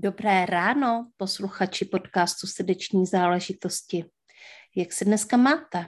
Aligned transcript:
Dobré 0.00 0.46
ráno, 0.46 1.10
posluchači 1.16 1.84
podcastu 1.84 2.46
Srdeční 2.46 3.06
záležitosti. 3.06 4.04
Jak 4.76 4.92
se 4.92 5.04
dneska 5.04 5.36
máte? 5.36 5.86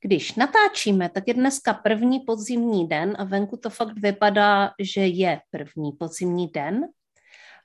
Když 0.00 0.34
natáčíme, 0.34 1.08
tak 1.08 1.28
je 1.28 1.34
dneska 1.34 1.74
první 1.74 2.20
podzimní 2.20 2.88
den 2.88 3.16
a 3.18 3.24
venku 3.24 3.56
to 3.56 3.70
fakt 3.70 3.98
vypadá, 3.98 4.70
že 4.80 5.00
je 5.06 5.40
první 5.50 5.92
podzimní 5.92 6.48
den. 6.48 6.80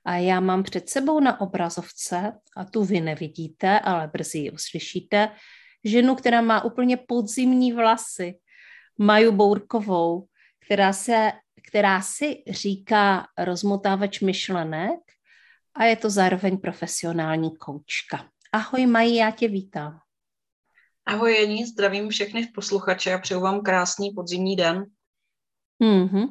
A 0.04 0.16
já 0.16 0.40
mám 0.40 0.64
před 0.64 0.90
sebou 0.90 1.20
na 1.20 1.42
obrazovce, 1.42 2.32
a 2.58 2.66
tu 2.66 2.84
vy 2.84 3.02
nevidíte, 3.02 3.80
ale 3.80 4.08
brzy 4.08 4.38
ji 4.38 4.52
uslyšíte, 4.52 5.30
ženu, 5.84 6.16
která 6.16 6.42
má 6.42 6.64
úplně 6.64 6.98
podzimní 6.98 7.74
vlasy, 7.74 8.34
Maju 8.98 9.32
Bourkovou, 9.32 10.28
která, 10.66 10.94
se, 10.94 11.32
která 11.68 12.02
si 12.02 12.44
říká 12.50 13.28
rozmotávač 13.38 14.20
myšlenek 14.20 15.00
a 15.76 15.84
je 15.84 15.96
to 15.96 16.10
zároveň 16.10 16.58
profesionální 16.58 17.58
koučka. 17.58 18.30
Ahoj 18.52 18.86
Mají, 18.86 19.16
já 19.16 19.32
tě 19.32 19.48
vítám. 19.48 20.00
Ahoj 21.06 21.34
Jení, 21.34 21.66
zdravím 21.66 22.10
všechny 22.10 22.48
posluchače 22.56 23.14
a 23.14 23.18
přeju 23.18 23.42
vám 23.42 23.62
krásný 23.62 24.12
podzimní 24.12 24.56
den. 24.56 24.86
Mm-hmm. 25.84 26.28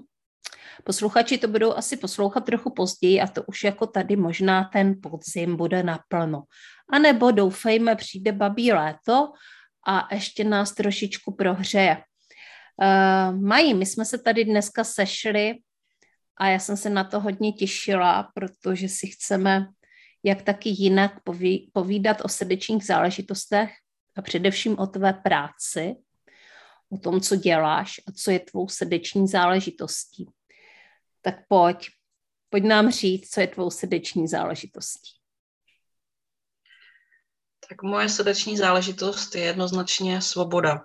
Posluchači 0.84 1.38
to 1.38 1.48
budou 1.48 1.72
asi 1.72 1.96
poslouchat 1.96 2.44
trochu 2.44 2.70
později 2.70 3.20
a 3.20 3.26
to 3.26 3.42
už 3.42 3.64
jako 3.64 3.86
tady 3.86 4.16
možná 4.16 4.64
ten 4.64 5.00
podzim 5.02 5.56
bude 5.56 5.82
naplno. 5.82 6.42
A 6.92 6.98
nebo 6.98 7.30
doufejme, 7.30 7.96
přijde 7.96 8.32
babí 8.32 8.72
léto 8.72 9.32
a 9.86 10.14
ještě 10.14 10.44
nás 10.44 10.74
trošičku 10.74 11.34
prohřeje. 11.34 11.96
Uh, 12.82 13.40
Mají, 13.40 13.74
my 13.74 13.86
jsme 13.86 14.04
se 14.04 14.18
tady 14.18 14.44
dneska 14.44 14.84
sešli 14.84 15.54
a 16.36 16.48
já 16.48 16.58
jsem 16.58 16.76
se 16.76 16.90
na 16.90 17.04
to 17.04 17.20
hodně 17.20 17.52
těšila, 17.52 18.30
protože 18.34 18.88
si 18.88 19.06
chceme 19.06 19.66
jak 20.24 20.42
taky 20.42 20.68
jinak 20.68 21.12
povídat 21.72 22.20
o 22.24 22.28
srdečních 22.28 22.84
záležitostech 22.84 23.70
a 24.16 24.22
především 24.22 24.78
o 24.78 24.86
tvé 24.86 25.12
práci, 25.12 25.94
o 26.90 26.98
tom, 26.98 27.20
co 27.20 27.36
děláš 27.36 28.00
a 28.08 28.12
co 28.12 28.30
je 28.30 28.40
tvou 28.40 28.68
srdeční 28.68 29.28
záležitostí. 29.28 30.26
Tak 31.22 31.34
pojď, 31.48 31.88
pojď 32.50 32.64
nám 32.64 32.90
říct, 32.90 33.30
co 33.30 33.40
je 33.40 33.46
tvou 33.46 33.70
srdeční 33.70 34.28
záležitostí. 34.28 35.10
Tak 37.68 37.82
moje 37.82 38.08
srdeční 38.08 38.56
záležitost 38.56 39.34
je 39.34 39.42
jednoznačně 39.42 40.22
svoboda. 40.22 40.84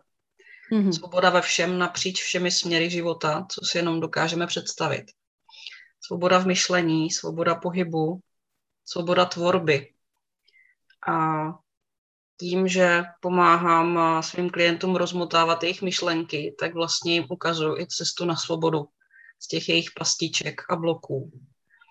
Mm-hmm. 0.72 0.92
Svoboda 0.92 1.30
ve 1.30 1.42
všem, 1.42 1.80
napříč 1.80 2.22
všemi 2.22 2.52
směry 2.52 2.90
života, 2.90 3.46
co 3.52 3.62
si 3.66 3.78
jenom 3.78 4.00
dokážeme 4.00 4.48
představit 4.48 5.06
svoboda 6.02 6.40
v 6.40 6.48
myšlení, 6.48 7.12
svoboda 7.12 7.56
pohybu, 7.56 8.20
svoboda 8.86 9.26
tvorby. 9.26 9.94
A 11.08 11.48
tím, 12.40 12.68
že 12.68 13.04
pomáhám 13.22 14.24
svým 14.24 14.50
klientům 14.50 14.96
rozmotávat 14.96 15.64
jejich 15.64 15.82
myšlenky, 15.82 16.56
tak 16.60 16.74
vlastně 16.74 17.14
jim 17.14 17.26
ukazuju 17.30 17.78
i 17.78 17.88
cestu 17.88 18.26
na 18.26 18.36
svobodu 18.36 18.88
z 19.40 19.48
těch 19.48 19.70
jejich 19.70 19.90
pastiček 19.98 20.62
a 20.70 20.76
bloků. 20.76 21.32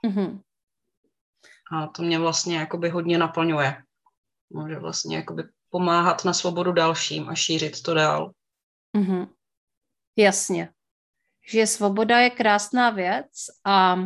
Mm-hmm. 0.07 0.43
A 1.73 1.87
to 1.87 2.03
mě 2.03 2.19
vlastně 2.19 2.59
jakoby 2.59 2.89
hodně 2.89 3.19
naplňuje. 3.19 3.83
Může 4.51 4.79
vlastně 4.79 5.17
jakoby 5.17 5.45
pomáhat 5.71 6.25
na 6.25 6.33
svobodu 6.33 6.73
dalším 6.73 7.29
a 7.29 7.35
šířit 7.35 7.83
to 7.83 7.95
dál. 7.95 8.33
Mm-hmm. 8.97 9.29
Jasně 10.17 10.73
že 11.49 11.67
svoboda 11.67 12.19
je 12.19 12.31
krásná 12.31 12.91
věc 12.91 13.33
a 13.65 13.97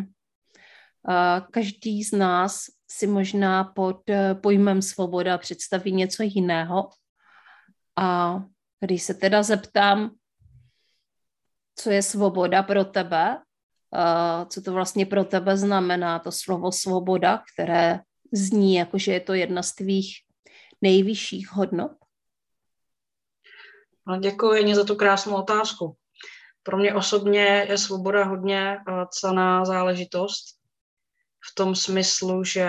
každý 1.50 2.04
z 2.04 2.12
nás 2.12 2.64
si 2.90 3.06
možná 3.06 3.64
pod 3.64 4.10
e, 4.10 4.34
pojmem 4.34 4.82
svoboda 4.82 5.38
představí 5.38 5.92
něco 5.92 6.22
jiného. 6.22 6.90
A 7.96 8.38
když 8.80 9.02
se 9.02 9.14
teda 9.14 9.42
zeptám, 9.42 10.10
co 11.74 11.90
je 11.90 12.02
svoboda 12.02 12.62
pro 12.62 12.84
tebe, 12.84 13.42
co 14.48 14.62
to 14.62 14.72
vlastně 14.72 15.06
pro 15.06 15.24
tebe 15.24 15.56
znamená, 15.56 16.18
to 16.18 16.32
slovo 16.32 16.72
svoboda, 16.72 17.42
které 17.54 18.00
zní 18.32 18.74
jako, 18.74 18.98
že 18.98 19.12
je 19.12 19.20
to 19.20 19.34
jedna 19.34 19.62
z 19.62 19.72
tvých 19.72 20.14
nejvyšších 20.82 21.52
hodnot? 21.52 21.92
No, 24.06 24.16
děkuji 24.16 24.74
za 24.74 24.84
tu 24.84 24.96
krásnou 24.96 25.36
otázku. 25.36 25.96
Pro 26.62 26.76
mě 26.76 26.94
osobně 26.94 27.66
je 27.68 27.78
svoboda 27.78 28.24
hodně 28.24 28.78
uh, 28.88 29.04
cená 29.10 29.64
záležitost 29.64 30.44
v 31.50 31.54
tom 31.54 31.76
smyslu, 31.76 32.44
že 32.44 32.68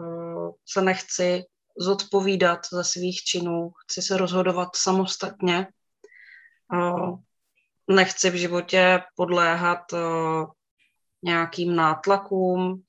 uh, 0.00 0.50
se 0.68 0.82
nechci 0.82 1.44
zodpovídat 1.78 2.60
za 2.72 2.84
svých 2.84 3.22
činů, 3.22 3.70
chci 3.82 4.02
se 4.02 4.16
rozhodovat 4.16 4.68
samostatně, 4.76 5.68
uh, 6.72 7.18
nechci 7.90 8.30
v 8.30 8.34
životě 8.34 9.00
podléhat 9.16 9.80
nějakým 11.22 11.76
nátlakům, 11.76 12.82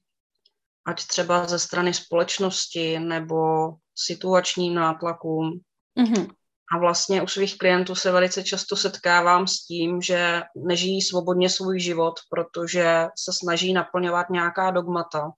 ať 0.86 1.06
třeba 1.06 1.48
ze 1.48 1.60
strany 1.60 1.94
společnosti 1.94 3.00
nebo 3.00 3.70
situačním 3.96 4.76
nátlakům. 4.76 5.60
Mm-hmm. 6.00 6.34
A 6.74 6.78
vlastně 6.78 7.22
u 7.22 7.28
svých 7.28 7.58
klientů 7.58 7.96
se 7.96 8.12
velice 8.12 8.44
často 8.44 8.76
setkávám 8.76 9.48
s 9.48 9.66
tím, 9.66 10.02
že 10.02 10.42
nežijí 10.56 11.02
svobodně 11.02 11.50
svůj 11.50 11.80
život, 11.80 12.14
protože 12.30 13.08
se 13.20 13.34
snaží 13.34 13.74
naplňovat 13.74 14.30
nějaká 14.30 14.72
dogmata, 14.72 15.32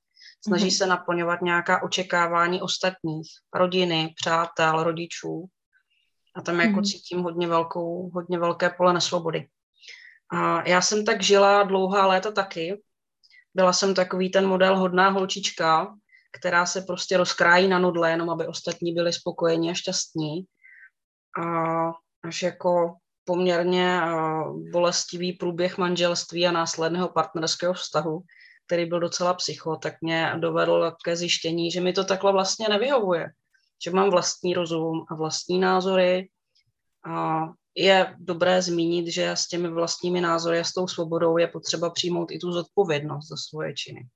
snaží 0.47 0.67
mm-hmm. 0.67 0.77
se 0.77 0.87
naplňovat 0.87 1.41
nějaká 1.41 1.83
očekávání 1.83 2.61
ostatních, 2.61 3.27
rodiny, 3.55 4.13
přátel, 4.21 4.83
rodičů. 4.83 5.45
A 6.35 6.41
tam 6.41 6.61
jako 6.61 6.79
mm-hmm. 6.79 6.85
cítím 6.85 7.19
hodně, 7.19 7.47
velkou, 7.47 8.09
hodně 8.09 8.39
velké 8.39 8.69
pole 8.69 8.93
nesvobody. 8.93 9.47
A 10.33 10.67
já 10.67 10.81
jsem 10.81 11.05
tak 11.05 11.23
žila 11.23 11.63
dlouhá 11.63 12.07
léta 12.07 12.31
taky. 12.31 12.81
Byla 13.53 13.73
jsem 13.73 13.95
takový 13.95 14.29
ten 14.31 14.47
model 14.47 14.77
hodná 14.77 15.09
holčička, 15.09 15.95
která 16.39 16.65
se 16.65 16.81
prostě 16.81 17.17
rozkrájí 17.17 17.67
na 17.67 17.79
nudle, 17.79 18.11
jenom 18.11 18.29
aby 18.29 18.47
ostatní 18.47 18.93
byli 18.93 19.13
spokojeni 19.13 19.71
a 19.71 19.73
šťastní 19.73 20.45
a 21.37 21.91
až 22.23 22.41
jako 22.41 22.95
poměrně 23.25 24.01
bolestivý 24.71 25.33
průběh 25.33 25.77
manželství 25.77 26.47
a 26.47 26.51
následného 26.51 27.09
partnerského 27.09 27.73
vztahu, 27.73 28.21
který 28.65 28.85
byl 28.85 28.99
docela 28.99 29.33
psycho, 29.33 29.75
tak 29.75 29.93
mě 30.01 30.33
dovedl 30.39 30.91
ke 31.03 31.15
zjištění, 31.15 31.71
že 31.71 31.81
mi 31.81 31.93
to 31.93 32.03
takhle 32.03 32.31
vlastně 32.31 32.67
nevyhovuje. 32.69 33.31
Že 33.83 33.91
mám 33.91 34.09
vlastní 34.09 34.53
rozum 34.53 35.05
a 35.09 35.15
vlastní 35.15 35.59
názory. 35.59 36.29
A 37.05 37.45
je 37.75 38.15
dobré 38.19 38.61
zmínit, 38.61 39.07
že 39.07 39.31
s 39.31 39.47
těmi 39.47 39.69
vlastními 39.69 40.21
názory 40.21 40.59
a 40.59 40.63
s 40.63 40.73
tou 40.73 40.87
svobodou 40.87 41.37
je 41.37 41.47
potřeba 41.47 41.89
přijmout 41.89 42.31
i 42.31 42.39
tu 42.39 42.51
zodpovědnost 42.51 43.27
za 43.27 43.35
svoje 43.37 43.73
činy 43.73 44.07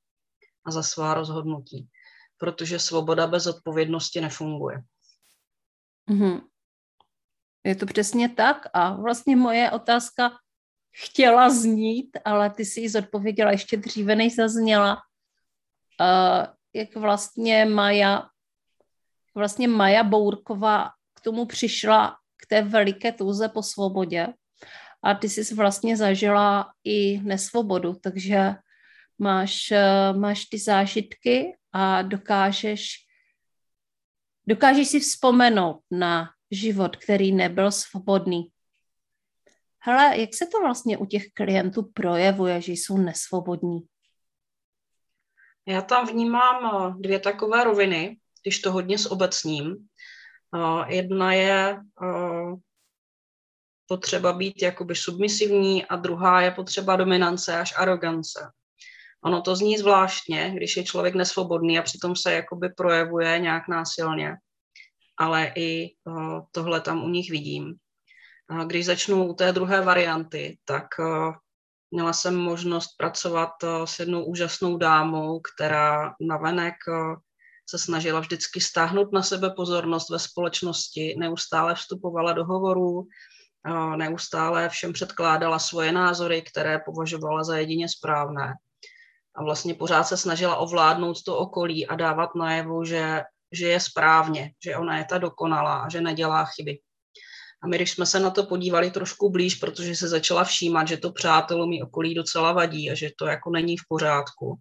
a 0.65 0.71
za 0.71 0.83
svá 0.83 1.13
rozhodnutí. 1.13 1.88
Protože 2.38 2.79
svoboda 2.79 3.27
bez 3.27 3.47
odpovědnosti 3.47 4.21
nefunguje. 4.21 4.83
Mm-hmm. 6.09 6.41
Je 7.63 7.75
to 7.75 7.86
přesně 7.86 8.30
tak 8.30 8.68
a 8.74 8.94
vlastně 8.94 9.36
moje 9.36 9.72
otázka 9.72 10.31
chtěla 10.92 11.50
znít, 11.50 12.18
ale 12.25 12.50
ty 12.50 12.66
si 12.66 12.81
ji 12.81 12.90
zodpověděla 12.90 13.52
ještě 13.52 13.78
dříve, 13.78 14.16
než 14.16 14.36
zazněla, 14.36 14.94
uh, 14.96 16.46
jak 16.74 16.96
vlastně 16.96 17.66
Maja, 17.66 18.28
vlastně 19.36 19.68
Maja 19.68 20.04
Bourková 20.04 20.90
k 21.13 21.22
tomu 21.22 21.46
přišla 21.46 22.18
k 22.38 22.46
té 22.46 22.62
veliké 22.62 23.12
touze 23.12 23.50
po 23.50 23.63
svobodě. 23.63 24.28
A 25.04 25.13
ty 25.13 25.30
jsi 25.30 25.56
vlastně 25.56 25.98
zažila 25.98 26.72
i 26.84 27.19
nesvobodu, 27.22 27.94
takže 28.02 28.56
máš, 29.19 29.72
uh, 29.72 30.19
máš 30.19 30.46
ty 30.46 30.60
zážitky 30.60 31.58
a 31.74 32.02
dokážeš 32.02 33.12
dokážeš 34.48 34.88
si 34.88 35.00
vzpomenout 35.00 35.81
na 35.92 36.30
život, 36.51 36.95
který 36.98 37.31
nebyl 37.31 37.71
svobodný. 37.71 38.51
Hele, 39.80 40.19
jak 40.19 40.30
se 40.33 40.45
to 40.45 40.59
vlastně 40.59 40.98
u 40.98 41.06
těch 41.06 41.24
klientů 41.33 41.92
projevuje, 41.94 42.62
že 42.62 42.71
jsou 42.71 42.98
nesvobodní? 42.98 43.80
Já 45.68 45.81
tam 45.81 46.07
vnímám 46.07 46.95
dvě 47.01 47.19
takové 47.19 47.63
roviny, 47.63 48.18
když 48.44 48.59
to 48.59 48.71
hodně 48.71 48.98
s 48.98 49.12
obecním. 49.12 49.88
Jedna 50.88 51.33
je 51.33 51.80
potřeba 53.88 54.33
být 54.33 54.62
jakoby 54.62 54.95
submisivní 54.95 55.86
a 55.86 55.95
druhá 55.95 56.42
je 56.42 56.51
potřeba 56.51 56.95
dominance 56.95 57.59
až 57.59 57.74
arogance. 57.77 58.51
Ono 59.24 59.42
to 59.42 59.56
zní 59.56 59.77
zvláštně, 59.77 60.51
když 60.56 60.77
je 60.77 60.83
člověk 60.83 61.15
nesvobodný 61.15 61.80
a 61.80 61.81
přitom 61.81 62.15
se 62.15 62.33
jakoby 62.33 62.69
projevuje 62.69 63.39
nějak 63.39 63.68
násilně, 63.68 64.36
ale 65.21 65.51
i 65.56 65.95
tohle 66.51 66.81
tam 66.81 67.03
u 67.03 67.09
nich 67.09 67.31
vidím. 67.31 67.75
Když 68.65 68.85
začnu 68.85 69.27
u 69.27 69.33
té 69.33 69.51
druhé 69.51 69.81
varianty, 69.81 70.57
tak 70.65 70.88
měla 71.91 72.13
jsem 72.13 72.35
možnost 72.38 72.88
pracovat 72.97 73.50
s 73.85 74.00
jednou 74.00 74.25
úžasnou 74.25 74.77
dámou, 74.77 75.39
která 75.39 76.13
navenek 76.21 76.75
se 77.69 77.79
snažila 77.79 78.19
vždycky 78.19 78.62
stáhnout 78.62 79.13
na 79.13 79.23
sebe 79.23 79.50
pozornost 79.50 80.09
ve 80.09 80.19
společnosti, 80.19 81.15
neustále 81.19 81.75
vstupovala 81.75 82.33
do 82.33 82.45
hovorů, 82.45 83.07
neustále 83.95 84.69
všem 84.69 84.94
předkládala 84.94 85.59
svoje 85.59 85.91
názory, 85.91 86.41
které 86.41 86.79
považovala 86.79 87.44
za 87.44 87.57
jedině 87.57 87.89
správné. 87.89 88.53
A 89.35 89.44
vlastně 89.44 89.74
pořád 89.74 90.03
se 90.03 90.17
snažila 90.17 90.56
ovládnout 90.56 91.24
to 91.24 91.38
okolí 91.38 91.88
a 91.88 91.95
dávat 91.95 92.35
najevo, 92.35 92.85
že, 92.85 93.21
že 93.51 93.68
je 93.68 93.80
správně, 93.80 94.51
že 94.63 94.77
ona 94.77 94.98
je 94.98 95.06
ta 95.06 95.18
dokonalá 95.18 95.77
a 95.77 95.89
že 95.89 96.01
nedělá 96.01 96.45
chyby. 96.45 96.80
A 97.63 97.68
my, 97.68 97.75
když 97.75 97.92
jsme 97.92 98.06
se 98.06 98.19
na 98.19 98.30
to 98.30 98.45
podívali 98.45 98.92
trošku 98.92 99.30
blíž, 99.30 99.56
protože 99.56 99.95
se 99.95 100.07
začala 100.07 100.44
všímat, 100.44 100.88
že 100.88 100.98
to 100.98 101.12
přátelům 101.12 101.74
i 101.74 101.81
okolí 101.81 102.15
docela 102.15 102.53
vadí 102.53 102.92
a 102.92 102.95
že 102.95 103.09
to 103.18 103.25
jako 103.25 103.50
není 103.50 103.77
v 103.77 103.83
pořádku, 103.88 104.59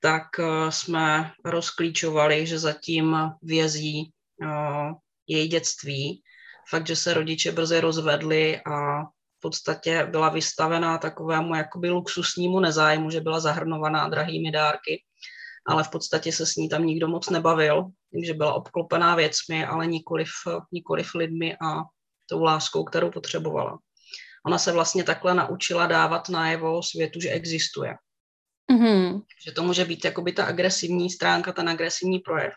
tak 0.00 0.26
eh, 0.38 0.72
jsme 0.72 1.32
rozklíčovali, 1.44 2.46
že 2.46 2.58
zatím 2.58 3.16
vězí 3.42 4.12
uh, 4.42 4.92
její 5.26 5.48
dětství. 5.48 6.22
Fakt, 6.70 6.86
že 6.86 6.96
se 6.96 7.14
rodiče 7.14 7.52
brzy 7.52 7.80
rozvedli 7.80 8.60
a 8.60 9.02
v 9.04 9.40
podstatě 9.40 10.06
byla 10.10 10.28
vystavená 10.28 10.98
takovému 10.98 11.54
jakoby 11.54 11.90
luxusnímu 11.90 12.60
nezájmu, 12.60 13.10
že 13.10 13.20
byla 13.20 13.40
zahrnovaná 13.40 14.08
drahými 14.08 14.50
dárky, 14.50 15.04
ale 15.66 15.84
v 15.84 15.90
podstatě 15.90 16.32
se 16.32 16.46
s 16.46 16.56
ní 16.56 16.68
tam 16.68 16.86
nikdo 16.86 17.08
moc 17.08 17.30
nebavil, 17.30 17.84
takže 18.12 18.34
byla 18.34 18.54
obklopená 18.54 19.14
věcmi, 19.14 19.66
ale 19.66 19.86
nikoliv, 19.86 20.28
nikoliv 20.72 21.14
lidmi 21.14 21.56
a 21.56 21.82
tou 22.28 22.42
láskou, 22.42 22.84
kterou 22.84 23.10
potřebovala. 23.10 23.78
Ona 24.46 24.58
se 24.58 24.72
vlastně 24.72 25.04
takhle 25.04 25.34
naučila 25.34 25.86
dávat 25.86 26.28
najevo 26.28 26.82
světu, 26.82 27.20
že 27.20 27.30
existuje. 27.30 27.94
Mm-hmm. 28.72 29.22
Že 29.44 29.52
to 29.52 29.62
může 29.62 29.84
být 29.84 30.04
jakoby 30.04 30.32
ta 30.32 30.44
agresivní 30.44 31.10
stránka, 31.10 31.52
ten 31.52 31.68
agresivní 31.68 32.18
projev. 32.18 32.52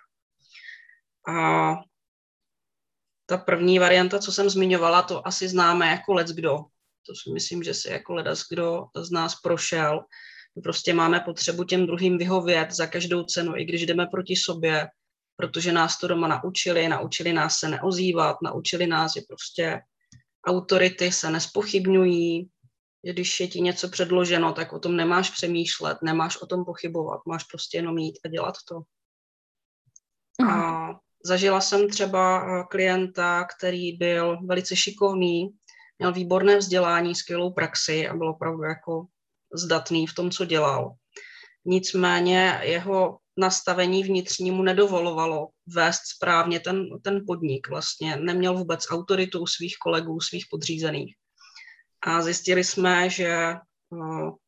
A 1.29 1.73
ta 3.25 3.37
první 3.37 3.79
varianta, 3.79 4.19
co 4.19 4.31
jsem 4.31 4.49
zmiňovala, 4.49 5.01
to 5.01 5.27
asi 5.27 5.47
známe 5.49 5.87
jako 5.87 6.13
let's 6.13 6.31
kdo. 6.31 6.57
To 7.07 7.15
si 7.23 7.33
myslím, 7.33 7.63
že 7.63 7.73
si 7.73 7.89
jako 7.89 8.13
ledas 8.13 8.43
kdo 8.49 8.85
z 8.95 9.11
nás 9.11 9.35
prošel. 9.35 10.05
Prostě 10.63 10.93
máme 10.93 11.19
potřebu 11.19 11.63
těm 11.63 11.85
druhým 11.85 12.17
vyhovět 12.17 12.71
za 12.71 12.87
každou 12.87 13.23
cenu, 13.23 13.57
i 13.57 13.65
když 13.65 13.85
jdeme 13.85 14.07
proti 14.07 14.35
sobě, 14.35 14.87
protože 15.35 15.71
nás 15.71 15.99
to 15.99 16.07
doma 16.07 16.27
naučili, 16.27 16.87
naučili 16.87 17.33
nás 17.33 17.55
se 17.55 17.69
neozývat, 17.69 18.37
naučili 18.43 18.87
nás, 18.87 19.13
že 19.13 19.21
prostě 19.27 19.81
autority 20.47 21.11
se 21.11 21.31
nespochybňují, 21.31 22.49
že 23.05 23.13
když 23.13 23.39
je 23.39 23.47
ti 23.47 23.61
něco 23.61 23.89
předloženo, 23.89 24.53
tak 24.53 24.73
o 24.73 24.79
tom 24.79 24.95
nemáš 24.95 25.29
přemýšlet, 25.29 25.97
nemáš 26.03 26.37
o 26.37 26.45
tom 26.45 26.65
pochybovat, 26.65 27.21
máš 27.27 27.43
prostě 27.43 27.77
jenom 27.77 27.97
jít 27.97 28.19
a 28.25 28.27
dělat 28.27 28.55
to. 28.67 28.81
Mm. 30.41 30.49
A 30.49 30.99
zažila 31.25 31.61
jsem 31.61 31.89
třeba 31.89 32.45
eh, 32.45 32.63
klienta, 32.69 33.47
který 33.57 33.97
byl 33.97 34.37
velice 34.45 34.75
šikovný, 34.75 35.49
měl 35.99 36.13
výborné 36.13 36.57
vzdělání, 36.57 37.15
skvělou 37.15 37.53
praxi 37.53 38.07
a 38.07 38.15
byl 38.15 38.29
opravdu 38.29 38.63
jako 38.63 39.05
zdatný 39.53 40.07
v 40.07 40.13
tom, 40.13 40.31
co 40.31 40.45
dělal. 40.45 40.91
Nicméně 41.65 42.59
jeho 42.63 43.17
nastavení 43.37 44.03
vnitřní 44.03 44.51
mu 44.51 44.63
nedovolovalo 44.63 45.47
vést 45.67 46.01
správně 46.15 46.59
ten, 46.59 46.85
ten 47.01 47.23
podnik. 47.27 47.67
Vlastně 47.69 48.15
neměl 48.15 48.57
vůbec 48.57 48.85
autoritu 48.89 49.39
u 49.39 49.47
svých 49.47 49.75
kolegů, 49.77 50.21
svých 50.21 50.45
podřízených. 50.51 51.15
A 52.01 52.21
zjistili 52.21 52.63
jsme, 52.63 53.09
že 53.09 53.55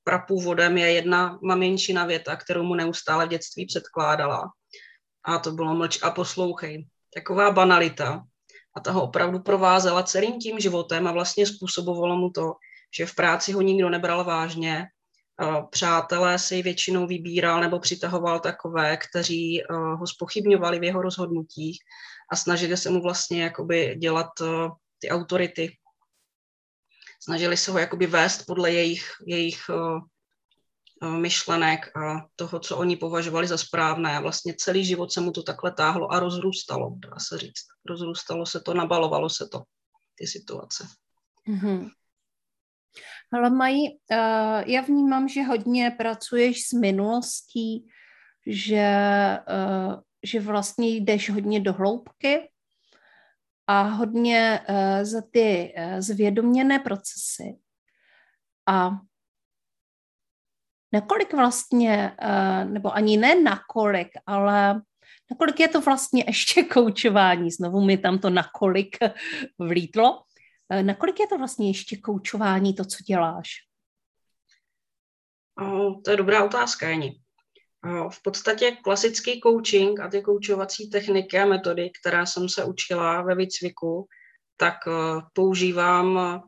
prapůvodem 0.04 0.78
je 0.78 0.92
jedna 0.92 1.40
maminčina 1.44 2.06
věta, 2.06 2.36
kterou 2.36 2.64
mu 2.64 2.76
neustále 2.76 3.26
v 3.26 3.30
dětství 3.30 3.66
předkládala. 3.66 4.44
A 5.24 5.40
to 5.40 5.52
bylo 5.52 5.76
mlč 5.76 6.00
a 6.04 6.12
poslouchej. 6.12 6.88
Taková 7.14 7.52
banalita. 7.52 8.24
A 8.76 8.80
ta 8.80 8.92
ho 8.92 9.04
opravdu 9.04 9.40
provázela 9.40 10.04
celým 10.04 10.40
tím 10.40 10.60
životem 10.60 11.08
a 11.08 11.12
vlastně 11.12 11.48
způsobovalo 11.48 12.18
mu 12.18 12.30
to, 12.30 12.54
že 12.98 13.06
v 13.06 13.16
práci 13.16 13.52
ho 13.52 13.62
nikdo 13.62 13.90
nebral 13.90 14.24
vážně, 14.24 14.86
přátelé 15.70 16.40
si 16.40 16.62
většinou 16.62 17.08
vybíral 17.08 17.62
nebo 17.62 17.80
přitahoval 17.80 18.40
takové, 18.40 18.98
kteří 18.98 19.64
ho 19.70 20.08
spochybňovali 20.08 20.80
v 20.80 20.84
jeho 20.84 21.02
rozhodnutích 21.02 21.80
a 22.32 22.36
snažili 22.36 22.78
se 22.78 22.90
mu 22.90 23.02
vlastně 23.02 23.44
jakoby 23.44 23.96
dělat 24.00 24.28
ty 25.00 25.10
autority 25.10 25.78
snažili 27.26 27.58
se 27.58 27.72
ho 27.72 27.80
jakoby 27.80 28.08
vést 28.08 28.46
podle 28.46 28.72
jejich, 28.72 29.12
jejich 29.26 29.62
myšlenek 31.20 31.98
a 31.98 32.26
toho, 32.36 32.60
co 32.60 32.78
oni 32.78 32.96
považovali 32.96 33.48
za 33.48 33.58
správné. 33.58 34.18
A 34.18 34.22
vlastně 34.22 34.54
celý 34.58 34.86
život 34.86 35.12
se 35.12 35.22
mu 35.22 35.32
to 35.32 35.44
takhle 35.44 35.72
táhlo 35.72 36.12
a 36.12 36.20
rozrůstalo, 36.20 36.96
dá 36.98 37.20
se 37.20 37.38
říct. 37.38 37.66
Rozrůstalo 37.86 38.46
se 38.46 38.60
to, 38.60 38.74
nabalovalo 38.74 39.30
se 39.30 39.48
to, 39.52 39.64
ty 40.16 40.28
situace. 40.28 40.88
Mm-hmm. 41.50 41.90
Ale 43.34 43.50
mají, 43.50 43.90
uh, 43.90 44.64
já 44.66 44.82
vnímám, 44.82 45.28
že 45.28 45.44
hodně 45.44 45.92
pracuješ 45.98 46.68
s 46.68 46.74
minulostí, 46.74 47.88
že, 48.48 48.88
uh, 49.50 49.94
že 50.24 50.40
vlastně 50.40 50.88
jdeš 50.88 51.30
hodně 51.30 51.60
do 51.60 51.74
hloubky 51.74 52.50
a 53.68 53.82
hodně 53.82 54.60
uh, 54.70 55.04
za 55.04 55.22
ty 55.32 55.76
zvědoměné 56.00 56.80
procesy. 56.80 57.58
A 58.68 58.92
nakolik 60.94 61.34
vlastně, 61.34 62.18
nebo 62.64 62.96
ani 62.96 63.18
ne 63.18 63.42
nakolik, 63.42 64.08
ale 64.26 64.82
nakolik 65.32 65.60
je 65.60 65.68
to 65.68 65.82
vlastně 65.82 66.24
ještě 66.28 66.64
koučování, 66.74 67.52
znovu 67.52 67.82
mi 67.82 67.98
tam 67.98 68.20
to 68.20 68.30
nakolik 68.30 68.98
vlítlo, 69.60 70.24
nakolik 70.82 71.20
je 71.20 71.28
to 71.28 71.38
vlastně 71.38 71.70
ještě 71.70 71.98
koučování, 71.98 72.74
to, 72.74 72.86
co 72.86 73.04
děláš? 73.04 73.50
Oh, 75.62 76.02
to 76.06 76.12
je 76.12 76.18
dobrá 76.18 76.44
otázka, 76.44 76.90
Jení. 76.90 77.22
V 78.10 78.24
podstatě 78.24 78.78
klasický 78.84 79.42
coaching 79.42 80.00
a 80.00 80.08
ty 80.08 80.22
koučovací 80.22 80.90
techniky 80.90 81.40
a 81.40 81.46
metody, 81.46 81.92
která 82.02 82.26
jsem 82.26 82.50
se 82.50 82.64
učila 82.64 83.22
ve 83.22 83.36
výcviku, 83.36 84.08
tak 84.58 84.76
eh, 84.88 85.22
používám 85.34 86.18
eh, 86.18 86.42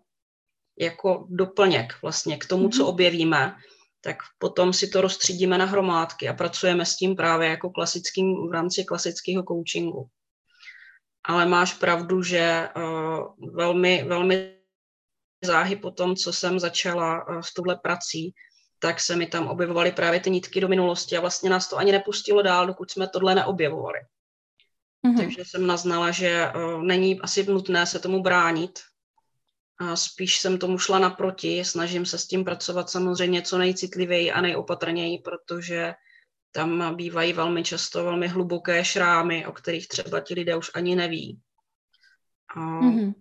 jako 0.85 1.27
doplněk 1.29 1.93
vlastně 2.01 2.37
k 2.37 2.45
tomu, 2.45 2.69
co 2.69 2.83
mhm. 2.83 2.89
objevíme, 2.89 3.55
tak 4.01 4.17
potom 4.37 4.73
si 4.73 4.87
to 4.87 5.01
rozstřídíme 5.01 5.57
na 5.57 5.65
hromádky 5.65 6.29
a 6.29 6.33
pracujeme 6.33 6.85
s 6.85 6.95
tím 6.95 7.15
právě 7.15 7.49
jako 7.49 7.69
klasickým, 7.69 8.49
v 8.49 8.51
rámci 8.51 8.85
klasického 8.85 9.43
coachingu. 9.43 10.09
Ale 11.27 11.45
máš 11.45 11.73
pravdu, 11.73 12.23
že 12.23 12.69
uh, 12.75 13.51
velmi, 13.53 14.03
velmi 14.07 14.53
záhy 15.43 15.75
po 15.75 15.91
tom, 15.91 16.15
co 16.15 16.33
jsem 16.33 16.59
začala 16.59 17.27
uh, 17.27 17.41
s 17.41 17.53
touhle 17.53 17.75
prací, 17.75 18.33
tak 18.79 18.99
se 18.99 19.15
mi 19.15 19.27
tam 19.27 19.47
objevovaly 19.47 19.91
právě 19.91 20.19
ty 20.19 20.29
nitky 20.29 20.61
do 20.61 20.67
minulosti 20.67 21.17
a 21.17 21.21
vlastně 21.21 21.49
nás 21.49 21.69
to 21.69 21.77
ani 21.77 21.91
nepustilo 21.91 22.41
dál, 22.41 22.67
dokud 22.67 22.91
jsme 22.91 23.07
tohle 23.07 23.35
neobjevovali. 23.35 23.99
Mm-hmm. 25.07 25.17
Takže 25.17 25.43
jsem 25.45 25.67
naznala, 25.67 26.11
že 26.11 26.51
uh, 26.55 26.83
není 26.83 27.21
asi 27.21 27.43
nutné 27.43 27.85
se 27.85 27.99
tomu 27.99 28.23
bránit. 28.23 28.79
A 29.79 29.95
spíš 29.95 30.39
jsem 30.39 30.57
tomu 30.57 30.77
šla 30.77 30.99
naproti, 30.99 31.65
snažím 31.65 32.05
se 32.05 32.17
s 32.17 32.27
tím 32.27 32.45
pracovat 32.45 32.89
samozřejmě 32.89 33.41
co 33.41 33.57
nejcitlivěji 33.57 34.31
a 34.31 34.41
nejopatrněji, 34.41 35.19
protože 35.19 35.93
tam 36.51 36.95
bývají 36.95 37.33
velmi 37.33 37.63
často 37.63 38.03
velmi 38.03 38.27
hluboké 38.27 38.85
šrámy, 38.85 39.47
o 39.47 39.51
kterých 39.51 39.87
třeba 39.87 40.19
ti 40.19 40.33
lidé 40.33 40.55
už 40.55 40.71
ani 40.73 40.95
neví. 40.95 41.39
A 42.55 42.59
mm-hmm. 42.59 43.13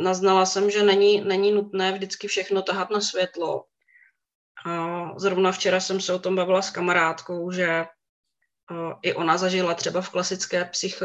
Naznala 0.00 0.46
jsem, 0.46 0.70
že 0.70 0.82
není, 0.82 1.20
není 1.20 1.52
nutné 1.52 1.92
vždycky 1.92 2.28
všechno 2.28 2.62
tahat 2.62 2.90
na 2.90 3.00
světlo, 3.00 3.64
a 4.66 5.18
zrovna 5.18 5.52
včera 5.52 5.80
jsem 5.80 6.00
se 6.00 6.12
o 6.12 6.18
tom 6.18 6.36
bavila 6.36 6.62
s 6.62 6.70
kamarádkou, 6.70 7.50
že 7.50 7.84
i 9.02 9.14
ona 9.14 9.38
zažila 9.38 9.74
třeba 9.74 10.00
v 10.00 10.10
klasické 10.10 10.64
psych, 10.64 11.02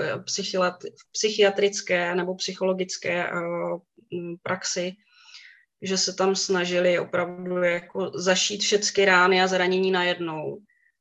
psychiatrické 1.12 2.16
nebo 2.16 2.36
psychologické 2.36 3.30
praxi, 4.44 4.96
že 5.82 5.98
se 5.98 6.14
tam 6.14 6.36
snažili 6.36 7.00
opravdu 7.00 7.58
jako 7.58 8.12
zašít 8.16 8.62
všechny 8.62 9.06
rány 9.06 9.42
a 9.42 9.48
zranění 9.48 9.92
najednou, 9.92 10.58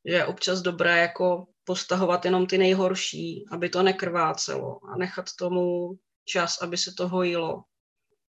že 0.06 0.14
je 0.14 0.26
občas 0.26 0.62
dobré 0.62 0.98
jako 0.98 1.46
postahovat 1.64 2.24
jenom 2.24 2.46
ty 2.46 2.58
nejhorší, 2.58 3.44
aby 3.50 3.68
to 3.68 3.82
nekrvácelo 3.82 4.84
a 4.84 4.96
nechat 4.96 5.24
tomu 5.38 5.94
čas, 6.24 6.62
aby 6.62 6.76
se 6.76 6.92
to 6.96 7.08
hojilo 7.08 7.62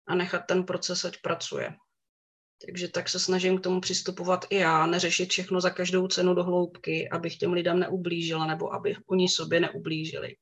a 0.08 0.16
nechat 0.16 0.44
ten 0.48 0.64
proces, 0.64 1.06
ať 1.06 1.18
pracuje. 1.22 1.76
Takže 2.66 2.88
tak 2.88 3.10
se 3.10 3.20
snažím 3.20 3.58
k 3.58 3.64
tomu 3.64 3.82
přistupovat 3.82 4.46
i 4.50 4.56
já, 4.56 4.86
neřešit 4.86 5.30
všechno 5.30 5.62
za 5.62 5.70
každou 5.70 6.08
cenu 6.08 6.34
do 6.34 6.44
hloubky, 6.44 7.10
abych 7.10 7.38
těm 7.38 7.54
lidem 7.54 7.80
neublížila 7.80 8.46
nebo 8.46 8.74
aby 8.74 8.96
oni 9.08 9.30
sobě 9.30 9.60
neublížili. 9.60 10.36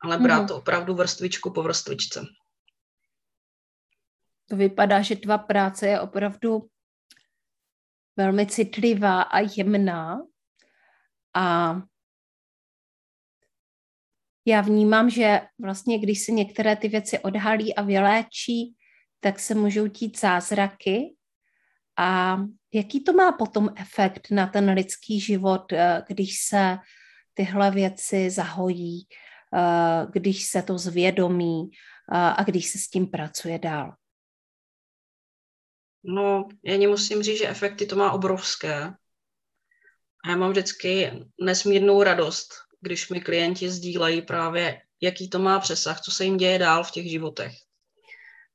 Ale 0.00 0.18
brát 0.18 0.40
mm. 0.40 0.46
to 0.46 0.56
opravdu 0.56 0.94
vrstvičku 0.94 1.52
po 1.52 1.62
vrstvičce. 1.62 2.24
To 4.48 4.56
vypadá, 4.56 5.02
že 5.02 5.16
tvá 5.16 5.38
práce 5.38 5.86
je 5.86 6.00
opravdu 6.00 6.68
velmi 8.16 8.46
citlivá 8.46 9.22
a 9.22 9.38
jemná. 9.56 10.18
A 11.34 11.76
já 14.46 14.60
vnímám, 14.60 15.10
že 15.10 15.40
vlastně, 15.58 15.98
když 15.98 16.24
se 16.24 16.32
některé 16.32 16.76
ty 16.76 16.88
věci 16.88 17.18
odhalí 17.18 17.74
a 17.74 17.82
vyléčí, 17.82 18.76
tak 19.20 19.40
se 19.40 19.54
můžou 19.54 19.88
tít 19.88 20.20
zázraky. 20.20 21.16
A 21.98 22.36
jaký 22.74 23.04
to 23.04 23.12
má 23.12 23.32
potom 23.32 23.70
efekt 23.76 24.30
na 24.30 24.46
ten 24.46 24.70
lidský 24.70 25.20
život, 25.20 25.72
eh, 25.72 26.02
když 26.08 26.38
se 26.48 26.78
tyhle 27.34 27.70
věci 27.70 28.30
zahojí, 28.30 29.06
eh, 29.54 30.06
když 30.12 30.44
se 30.44 30.62
to 30.62 30.78
zvědomí 30.78 31.70
eh, 32.12 32.16
a 32.36 32.42
když 32.44 32.68
se 32.68 32.78
s 32.78 32.88
tím 32.88 33.06
pracuje 33.06 33.58
dál? 33.58 33.94
No, 36.04 36.48
já 36.64 36.88
musím 36.88 37.22
říct, 37.22 37.38
že 37.38 37.48
efekty 37.48 37.86
to 37.86 37.96
má 37.96 38.12
obrovské. 38.12 38.94
A 40.24 40.30
já 40.30 40.36
mám 40.36 40.50
vždycky 40.50 41.10
nesmírnou 41.40 42.02
radost, 42.02 42.54
když 42.80 43.08
mi 43.08 43.20
klienti 43.20 43.70
sdílejí 43.70 44.22
právě, 44.22 44.80
jaký 45.00 45.30
to 45.30 45.38
má 45.38 45.60
přesah, 45.60 46.00
co 46.00 46.10
se 46.10 46.24
jim 46.24 46.36
děje 46.36 46.58
dál 46.58 46.84
v 46.84 46.90
těch 46.90 47.10
životech. 47.10 47.52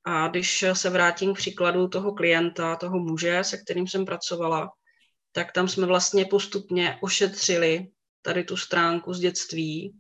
A 0.04 0.28
když 0.28 0.66
se 0.74 0.90
vrátím 0.90 1.34
k 1.34 1.38
příkladu 1.38 1.88
toho 1.88 2.12
klienta, 2.14 2.76
toho 2.76 3.00
muže, 3.00 3.44
se 3.44 3.58
kterým 3.58 3.88
jsem 3.88 4.06
pracovala, 4.06 4.72
tak 5.32 5.52
tam 5.52 5.68
jsme 5.68 5.86
vlastně 5.86 6.26
postupně 6.26 6.98
ošetřili 7.02 7.88
tady 8.22 8.44
tu 8.44 8.58
stránku 8.58 9.14
z 9.14 9.20
dětství. 9.20 9.96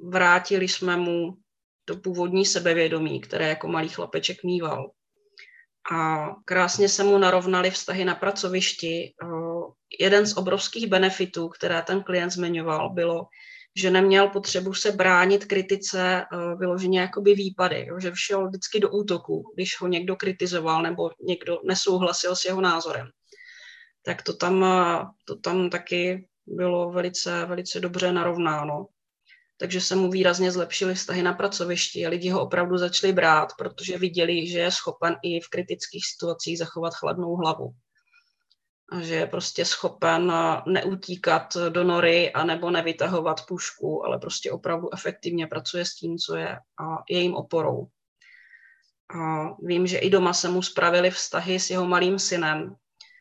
Vrátili 0.00 0.68
jsme 0.68 0.96
mu 0.96 1.36
to 1.84 1.96
původní 1.96 2.46
sebevědomí, 2.46 3.20
které 3.20 3.48
jako 3.48 3.68
malý 3.68 3.88
chlapeček 3.88 4.44
mýval 4.44 4.90
a 5.92 6.26
krásně 6.44 6.88
se 6.88 7.04
mu 7.04 7.18
narovnali 7.18 7.70
vztahy 7.70 8.04
na 8.04 8.14
pracovišti. 8.14 9.14
Jeden 10.00 10.26
z 10.26 10.36
obrovských 10.36 10.86
benefitů, 10.86 11.48
které 11.48 11.82
ten 11.82 12.02
klient 12.02 12.30
zmiňoval, 12.30 12.90
bylo, 12.90 13.26
že 13.76 13.90
neměl 13.90 14.28
potřebu 14.28 14.74
se 14.74 14.92
bránit 14.92 15.44
kritice 15.44 16.24
vyloženě 16.58 17.00
jakoby 17.00 17.34
výpady, 17.34 17.88
že 17.98 18.10
všel 18.10 18.48
vždycky 18.48 18.80
do 18.80 18.90
útoku, 18.90 19.52
když 19.54 19.80
ho 19.80 19.88
někdo 19.88 20.16
kritizoval 20.16 20.82
nebo 20.82 21.10
někdo 21.26 21.58
nesouhlasil 21.64 22.36
s 22.36 22.44
jeho 22.44 22.60
názorem. 22.60 23.06
Tak 24.04 24.22
to 24.22 24.36
tam, 24.36 24.64
to 25.24 25.36
tam 25.36 25.70
taky 25.70 26.28
bylo 26.46 26.90
velice, 26.90 27.46
velice 27.46 27.80
dobře 27.80 28.12
narovnáno 28.12 28.86
takže 29.56 29.80
se 29.80 29.96
mu 29.96 30.10
výrazně 30.10 30.52
zlepšily 30.52 30.94
vztahy 30.94 31.22
na 31.22 31.32
pracovišti 31.32 32.06
a 32.06 32.08
lidi 32.08 32.30
ho 32.30 32.42
opravdu 32.42 32.78
začali 32.78 33.12
brát, 33.12 33.52
protože 33.58 33.98
viděli, 33.98 34.46
že 34.46 34.58
je 34.58 34.70
schopen 34.70 35.16
i 35.22 35.40
v 35.40 35.48
kritických 35.48 36.06
situacích 36.06 36.58
zachovat 36.58 36.94
chladnou 36.94 37.36
hlavu. 37.36 37.74
A 38.92 39.00
že 39.00 39.14
je 39.14 39.26
prostě 39.26 39.64
schopen 39.64 40.32
neutíkat 40.66 41.56
do 41.68 41.84
nory 41.84 42.32
a 42.32 42.44
nebo 42.44 42.70
nevytahovat 42.70 43.46
pušku, 43.46 44.06
ale 44.06 44.18
prostě 44.18 44.52
opravdu 44.52 44.94
efektivně 44.94 45.46
pracuje 45.46 45.84
s 45.84 45.94
tím, 45.94 46.18
co 46.18 46.36
je 46.36 46.48
a 46.56 47.02
je 47.10 47.20
jim 47.20 47.34
oporou. 47.34 47.86
A 49.20 49.48
vím, 49.62 49.86
že 49.86 49.98
i 49.98 50.10
doma 50.10 50.32
se 50.32 50.48
mu 50.48 50.62
spravili 50.62 51.10
vztahy 51.10 51.60
s 51.60 51.70
jeho 51.70 51.86
malým 51.86 52.18
synem, 52.18 52.76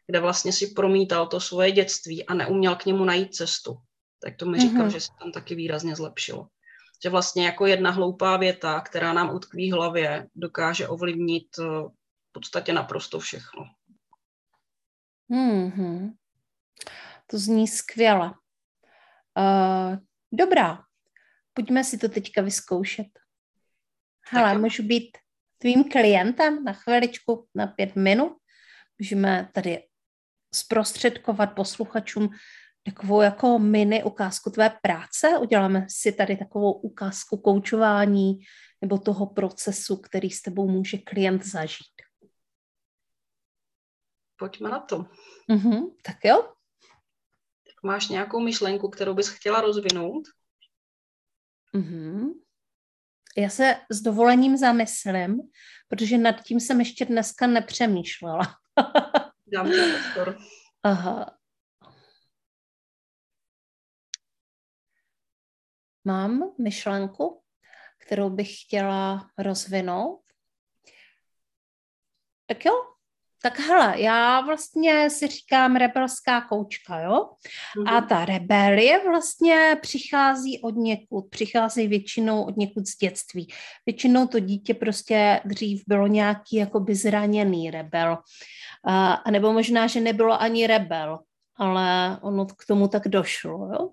kde 0.08 0.20
vlastně 0.20 0.54
si 0.54 0.68
promítal 0.68 1.28
to 1.28 1.40
svoje 1.40 1.72
dětství 1.72 2.26
a 2.26 2.34
neuměl 2.34 2.76
k 2.76 2.86
němu 2.86 3.06
najít 3.06 3.36
cestu 3.36 3.78
tak 4.20 4.36
to 4.36 4.46
mi 4.46 4.60
říkal, 4.60 4.88
mm-hmm. 4.88 4.92
že 4.92 5.02
se 5.02 5.12
tam 5.20 5.32
taky 5.32 5.56
výrazně 5.56 5.96
zlepšilo. 5.96 6.48
Že 7.04 7.10
vlastně 7.10 7.46
jako 7.46 7.66
jedna 7.66 7.92
hloupá 7.92 8.38
věta, 8.38 8.82
která 8.82 9.14
nám 9.14 9.36
utkví 9.36 9.72
v 9.72 9.76
hlavě, 9.76 10.28
dokáže 10.36 10.88
ovlivnit 10.88 11.48
eh, 11.60 11.64
v 12.30 12.32
podstatě 12.32 12.74
naprosto 12.74 13.20
všechno. 13.20 13.64
Mm-hmm. 15.32 16.14
To 17.28 17.40
zní 17.40 17.68
skvěle. 17.68 18.34
Uh, 19.38 19.98
dobrá, 20.32 20.84
pojďme 21.54 21.84
si 21.84 21.98
to 21.98 22.10
teďka 22.10 22.42
vyzkoušet. 22.42 23.08
Hele, 24.30 24.52
tak 24.52 24.62
můžu 24.62 24.84
být 24.84 25.18
tvým 25.58 25.84
klientem 25.84 26.64
na 26.64 26.74
chviličku, 26.74 27.48
na 27.56 27.68
pět 27.68 27.96
minut. 27.96 28.38
Můžeme 29.00 29.50
tady 29.54 29.84
zprostředkovat 30.54 31.56
posluchačům 31.56 32.30
takovou 32.86 33.22
jako 33.22 33.60
mini 33.60 34.04
ukázku 34.04 34.50
tvé 34.50 34.70
práce. 34.82 35.38
Uděláme 35.38 35.86
si 35.90 36.12
tady 36.12 36.38
takovou 36.38 36.72
ukázku 36.74 37.38
koučování 37.38 38.40
nebo 38.82 38.98
toho 38.98 39.26
procesu, 39.26 39.98
který 39.98 40.30
s 40.30 40.42
tebou 40.42 40.70
může 40.70 40.98
klient 40.98 41.46
zažít. 41.46 41.96
Pojďme 44.36 44.70
na 44.70 44.80
to. 44.80 45.06
Mm-hmm, 45.52 45.96
tak 46.04 46.18
jo. 46.24 46.42
Tak 47.68 47.84
máš 47.84 48.08
nějakou 48.08 48.40
myšlenku, 48.40 48.90
kterou 48.90 49.14
bys 49.14 49.30
chtěla 49.30 49.62
rozvinout? 49.62 50.24
Mm-hmm. 51.76 52.30
Já 53.38 53.50
se 53.50 53.76
s 53.92 54.02
dovolením 54.02 54.58
zamyslím, 54.58 55.38
protože 55.88 56.18
nad 56.18 56.42
tím 56.42 56.60
jsem 56.60 56.80
ještě 56.80 57.06
dneska 57.06 57.48
nepřemýšlela. 57.48 58.56
Dám 59.48 59.72
ti 59.72 59.78
prostor. 59.92 60.38
Aha, 60.84 61.38
mám 66.06 66.52
myšlenku, 66.62 67.42
kterou 68.06 68.30
bych 68.30 68.62
chtěla 68.62 69.30
rozvinout. 69.38 70.22
Tak 72.48 72.66
jo, 72.66 72.96
tak 73.46 73.60
hele, 73.60 74.02
já 74.02 74.42
vlastně 74.42 75.10
si 75.10 75.28
říkám 75.28 75.76
rebelská 75.76 76.42
koučka, 76.42 77.00
jo? 77.00 77.30
A 77.88 78.00
mhm. 78.00 78.08
ta 78.08 78.26
rebelie 78.26 79.00
vlastně 79.10 79.78
přichází 79.82 80.62
od 80.62 80.76
někud, 80.76 81.30
přichází 81.30 81.88
většinou 81.88 82.44
od 82.44 82.58
někud 82.58 82.88
z 82.88 82.98
dětství. 82.98 83.54
Většinou 83.86 84.28
to 84.28 84.40
dítě 84.40 84.74
prostě 84.74 85.42
dřív 85.46 85.84
bylo 85.88 86.08
nějaký 86.08 86.56
jakoby 86.56 86.96
zraněný 86.96 87.72
rebel. 87.72 88.18
A, 88.86 89.14
a 89.14 89.32
nebo 89.32 89.54
možná, 89.54 89.88
že 89.88 90.02
nebylo 90.02 90.42
ani 90.42 90.68
rebel, 90.68 91.20
ale 91.56 92.18
ono 92.22 92.46
k 92.46 92.66
tomu 92.68 92.88
tak 92.88 93.08
došlo, 93.08 93.52
jo? 93.74 93.90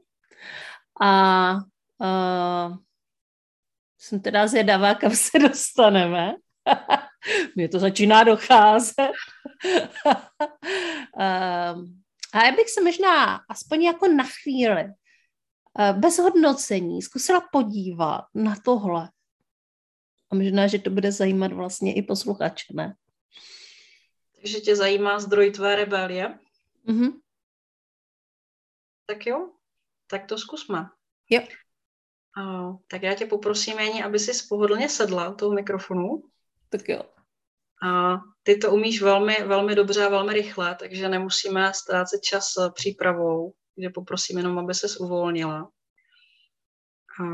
A 1.00 1.54
Uh, 2.02 2.76
jsem 3.99 4.21
teda 4.21 4.47
zvědavá, 4.47 4.94
kam 4.94 5.11
se 5.11 5.38
dostaneme. 5.38 6.35
Mně 7.56 7.68
to 7.68 7.78
začíná 7.78 8.25
docházet. 8.25 9.11
uh, 10.06 10.12
a 12.32 12.44
já 12.44 12.52
bych 12.56 12.71
se 12.71 12.82
možná 12.82 13.40
aspoň 13.49 13.82
jako 13.82 14.09
na 14.09 14.25
chvíli 14.25 14.85
uh, 14.85 15.99
bez 15.99 16.18
hodnocení 16.18 17.02
zkusila 17.02 17.49
podívat 17.52 18.25
na 18.35 18.54
tohle. 18.64 19.11
A 20.30 20.35
možná, 20.35 20.66
že 20.66 20.78
to 20.78 20.90
bude 20.90 21.12
zajímat 21.12 21.52
vlastně 21.52 21.94
i 21.94 22.02
posluchače, 22.02 22.64
ne? 22.73 22.94
Takže 24.37 24.61
tě 24.61 24.76
zajímá 24.76 25.21
zdroj 25.21 25.50
tvé 25.50 25.76
rebelie? 25.76 26.38
Mm-hmm. 26.88 27.21
Tak 29.06 29.26
jo, 29.26 29.50
tak 30.06 30.26
to 30.26 30.38
zkusme. 30.38 30.88
Jo. 31.30 31.40
A, 32.37 32.73
tak 32.89 33.03
já 33.03 33.15
tě 33.15 33.27
poprosím, 33.27 33.79
Jení, 33.79 34.03
aby 34.03 34.19
si 34.19 34.47
pohodlně 34.49 34.89
sedla 34.89 35.35
toho 35.35 35.53
mikrofonu. 35.53 36.23
Tak 36.69 36.89
jo. 36.89 37.03
A 37.89 38.21
ty 38.43 38.57
to 38.57 38.73
umíš 38.73 39.03
velmi, 39.03 39.37
velmi 39.47 39.75
dobře 39.75 40.05
a 40.05 40.09
velmi 40.09 40.33
rychle, 40.33 40.75
takže 40.75 41.09
nemusíme 41.09 41.73
ztrácet 41.75 42.23
čas 42.23 42.55
přípravou, 42.75 43.53
takže 43.75 43.91
poprosím 43.91 44.39
jenom, 44.39 44.59
aby 44.59 44.75
se 44.75 44.87
uvolnila. 45.01 45.71
A 47.21 47.25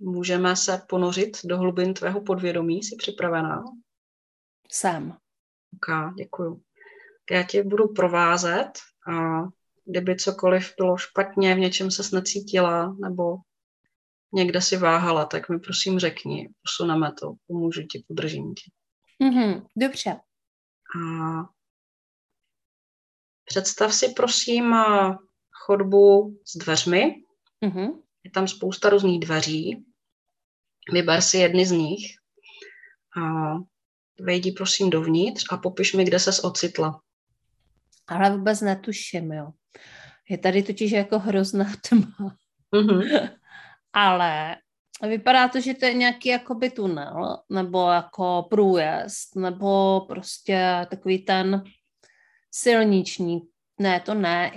můžeme 0.00 0.56
se 0.56 0.82
ponořit 0.88 1.38
do 1.44 1.58
hlubin 1.58 1.94
tvého 1.94 2.20
podvědomí. 2.20 2.82
Jsi 2.82 2.96
připravená? 2.96 3.64
Jsem. 4.72 5.16
Ok, 5.74 6.14
děkuju. 6.18 6.62
Já 7.30 7.42
tě 7.42 7.62
budu 7.62 7.88
provázet 7.88 8.70
a 9.12 9.42
kdyby 9.88 10.16
cokoliv 10.16 10.74
bylo 10.78 10.96
špatně, 10.96 11.54
v 11.54 11.58
něčem 11.58 11.90
se 11.90 12.16
necítila, 12.16 12.96
nebo 13.00 13.36
někde 14.34 14.60
si 14.60 14.76
váhala, 14.76 15.24
tak 15.24 15.48
mi 15.48 15.58
prosím 15.58 15.98
řekni, 15.98 16.48
posuneme 16.62 17.12
to, 17.20 17.34
pomůžu 17.46 17.82
ti, 17.82 18.04
podržím 18.08 18.54
tě. 18.54 18.70
Mm-hmm, 19.24 19.66
dobře. 19.76 20.10
A 21.00 21.58
Představ 23.48 23.94
si 23.94 24.08
prosím 24.08 24.74
chodbu 25.66 26.38
s 26.44 26.56
dveřmi. 26.56 27.14
Mm-hmm. 27.64 28.02
Je 28.24 28.30
tam 28.30 28.48
spousta 28.48 28.88
různých 28.88 29.20
dveří. 29.20 29.84
Vyber 30.92 31.20
si 31.20 31.36
jedny 31.36 31.66
z 31.66 31.70
nich. 31.70 32.04
A 33.22 33.52
vejdi 34.20 34.52
prosím 34.52 34.90
dovnitř 34.90 35.44
a 35.50 35.56
popiš 35.56 35.94
mi, 35.94 36.04
kde 36.04 36.18
ses 36.18 36.44
ocitla. 36.44 37.00
Ale 38.06 38.30
vůbec 38.36 38.60
netuším, 38.60 39.32
jo. 39.32 39.52
Je 40.28 40.38
tady 40.38 40.62
totiž 40.62 40.90
jako 40.92 41.18
hrozná 41.18 41.64
tma. 41.88 42.36
Mm-hmm. 42.74 43.30
Ale 43.92 44.56
vypadá 45.02 45.48
to, 45.48 45.60
že 45.60 45.74
to 45.74 45.84
je 45.84 45.94
nějaký 45.94 46.28
jakoby 46.28 46.70
tunel, 46.70 47.42
nebo 47.50 47.90
jako 47.90 48.46
průjezd, 48.50 49.36
nebo 49.36 50.00
prostě 50.08 50.86
takový 50.90 51.18
ten 51.18 51.64
silniční, 52.50 53.40
ne, 53.78 54.00
to 54.00 54.14
ne, 54.14 54.52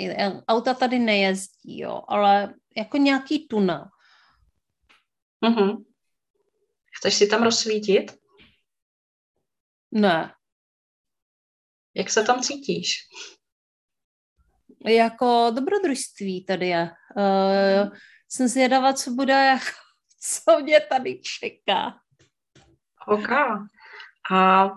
auta 0.48 0.74
tady 0.74 1.00
nejezdí, 1.00 1.80
jo, 1.80 2.02
ale 2.08 2.54
jako 2.78 2.98
nějaký 2.98 3.48
tunel. 3.48 3.86
Mm-hmm. 5.46 5.86
Chceš 6.98 7.14
si 7.14 7.28
tam 7.28 7.44
rozsvítit? 7.44 8.12
Ne. 9.92 10.34
Jak 11.94 12.10
se 12.10 12.24
tam 12.24 12.42
cítíš? 12.42 12.98
Jako 14.86 15.52
dobrodružství 15.56 16.46
tady 16.46 16.68
je. 16.68 16.92
Uh, 17.18 17.96
jsem 18.30 18.48
zvědavá, 18.48 18.94
co 18.94 19.12
bude, 19.12 19.34
jako, 19.46 19.78
co 20.20 20.60
mě 20.60 20.80
tady 20.80 21.22
čeká. 21.22 21.94
OK. 23.08 23.30
A 24.32 24.70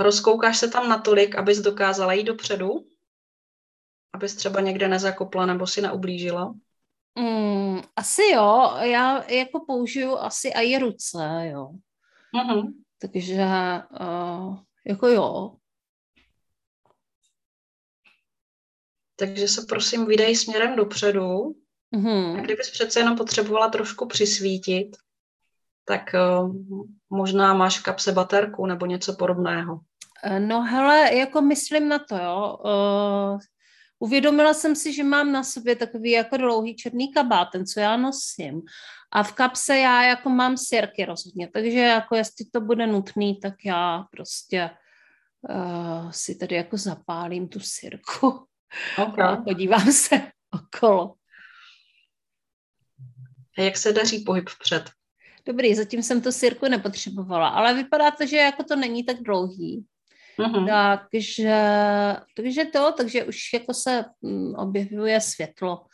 rozkoukáš 0.00 0.58
se 0.58 0.68
tam 0.68 0.88
natolik, 0.88 1.36
abys 1.36 1.58
dokázala 1.58 2.12
jít 2.12 2.24
dopředu? 2.24 2.70
Abys 4.14 4.34
třeba 4.34 4.60
někde 4.60 4.88
nezakopla 4.88 5.46
nebo 5.46 5.66
si 5.66 5.82
neublížila? 5.82 6.54
Mm, 7.18 7.80
asi 7.96 8.22
jo, 8.32 8.74
já 8.80 9.24
jako 9.30 9.64
použiju 9.66 10.16
asi 10.16 10.48
i 10.48 10.78
ruce, 10.78 11.48
jo. 11.52 11.70
Mm-hmm. 12.34 12.72
Takže 12.98 13.46
uh, 14.00 14.58
jako 14.86 15.08
jo. 15.08 15.56
Takže 19.16 19.48
se 19.48 19.62
prosím 19.68 20.06
vydej 20.06 20.36
směrem 20.36 20.76
dopředu. 20.76 21.54
Mm-hmm. 21.96 22.38
A 22.38 22.40
kdybys 22.40 22.70
přece 22.70 23.00
jenom 23.00 23.16
potřebovala 23.16 23.68
trošku 23.68 24.06
přisvítit, 24.06 24.96
tak 25.84 26.02
uh, 26.14 26.54
možná 27.10 27.54
máš 27.54 27.78
v 27.78 27.82
kapse 27.82 28.12
baterku 28.12 28.66
nebo 28.66 28.86
něco 28.86 29.14
podobného. 29.14 29.80
Eh, 30.24 30.40
no 30.40 30.62
hele, 30.62 31.14
jako 31.14 31.40
myslím 31.40 31.88
na 31.88 31.98
to, 31.98 32.16
jo. 32.16 32.58
Uh, 32.64 33.38
uvědomila 33.98 34.54
jsem 34.54 34.76
si, 34.76 34.92
že 34.92 35.04
mám 35.04 35.32
na 35.32 35.44
sobě 35.44 35.76
takový 35.76 36.10
jako 36.10 36.36
dlouhý 36.36 36.76
černý 36.76 37.12
kabát, 37.12 37.48
ten, 37.52 37.66
co 37.66 37.80
já 37.80 37.96
nosím. 37.96 38.62
A 39.12 39.22
v 39.22 39.32
kapse 39.32 39.76
já 39.76 40.02
jako 40.02 40.28
mám 40.28 40.56
sirky 40.56 41.04
rozhodně, 41.04 41.50
takže 41.52 41.78
jako 41.78 42.16
jestli 42.16 42.44
to 42.52 42.60
bude 42.60 42.86
nutný, 42.86 43.40
tak 43.40 43.54
já 43.64 44.04
prostě 44.10 44.70
uh, 45.50 46.10
si 46.10 46.34
tady 46.34 46.54
jako 46.54 46.76
zapálím 46.76 47.48
tu 47.48 47.60
sirku 47.60 48.46
okay. 48.98 49.24
a 49.24 49.36
podívám 49.36 49.92
se 49.92 50.16
okolo. 50.50 51.14
A 53.58 53.62
jak 53.62 53.76
se 53.76 53.92
daří 53.92 54.24
pohyb 54.24 54.48
vpřed? 54.48 54.90
Dobrý, 55.46 55.74
zatím 55.74 56.02
jsem 56.02 56.22
to 56.22 56.32
sirku 56.32 56.68
nepotřebovala, 56.68 57.48
ale 57.48 57.74
vypadá 57.74 58.10
to, 58.10 58.26
že 58.26 58.36
jako 58.36 58.64
to 58.64 58.76
není 58.76 59.04
tak 59.04 59.16
dlouhý. 59.22 59.86
Mm-hmm. 60.38 60.66
Takže, 61.12 61.56
takže 62.36 62.64
to, 62.64 62.92
takže 62.96 63.24
už 63.24 63.52
jako 63.52 63.74
se 63.74 64.04
mm, 64.22 64.54
objevuje 64.54 65.20
světlo. 65.20 65.86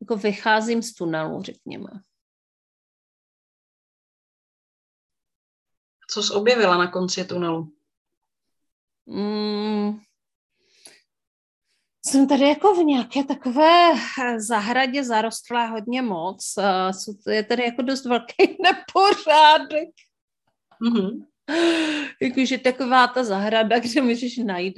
Jako 0.00 0.16
vycházím 0.16 0.82
z 0.82 0.94
tunelu, 0.94 1.42
řekněme. 1.42 1.88
Co 6.10 6.22
jsi 6.22 6.32
objevila 6.32 6.78
na 6.78 6.90
konci 6.90 7.24
tunelu? 7.24 7.72
Mm, 9.06 10.00
jsem 12.08 12.28
tady 12.28 12.48
jako 12.48 12.74
v 12.74 12.84
nějaké 12.84 13.24
takové 13.24 13.92
zahradě 14.36 15.04
zarostlé 15.04 15.66
hodně 15.66 16.02
moc. 16.02 16.54
Je 17.30 17.42
tady 17.42 17.64
jako 17.64 17.82
dost 17.82 18.04
velký 18.04 18.34
nepořádek. 18.62 19.88
Mm-hmm. 20.82 21.24
Jakože 22.22 22.58
taková 22.58 23.06
ta 23.06 23.24
zahrada, 23.24 23.78
kde 23.78 24.02
můžeš 24.02 24.36
najít 24.36 24.74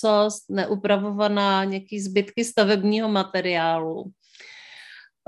co 0.00 0.28
neupravovaná, 0.48 1.64
nějaký 1.64 2.00
zbytky 2.00 2.44
stavebního 2.44 3.08
materiálu. 3.08 4.12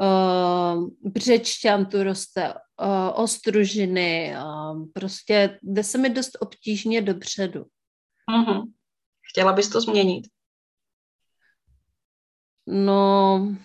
Uh, 0.02 0.88
břečťan 1.02 1.86
tu 1.86 2.02
roste, 2.02 2.54
uh, 2.54 3.22
ostružiny, 3.22 4.34
uh, 4.36 4.86
prostě 4.92 5.58
jde 5.62 5.84
se 5.84 5.98
mi 5.98 6.10
dost 6.10 6.38
obtížně 6.40 7.02
dopředu. 7.02 7.64
Mm-hmm. 8.30 8.62
Chtěla 9.32 9.52
bys 9.52 9.68
to 9.68 9.80
změnit? 9.80 10.26
No, 12.66 13.56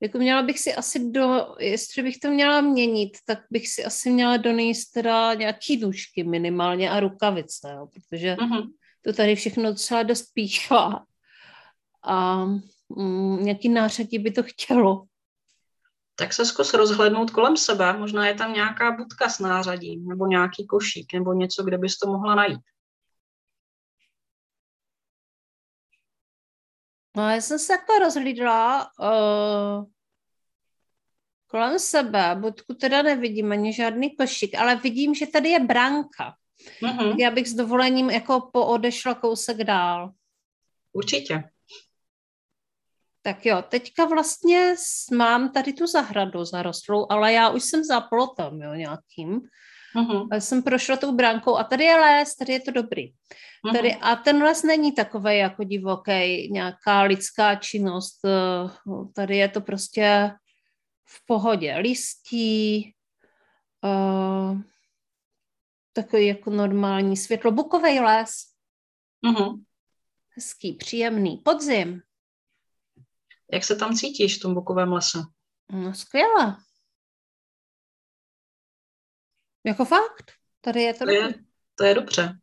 jako 0.00 0.18
měla 0.18 0.42
bych 0.42 0.58
si 0.58 0.74
asi 0.74 1.10
do, 1.10 1.54
jestli 1.58 2.02
bych 2.02 2.18
to 2.18 2.30
měla 2.30 2.60
měnit, 2.60 3.18
tak 3.24 3.38
bych 3.50 3.68
si 3.68 3.84
asi 3.84 4.10
měla 4.10 4.36
donést 4.36 4.92
teda 4.92 5.34
nějaký 5.34 5.76
nůžky 5.76 6.24
minimálně 6.24 6.90
a 6.90 7.00
rukavice, 7.00 7.72
jo, 7.76 7.86
protože 7.86 8.34
uh-huh. 8.34 8.72
to 9.02 9.12
tady 9.12 9.36
všechno 9.36 9.62
docela 9.62 10.02
dost 10.02 10.32
píchá. 10.34 11.04
A 12.04 12.44
mm, 12.88 13.44
nějaký 13.44 13.68
nářadí 13.68 14.18
by 14.18 14.30
to 14.30 14.42
chtělo. 14.42 15.04
Tak 16.16 16.32
se 16.32 16.44
zkus 16.44 16.74
rozhlednout 16.74 17.30
kolem 17.30 17.56
sebe, 17.56 17.92
možná 17.92 18.26
je 18.26 18.34
tam 18.34 18.52
nějaká 18.52 18.90
budka 18.92 19.28
s 19.28 19.38
nářadím, 19.38 20.08
nebo 20.08 20.26
nějaký 20.26 20.66
košík, 20.66 21.12
nebo 21.12 21.32
něco, 21.32 21.62
kde 21.62 21.78
bys 21.78 21.98
to 21.98 22.06
mohla 22.06 22.34
najít. 22.34 22.60
No, 27.18 27.30
já 27.30 27.40
jsem 27.40 27.58
se 27.58 27.72
jako 27.72 27.98
rozhlídla 27.98 28.90
uh, 29.00 29.84
kolem 31.46 31.78
sebe, 31.78 32.36
budku 32.40 32.74
teda 32.74 33.02
nevidím 33.02 33.52
ani 33.52 33.72
žádný 33.72 34.16
košík, 34.16 34.54
ale 34.54 34.76
vidím, 34.76 35.14
že 35.14 35.26
tady 35.26 35.48
je 35.48 35.60
bránka. 35.60 36.34
Mm-hmm. 36.82 37.14
Já 37.18 37.30
bych 37.30 37.48
s 37.48 37.54
dovolením 37.54 38.10
jako 38.10 38.50
poodešla 38.52 39.14
kousek 39.14 39.56
dál. 39.56 40.12
Určitě. 40.92 41.44
Tak 43.22 43.46
jo, 43.46 43.62
teďka 43.68 44.04
vlastně 44.04 44.74
mám 45.12 45.52
tady 45.52 45.72
tu 45.72 45.86
zahradu 45.86 46.44
zarostlou, 46.44 47.06
ale 47.10 47.32
já 47.32 47.50
už 47.50 47.62
jsem 47.62 47.84
za 47.84 48.00
plotem, 48.00 48.62
jo, 48.62 48.74
nějakým. 48.74 49.40
Uh-huh. 49.96 50.38
Jsem 50.38 50.62
prošla 50.62 50.96
tou 50.96 51.12
bránkou 51.12 51.56
a 51.56 51.64
tady 51.64 51.84
je 51.84 51.96
les, 51.96 52.36
tady 52.36 52.52
je 52.52 52.60
to 52.60 52.70
dobrý. 52.70 53.12
Uh-huh. 53.12 53.72
Tady, 53.72 53.94
a 53.94 54.16
ten 54.16 54.42
les 54.42 54.62
není 54.62 54.92
takový 54.92 55.38
jako 55.38 55.64
divoký, 55.64 56.52
nějaká 56.52 57.02
lidská 57.02 57.54
činnost. 57.54 58.24
Eh, 58.24 58.70
tady 59.14 59.36
je 59.36 59.48
to 59.48 59.60
prostě 59.60 60.30
v 61.08 61.26
pohodě. 61.26 61.76
Listí, 61.76 62.94
uh, 63.84 64.60
takový 65.92 66.26
jako 66.26 66.50
normální 66.50 67.16
světlo. 67.16 67.50
Bukový 67.50 68.00
les. 68.00 68.30
Uh-huh. 69.26 69.64
Hezký, 70.36 70.72
příjemný. 70.72 71.36
Podzim. 71.36 72.02
Jak 73.52 73.64
se 73.64 73.76
tam 73.76 73.94
cítíš 73.94 74.38
v 74.38 74.40
tom 74.40 74.54
bukovém 74.54 74.92
lese? 74.92 75.18
No 75.72 75.94
skvěle. 75.94 76.56
Jako 79.68 79.84
fakt? 79.84 80.32
Tady 80.60 80.82
je 80.82 80.94
to, 80.94 81.04
to 81.04 81.10
je, 81.10 81.34
to 81.74 81.84
je 81.84 81.94
dobře. 81.94 82.38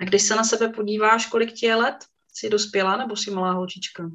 A 0.00 0.04
když 0.04 0.22
se 0.22 0.36
na 0.36 0.44
sebe 0.44 0.68
podíváš, 0.68 1.26
kolik 1.26 1.52
ti 1.52 1.66
je 1.66 1.74
let? 1.74 1.96
Jsi 2.32 2.50
dospělá 2.50 2.96
nebo 2.96 3.16
jsi 3.16 3.30
malá 3.30 3.52
holčička? 3.52 4.10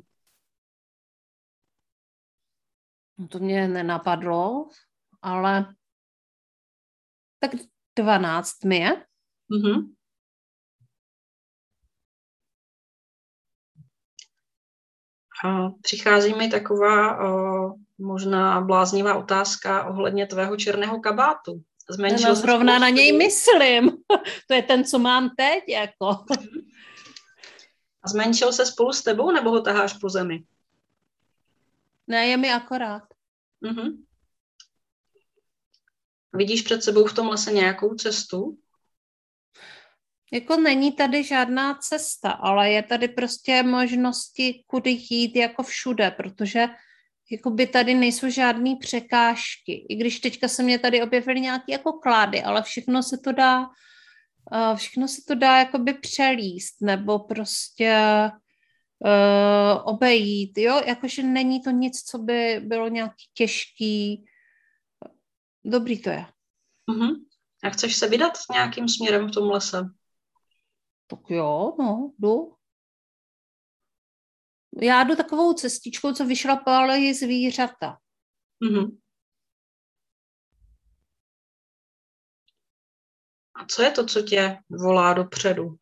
No 3.17 3.27
to 3.27 3.39
mě 3.39 3.67
nenapadlo, 3.67 4.69
ale 5.21 5.75
tak 7.39 7.51
12 7.95 8.63
mi 8.63 8.77
je. 8.77 9.05
Mm-hmm. 9.51 9.95
A 15.45 15.69
přichází 15.81 16.33
mi 16.33 16.49
taková 16.49 17.19
o, 17.29 17.73
možná 17.97 18.61
bláznivá 18.61 19.17
otázka 19.17 19.85
ohledně 19.85 20.27
tvého 20.27 20.57
černého 20.57 20.99
kabátu. 20.99 21.63
Zmenšil 21.89 22.29
no, 22.29 22.35
zrovna 22.35 22.79
na 22.79 22.89
něj 22.89 23.11
myslím. 23.11 23.91
to 24.47 24.53
je 24.53 24.63
ten, 24.63 24.85
co 24.85 24.99
mám 24.99 25.29
teď, 25.37 25.63
jako. 25.67 26.25
A 28.03 28.07
zmenšil 28.07 28.53
se 28.53 28.65
spolu 28.65 28.93
s 28.93 29.03
tebou, 29.03 29.31
nebo 29.31 29.49
ho 29.49 29.61
taháš 29.61 29.93
po 29.93 30.09
zemi? 30.09 30.43
Ne, 32.07 32.27
je 32.27 32.37
mi 32.37 32.53
akorát. 32.53 33.03
Uh-huh. 33.63 33.97
Vidíš 36.33 36.61
před 36.61 36.83
sebou 36.83 37.05
v 37.05 37.13
tom 37.13 37.29
lese 37.29 37.51
nějakou 37.51 37.95
cestu? 37.95 38.57
Jako 40.31 40.57
není 40.57 40.91
tady 40.91 41.23
žádná 41.23 41.75
cesta, 41.75 42.31
ale 42.31 42.71
je 42.71 42.83
tady 42.83 43.07
prostě 43.07 43.63
možnosti, 43.63 44.63
kudy 44.67 44.89
jít 45.09 45.35
jako 45.35 45.63
všude, 45.63 46.11
protože 46.11 46.67
jako 47.31 47.49
by 47.49 47.67
tady 47.67 47.93
nejsou 47.93 48.29
žádné 48.29 48.75
překážky. 48.79 49.85
I 49.89 49.95
když 49.95 50.19
teďka 50.19 50.47
se 50.47 50.63
mě 50.63 50.79
tady 50.79 51.03
objevily 51.03 51.41
nějaké 51.41 51.71
jako 51.71 51.93
klády, 51.93 52.43
ale 52.43 52.63
všechno 52.63 53.03
se 53.03 53.17
to 53.17 53.31
dá, 53.31 53.65
všechno 54.75 55.07
se 55.07 55.21
to 55.27 55.35
dá 55.35 55.59
jakoby 55.59 55.93
přelíst, 55.93 56.81
nebo 56.81 57.19
prostě 57.19 58.01
uh, 58.99 59.81
obejít, 59.83 60.57
jo, 60.57 60.81
jakože 60.85 61.23
není 61.23 61.61
to 61.61 61.69
nic, 61.69 62.01
co 62.01 62.17
by 62.17 62.61
bylo 62.63 62.87
nějaký 62.87 63.23
těžký. 63.33 64.25
Dobrý 65.65 66.01
to 66.01 66.09
je. 66.09 66.25
Uh-huh. 66.91 67.15
A 67.63 67.69
chceš 67.69 67.95
se 67.95 68.07
vydat 68.07 68.33
nějakým 68.53 68.89
směrem 68.89 69.27
v 69.27 69.31
tom 69.31 69.49
lese? 69.49 69.89
Tak 71.07 71.19
jo, 71.29 71.75
no, 71.79 72.11
jdu. 72.19 72.53
Já 74.81 75.03
jdu 75.03 75.15
takovou 75.15 75.53
cestičkou, 75.53 76.13
co 76.13 76.25
vyšlapaly 76.25 77.13
zvířata. 77.13 77.97
Mm-hmm. 78.63 78.97
A 83.55 83.65
co 83.65 83.81
je 83.81 83.91
to, 83.91 84.05
co 84.05 84.21
tě 84.21 84.57
volá 84.69 85.13
dopředu? 85.13 85.75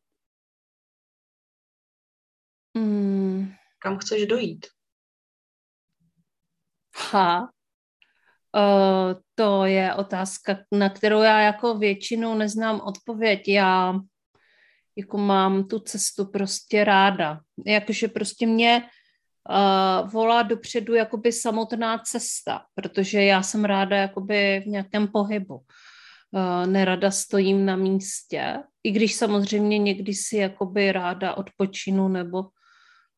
Mm. 2.78 3.54
Kam 3.80 3.98
chceš 3.98 4.26
dojít? 4.26 4.66
Ha, 7.12 7.42
uh, 8.56 9.22
to 9.36 9.66
je 9.66 9.96
otázka, 9.96 10.58
na 10.72 10.90
kterou 10.90 11.22
já 11.22 11.42
jako 11.42 11.78
většinou 11.78 12.36
neznám 12.36 12.82
odpověď. 12.82 13.48
Já 13.48 13.94
jako 14.96 15.18
mám 15.18 15.68
tu 15.68 15.80
cestu 15.80 16.26
prostě 16.26 16.84
ráda. 16.84 17.40
Jakože 17.66 18.08
prostě 18.08 18.48
mě 18.48 18.90
uh, 19.50 20.10
volá 20.10 20.42
dopředu 20.42 20.94
jakoby 20.94 21.32
samotná 21.32 21.98
cesta, 21.98 22.66
protože 22.76 23.24
já 23.24 23.44
jsem 23.44 23.66
ráda 23.66 23.98
jakoby 23.98 24.62
v 24.66 24.68
nějakém 24.68 25.08
pohybu. 25.08 25.56
Uh, 25.56 26.66
nerada 26.66 27.12
stojím 27.12 27.66
na 27.66 27.76
místě, 27.76 28.64
i 28.84 28.92
když 28.92 29.16
samozřejmě 29.16 29.78
někdy 29.78 30.14
si 30.14 30.38
jakoby 30.38 30.92
ráda 30.92 31.34
odpočinu 31.34 32.08
nebo 32.08 32.50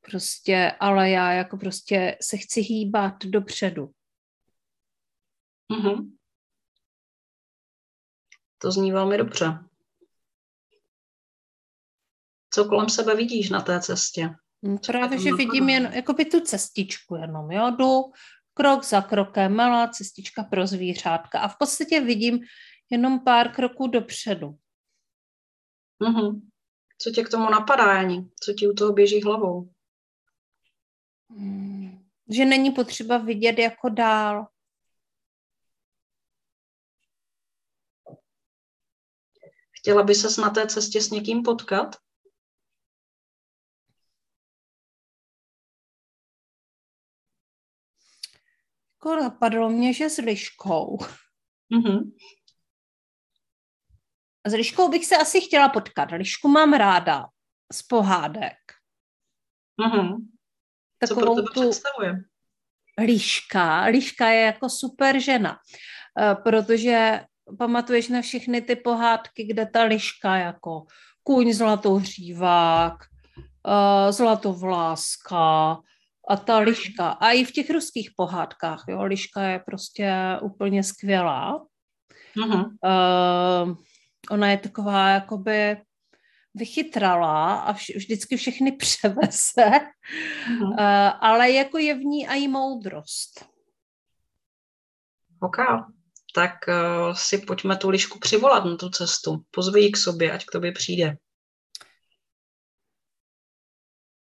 prostě, 0.01 0.71
ale 0.79 1.09
já 1.09 1.31
jako 1.31 1.57
prostě 1.57 2.17
se 2.21 2.37
chci 2.37 2.61
hýbat 2.61 3.25
dopředu. 3.25 3.91
Mm-hmm. 5.71 6.11
To 8.57 8.71
zní 8.71 8.91
velmi 8.91 9.17
dobře. 9.17 9.59
Co 12.55 12.65
kolem 12.65 12.89
sebe 12.89 13.15
vidíš 13.15 13.49
na 13.49 13.61
té 13.61 13.81
cestě? 13.81 14.29
No, 14.61 14.77
právě, 14.85 15.19
že 15.19 15.33
vidím 15.33 15.69
jen 15.69 15.91
jakoby 15.93 16.25
tu 16.25 16.39
cestičku 16.39 17.15
jenom, 17.15 17.51
jo, 17.51 17.71
jdu 17.77 18.01
krok 18.53 18.83
za 18.83 19.01
krokem, 19.01 19.55
malá 19.55 19.87
cestička 19.87 20.43
pro 20.43 20.67
zvířátka 20.67 21.39
a 21.39 21.47
v 21.47 21.57
podstatě 21.57 22.01
vidím 22.01 22.39
jenom 22.89 23.19
pár 23.19 23.55
kroků 23.55 23.87
dopředu. 23.87 24.57
Mm-hmm. 26.01 26.41
Co 26.97 27.11
tě 27.11 27.23
k 27.23 27.29
tomu 27.29 27.49
napadá, 27.49 27.93
Jani? 27.93 28.29
Co 28.39 28.53
ti 28.53 28.67
u 28.67 28.73
toho 28.73 28.93
běží 28.93 29.21
hlavou? 29.21 29.69
Hmm. 31.29 32.05
Že 32.29 32.45
není 32.45 32.71
potřeba 32.71 33.17
vidět 33.17 33.59
jako 33.59 33.89
dál. 33.89 34.47
Chtěla 39.71 40.03
by 40.03 40.15
ses 40.15 40.37
na 40.37 40.49
té 40.49 40.67
cestě 40.67 41.01
s 41.01 41.09
někým 41.09 41.43
potkat? 41.43 42.04
Jako 49.05 49.23
napadlo 49.23 49.69
mě, 49.69 49.93
že 49.93 50.09
s 50.09 50.17
Liškou. 50.17 50.97
Mm-hmm. 51.71 52.11
S 54.47 54.53
Liškou 54.53 54.89
bych 54.89 55.05
se 55.05 55.17
asi 55.17 55.41
chtěla 55.41 55.69
potkat. 55.69 56.11
Lišku 56.11 56.47
mám 56.47 56.73
ráda 56.73 57.25
z 57.73 57.83
pohádek. 57.83 58.57
Mm-hmm. 59.81 60.15
Co 61.07 61.15
pro 61.15 61.35
tu... 61.35 61.43
představuje? 61.51 62.23
Liška. 62.99 63.85
Liška 63.85 64.29
je 64.29 64.41
jako 64.41 64.69
super 64.69 65.19
žena, 65.19 65.59
eh, 66.19 66.35
protože 66.35 67.21
pamatuješ 67.57 68.09
na 68.09 68.21
všechny 68.21 68.61
ty 68.61 68.75
pohádky, 68.75 69.43
kde 69.43 69.65
ta 69.65 69.83
liška 69.83 70.35
jako 70.35 70.85
kůň 71.23 71.53
zlatohřívák, 71.53 72.93
uh, 73.67 74.11
zlatovláska 74.11 75.77
a 76.29 76.37
ta 76.37 76.57
liška. 76.57 77.09
A 77.09 77.31
i 77.31 77.45
v 77.45 77.51
těch 77.51 77.69
ruských 77.69 78.09
pohádkách, 78.15 78.83
jo, 78.87 79.03
liška 79.03 79.41
je 79.43 79.59
prostě 79.59 80.13
úplně 80.41 80.83
skvělá. 80.83 81.65
Uh-huh. 82.37 82.65
Uh, 82.65 83.75
ona 84.31 84.51
je 84.51 84.57
taková 84.57 85.09
jakoby 85.09 85.77
vychytralá 86.55 87.55
a 87.59 87.73
vš- 87.73 87.97
vždycky 87.97 88.37
všechny 88.37 88.71
převese, 88.77 89.65
uh, 90.61 90.79
ale 91.19 91.51
jako 91.51 91.77
je 91.77 91.93
v 91.95 91.99
ní 91.99 92.27
i 92.27 92.47
moudrost. 92.47 93.45
Ok 95.41 95.57
tak 96.35 96.67
uh, 96.67 97.13
si 97.13 97.37
pojďme 97.37 97.77
tu 97.77 97.89
lišku 97.89 98.19
přivolat 98.19 98.65
na 98.65 98.75
tu 98.75 98.89
cestu. 98.89 99.45
Pozvi 99.51 99.81
ji 99.81 99.91
k 99.91 99.97
sobě, 99.97 100.31
ať 100.31 100.45
k 100.45 100.51
tobě 100.51 100.71
přijde. 100.71 101.17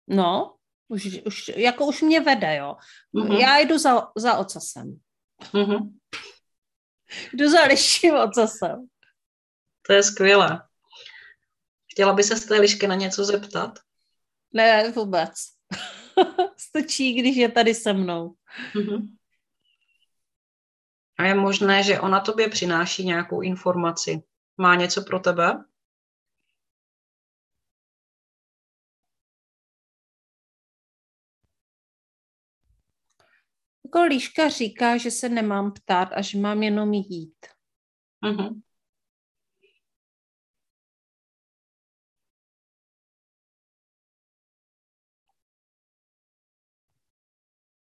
No, 0.08 0.56
už, 0.92 1.22
už, 1.26 1.52
jako 1.56 1.86
už 1.86 2.02
mě 2.02 2.22
vede, 2.22 2.56
jo. 2.56 2.76
Mm-hmm. 3.16 3.40
Já 3.40 3.60
jdu 3.60 3.78
za, 3.78 4.08
za 4.16 4.38
ocasem. 4.38 5.00
Mm-hmm. 5.42 5.98
Jdu 7.34 7.50
za 7.50 7.64
liším 7.64 8.16
ocasem. 8.16 8.88
To 9.88 9.94
je 9.94 10.04
skvělé. 10.04 10.68
Chtěla 11.92 12.14
by 12.14 12.24
se 12.24 12.36
z 12.36 12.46
té 12.46 12.56
lišky 12.60 12.88
na 12.88 12.96
něco 12.96 13.26
zeptat? 13.26 13.80
Ne, 14.54 14.92
vůbec. 14.92 15.34
Stačí, 16.58 17.14
když 17.14 17.36
je 17.36 17.52
tady 17.52 17.76
se 17.76 17.94
mnou. 17.94 18.36
Mm-hmm. 18.76 19.08
A 21.18 21.26
je 21.26 21.36
možné, 21.36 21.84
že 21.84 22.00
ona 22.00 22.20
tobě 22.20 22.50
přináší 22.50 23.06
nějakou 23.06 23.42
informaci. 23.42 24.24
Má 24.58 24.76
něco 24.76 25.02
pro 25.02 25.20
tebe? 25.20 25.64
Jako 33.96 34.06
líška 34.06 34.50
říká, 34.50 34.98
že 34.98 35.12
se 35.12 35.30
nemám 35.30 35.72
ptát 35.72 36.10
a 36.14 36.22
že 36.22 36.38
mám 36.38 36.64
jenom 36.64 36.94
jít. 36.94 37.46
Uh-huh. 38.24 38.62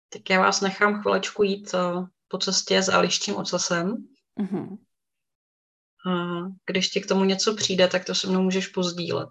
Tak 0.08 0.30
já 0.30 0.40
vás 0.40 0.60
nechám 0.60 1.00
chvilečku 1.02 1.42
jít 1.42 1.74
eh, 1.74 2.06
po 2.28 2.38
cestě 2.38 2.82
s 2.82 2.88
Alištím 2.88 3.36
ocasem. 3.36 4.08
Mm-hmm. 4.40 4.78
A 6.06 6.12
když 6.66 6.88
ti 6.88 7.00
k 7.00 7.06
tomu 7.06 7.24
něco 7.24 7.56
přijde, 7.56 7.88
tak 7.88 8.04
to 8.04 8.14
se 8.14 8.28
mnou 8.28 8.42
můžeš 8.42 8.68
pozdílet. 8.68 9.28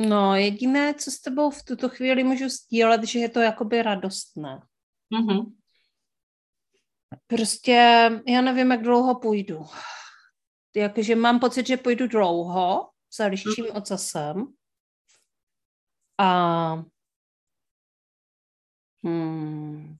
No, 0.00 0.34
jediné, 0.34 0.94
co 0.94 1.10
s 1.10 1.20
tebou 1.20 1.50
v 1.50 1.62
tuto 1.62 1.88
chvíli 1.88 2.24
můžu 2.24 2.48
sdílet, 2.48 3.04
že 3.04 3.18
je 3.18 3.28
to 3.28 3.40
jakoby 3.40 3.82
radostné. 3.82 4.62
Mm-hmm. 5.12 5.54
Prostě 7.26 7.72
já 8.28 8.40
nevím, 8.40 8.70
jak 8.70 8.82
dlouho 8.82 9.20
půjdu. 9.20 9.66
Jakože 10.76 11.16
mám 11.16 11.40
pocit, 11.40 11.66
že 11.66 11.76
půjdu 11.76 12.06
dlouho 12.06 12.90
za 13.16 13.26
liščím 13.26 13.64
mm-hmm. 13.64 13.76
ocasem. 13.76 14.46
A 16.18 16.82
Hmm. 19.04 19.98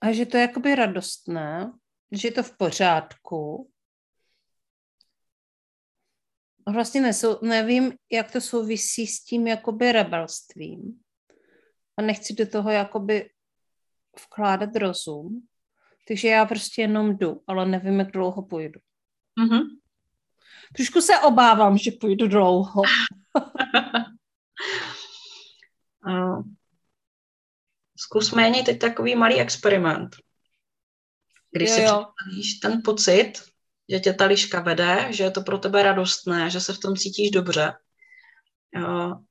A 0.00 0.12
že 0.12 0.26
to 0.26 0.36
je 0.36 0.42
jakoby 0.42 0.74
radostné, 0.74 1.72
že 2.12 2.28
je 2.28 2.32
to 2.32 2.42
v 2.42 2.56
pořádku. 2.56 3.71
Vlastně 6.66 7.00
nesou, 7.00 7.38
nevím, 7.42 7.92
jak 8.12 8.32
to 8.32 8.40
souvisí 8.40 9.06
s 9.06 9.24
tím 9.24 9.46
jakoby 9.46 9.92
rebelstvím. 9.92 11.00
A 11.96 12.02
nechci 12.02 12.34
do 12.34 12.46
toho 12.46 12.70
jakoby 12.70 13.30
vkládat 14.26 14.76
rozum. 14.76 15.46
Takže 16.08 16.28
já 16.28 16.44
prostě 16.44 16.82
jenom 16.82 17.16
jdu, 17.16 17.42
ale 17.46 17.66
nevím, 17.66 17.98
jak 17.98 18.10
dlouho 18.10 18.42
půjdu. 18.42 18.80
Mm-hmm. 19.40 19.62
Trošku 20.76 21.00
se 21.00 21.18
obávám, 21.18 21.78
že 21.78 21.90
půjdu 21.90 22.28
dlouho. 22.28 22.82
Zkusme 27.96 28.42
jen 28.42 28.64
teď 28.64 28.78
takový 28.78 29.16
malý 29.16 29.40
experiment. 29.40 30.16
Když 31.50 31.70
jo, 31.70 31.76
si 31.76 31.82
představíš 31.82 32.54
ten 32.54 32.82
pocit, 32.84 33.32
že 33.92 34.00
tě 34.00 34.12
ta 34.12 34.24
liška 34.24 34.60
vede, 34.60 35.08
že 35.10 35.24
je 35.24 35.30
to 35.30 35.40
pro 35.42 35.58
tebe 35.58 35.82
radostné, 35.82 36.50
že 36.50 36.60
se 36.60 36.72
v 36.72 36.78
tom 36.78 36.96
cítíš 36.96 37.30
dobře, 37.30 37.72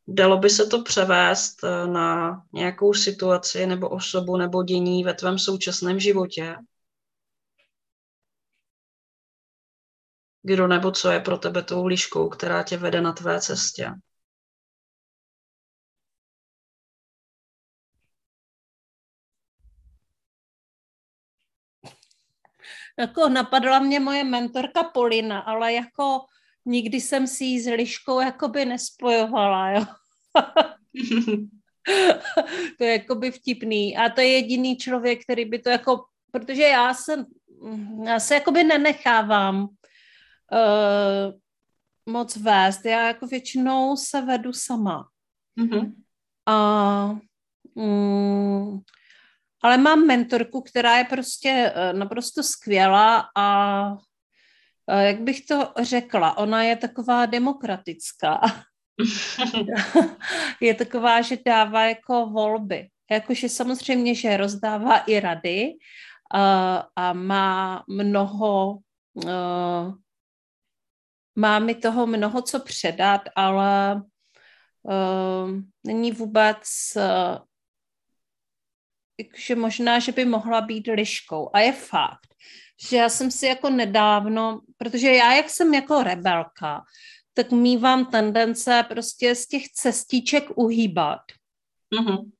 dalo 0.07 0.37
by 0.37 0.49
se 0.49 0.65
to 0.65 0.83
převést 0.83 1.63
eh, 1.63 1.87
na 1.87 2.41
nějakou 2.53 2.93
situaci 2.93 3.65
nebo 3.65 3.89
osobu 3.89 4.37
nebo 4.37 4.63
dění 4.63 5.03
ve 5.03 5.13
tvém 5.13 5.39
současném 5.39 5.99
životě? 5.99 6.55
Kdo 10.43 10.67
nebo 10.67 10.91
co 10.91 11.11
je 11.11 11.19
pro 11.19 11.37
tebe 11.37 11.63
tou 11.63 11.85
liškou, 11.85 12.29
která 12.29 12.63
tě 12.63 12.77
vede 12.77 13.01
na 13.01 13.13
tvé 13.13 13.41
cestě? 13.41 13.91
Jako 22.99 23.29
napadla 23.29 23.79
mě 23.79 23.99
moje 23.99 24.23
mentorka 24.23 24.83
Polina, 24.83 25.39
ale 25.39 25.73
jako 25.73 26.19
nikdy 26.65 27.01
jsem 27.01 27.27
si 27.27 27.45
ji 27.45 27.61
s 27.61 27.67
liškou 27.67 28.19
jakoby 28.19 28.65
nespojovala, 28.65 29.69
jo. 29.69 29.85
to 32.77 32.83
je 32.83 32.91
jakoby 32.91 33.31
vtipný. 33.31 33.97
A 33.97 34.09
to 34.09 34.21
je 34.21 34.27
jediný 34.27 34.77
člověk, 34.77 35.23
který 35.23 35.45
by 35.45 35.59
to 35.59 35.69
jako, 35.69 36.05
protože 36.31 36.63
já 36.63 36.93
jsem, 36.93 37.25
já 38.05 38.19
se 38.19 38.33
jakoby 38.33 38.63
nenechávám 38.63 39.61
uh, 39.63 39.69
moc 42.05 42.35
vést. 42.35 42.85
Já 42.85 43.07
jako 43.07 43.27
většinou 43.27 43.97
se 43.97 44.21
vedu 44.21 44.53
sama. 44.53 45.09
Mm-hmm. 45.59 45.93
A 46.45 47.19
mm, 47.75 48.79
ale 49.63 49.77
mám 49.77 50.05
mentorku, 50.05 50.61
která 50.61 50.97
je 50.97 51.03
prostě 51.03 51.73
uh, 51.75 51.99
naprosto 51.99 52.43
skvělá 52.43 53.29
a 53.37 53.87
uh, 53.91 53.97
jak 54.99 55.21
bych 55.21 55.45
to 55.45 55.73
řekla, 55.81 56.37
ona 56.37 56.63
je 56.63 56.75
taková 56.75 57.25
demokratická. 57.25 58.41
je 60.61 60.73
taková, 60.73 61.21
že 61.21 61.37
dává 61.45 61.85
jako 61.85 62.25
volby. 62.25 62.87
Jakože 63.11 63.49
samozřejmě, 63.49 64.15
že 64.15 64.37
rozdává 64.37 64.97
i 64.97 65.19
rady 65.19 65.73
uh, 66.33 66.39
a 66.95 67.13
má 67.13 67.83
mnoho 67.87 68.77
uh, 69.13 69.93
má 71.35 71.59
mi 71.59 71.75
toho 71.75 72.07
mnoho 72.07 72.41
co 72.41 72.59
předat, 72.59 73.21
ale 73.35 74.01
uh, 74.83 75.51
není 75.83 76.11
vůbec 76.11 76.67
že 79.35 79.55
možná, 79.55 79.99
že 79.99 80.11
by 80.11 80.25
mohla 80.25 80.61
být 80.61 80.87
liškou. 80.87 81.49
A 81.53 81.59
je 81.59 81.71
fakt, 81.71 82.27
že 82.89 82.97
já 82.97 83.09
jsem 83.09 83.31
si 83.31 83.45
jako 83.45 83.69
nedávno, 83.69 84.61
protože 84.77 85.11
já 85.11 85.33
jak 85.33 85.49
jsem 85.49 85.73
jako 85.73 86.03
rebelka, 86.03 86.81
tak 87.33 87.51
mývám 87.51 88.05
tendence 88.05 88.85
prostě 88.89 89.35
z 89.35 89.47
těch 89.47 89.69
cestiček 89.69 90.43
uhýbat. 90.55 91.21
Mm-hmm. 91.95 92.31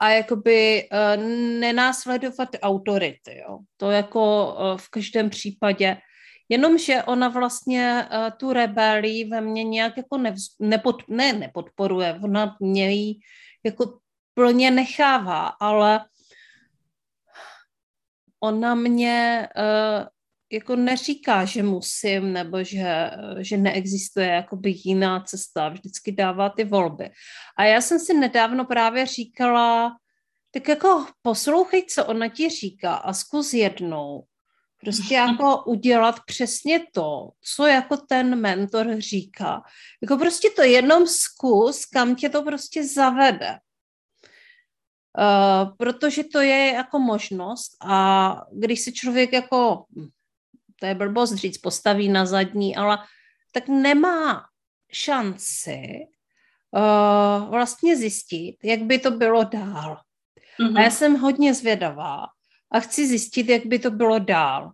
A 0.00 0.10
jakoby 0.10 0.88
uh, 0.92 1.22
nenásledovat 1.60 2.48
autority, 2.62 3.38
jo. 3.38 3.58
To 3.76 3.90
jako 3.90 4.54
uh, 4.54 4.78
v 4.78 4.88
každém 4.88 5.30
případě 5.30 5.96
Jenomže 6.48 7.02
ona 7.02 7.28
vlastně 7.28 8.08
uh, 8.12 8.30
tu 8.36 8.52
rebelii 8.52 9.24
ve 9.24 9.40
mně 9.40 9.64
nějak 9.64 9.96
jako 9.96 10.18
nevz, 10.18 10.56
nepod, 10.60 11.08
ne, 11.08 11.32
nepodporuje, 11.32 12.20
ona 12.24 12.56
mě 12.60 12.90
ji 12.90 13.14
jako 13.64 13.98
plně 14.38 14.70
nechává, 14.70 15.46
ale 15.46 16.04
ona 18.40 18.74
mě 18.74 19.48
uh, 19.56 20.06
jako 20.52 20.76
neříká, 20.76 21.44
že 21.44 21.62
musím, 21.62 22.32
nebo 22.32 22.64
že, 22.64 23.10
že 23.38 23.56
neexistuje 23.56 24.26
jakoby 24.26 24.74
jiná 24.84 25.20
cesta, 25.20 25.68
vždycky 25.68 26.12
dává 26.12 26.48
ty 26.48 26.64
volby. 26.64 27.10
A 27.56 27.64
já 27.64 27.80
jsem 27.80 27.98
si 27.98 28.14
nedávno 28.14 28.64
právě 28.64 29.06
říkala, 29.06 29.96
tak 30.50 30.68
jako 30.68 31.06
poslouchej, 31.22 31.86
co 31.86 32.06
ona 32.06 32.28
ti 32.28 32.48
říká 32.48 32.94
a 32.94 33.12
zkus 33.12 33.52
jednou 33.52 34.24
Prostě 34.80 35.14
jako 35.28 35.64
udělat 35.64 36.20
přesně 36.26 36.86
to, 36.94 37.28
co 37.56 37.66
jako 37.66 37.96
ten 37.96 38.40
mentor 38.40 38.94
říká. 38.98 39.62
Jako 40.02 40.16
prostě 40.16 40.50
to 40.56 40.62
jenom 40.62 41.06
zkus, 41.06 41.84
kam 41.84 42.14
tě 42.14 42.28
to 42.28 42.42
prostě 42.42 42.86
zavede. 42.86 43.58
Uh, 45.18 45.76
protože 45.76 46.24
to 46.24 46.40
je 46.40 46.72
jako 46.72 46.98
možnost 46.98 47.76
a 47.84 48.36
když 48.52 48.80
se 48.80 48.92
člověk 48.92 49.32
jako, 49.32 49.84
to 50.80 50.86
je 50.86 50.94
blbost 50.94 51.34
říct, 51.34 51.58
postaví 51.58 52.08
na 52.08 52.26
zadní, 52.26 52.76
ale 52.76 52.98
tak 53.52 53.68
nemá 53.68 54.44
šanci 54.92 55.82
uh, 56.70 57.50
vlastně 57.50 57.96
zjistit, 57.96 58.56
jak 58.64 58.82
by 58.82 58.98
to 58.98 59.10
bylo 59.10 59.44
dál. 59.44 60.00
Mm-hmm. 60.60 60.78
A 60.78 60.82
já 60.82 60.90
jsem 60.90 61.16
hodně 61.16 61.54
zvědavá, 61.54 62.26
a 62.72 62.80
chci 62.80 63.06
zjistit, 63.06 63.48
jak 63.48 63.66
by 63.66 63.78
to 63.78 63.90
bylo 63.90 64.18
dál. 64.18 64.72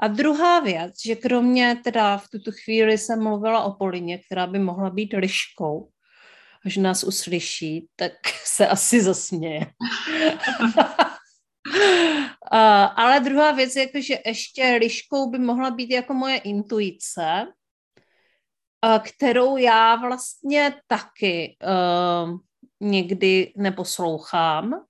A 0.00 0.08
druhá 0.08 0.60
věc, 0.60 0.94
že 1.04 1.16
kromě 1.16 1.80
teda 1.84 2.18
v 2.18 2.28
tuto 2.28 2.50
chvíli 2.64 2.98
jsem 2.98 3.22
mluvila 3.22 3.64
o 3.64 3.72
Polině, 3.72 4.18
která 4.18 4.46
by 4.46 4.58
mohla 4.58 4.90
být 4.90 5.12
liškou, 5.12 5.88
až 6.64 6.76
nás 6.76 7.04
uslyší, 7.04 7.88
tak 7.96 8.12
se 8.44 8.68
asi 8.68 9.02
zasměje. 9.02 9.66
a, 12.50 12.84
ale 12.84 13.20
druhá 13.20 13.52
věc 13.52 13.76
je, 13.76 13.82
jako, 13.82 14.00
že 14.00 14.18
ještě 14.26 14.78
liškou 14.80 15.30
by 15.30 15.38
mohla 15.38 15.70
být 15.70 15.90
jako 15.90 16.14
moje 16.14 16.38
intuice, 16.38 17.46
a 18.82 18.98
kterou 18.98 19.56
já 19.56 19.96
vlastně 19.96 20.74
taky 20.86 21.56
uh, 21.62 22.38
někdy 22.80 23.52
neposlouchám, 23.56 24.84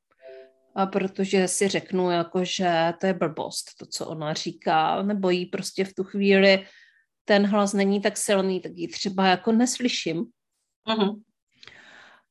a 0.76 0.86
protože 0.86 1.48
si 1.48 1.68
řeknu, 1.68 2.10
jako, 2.10 2.44
že 2.44 2.94
to 3.00 3.06
je 3.06 3.14
blbost, 3.14 3.64
to, 3.78 3.86
co 3.86 4.06
ona 4.06 4.34
říká, 4.34 5.02
nebo 5.02 5.30
jí 5.30 5.46
prostě 5.46 5.84
v 5.84 5.94
tu 5.94 6.04
chvíli 6.04 6.66
ten 7.24 7.46
hlas 7.46 7.72
není 7.72 8.00
tak 8.00 8.16
silný, 8.16 8.60
tak 8.60 8.72
ji 8.74 8.88
třeba 8.88 9.26
jako 9.26 9.52
neslyším. 9.52 10.24
Uh-huh. 10.88 11.22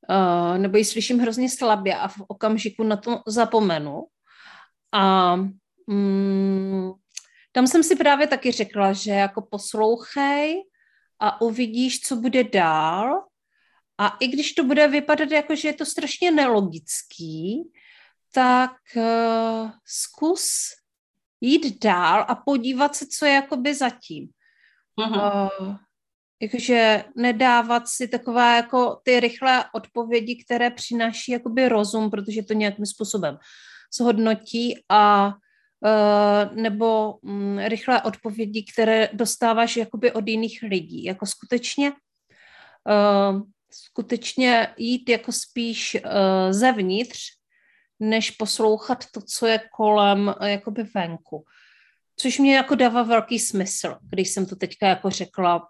Uh, 0.10 0.58
nebo 0.58 0.78
ji 0.78 0.86
slyším 0.86 1.20
hrozně 1.20 1.50
slabě 1.50 1.96
a 1.96 2.08
v 2.08 2.22
okamžiku 2.28 2.84
na 2.84 2.98
to 2.98 3.22
zapomenu. 3.28 4.04
A 4.92 5.36
mm, 5.88 6.92
tam 7.52 7.68
jsem 7.68 7.84
si 7.84 7.96
právě 7.96 8.28
taky 8.28 8.52
řekla, 8.52 8.94
že 8.94 9.12
jako 9.12 9.42
poslouchej 9.42 10.64
a 11.20 11.42
uvidíš, 11.42 12.00
co 12.00 12.16
bude 12.16 12.44
dál. 12.44 13.26
A 13.98 14.08
i 14.20 14.28
když 14.28 14.54
to 14.54 14.64
bude 14.64 14.88
vypadat 14.88 15.32
jako, 15.32 15.56
že 15.56 15.68
je 15.68 15.74
to 15.74 15.86
strašně 15.86 16.32
nelogický, 16.32 17.72
tak 18.34 18.76
uh, 18.96 19.72
zkus 19.86 20.70
jít 21.42 21.84
dál 21.84 22.26
a 22.28 22.36
podívat 22.36 22.96
se, 22.96 23.06
co 23.08 23.26
je 23.26 23.34
jakoby 23.34 23.76
zatím. 23.76 24.30
Uh-huh. 25.00 25.50
Uh, 25.62 25.76
jakože 26.44 27.04
nedávat 27.16 27.88
si 27.88 28.08
takové 28.08 28.56
jako 28.56 29.00
ty 29.04 29.20
rychlé 29.20 29.66
odpovědi, 29.74 30.44
které 30.44 30.72
přináší 30.72 31.32
jakoby 31.32 31.70
rozum, 31.70 32.12
protože 32.12 32.44
to 32.44 32.54
nějakým 32.54 32.86
způsobem 32.86 33.38
zhodnotí 33.98 34.84
a 34.90 35.28
uh, 35.28 36.56
nebo 36.56 37.14
um, 37.14 37.60
rychlé 37.60 38.02
odpovědi, 38.02 38.66
které 38.74 39.10
dostáváš 39.14 39.78
jakoby 39.78 40.12
od 40.12 40.28
jiných 40.28 40.60
lidí. 40.64 41.04
Jako 41.04 41.26
skutečně 41.26 41.92
uh, 41.92 43.42
skutečně 43.74 44.68
jít 44.78 45.10
jako 45.10 45.32
spíš 45.32 45.98
uh, 46.06 46.52
zevnitř 46.52 47.20
než 48.00 48.32
poslouchat 48.32 49.06
to, 49.14 49.22
co 49.22 49.48
je 49.48 49.60
kolem 49.76 50.36
jakoby 50.44 50.84
venku. 50.84 51.46
Což 52.20 52.40
mě 52.40 52.56
jako 52.56 52.76
dává 52.76 53.04
velký 53.04 53.40
smysl, 53.40 53.98
když 54.02 54.30
jsem 54.30 54.46
to 54.46 54.56
teďka 54.56 54.88
jako 54.88 55.10
řekla 55.10 55.68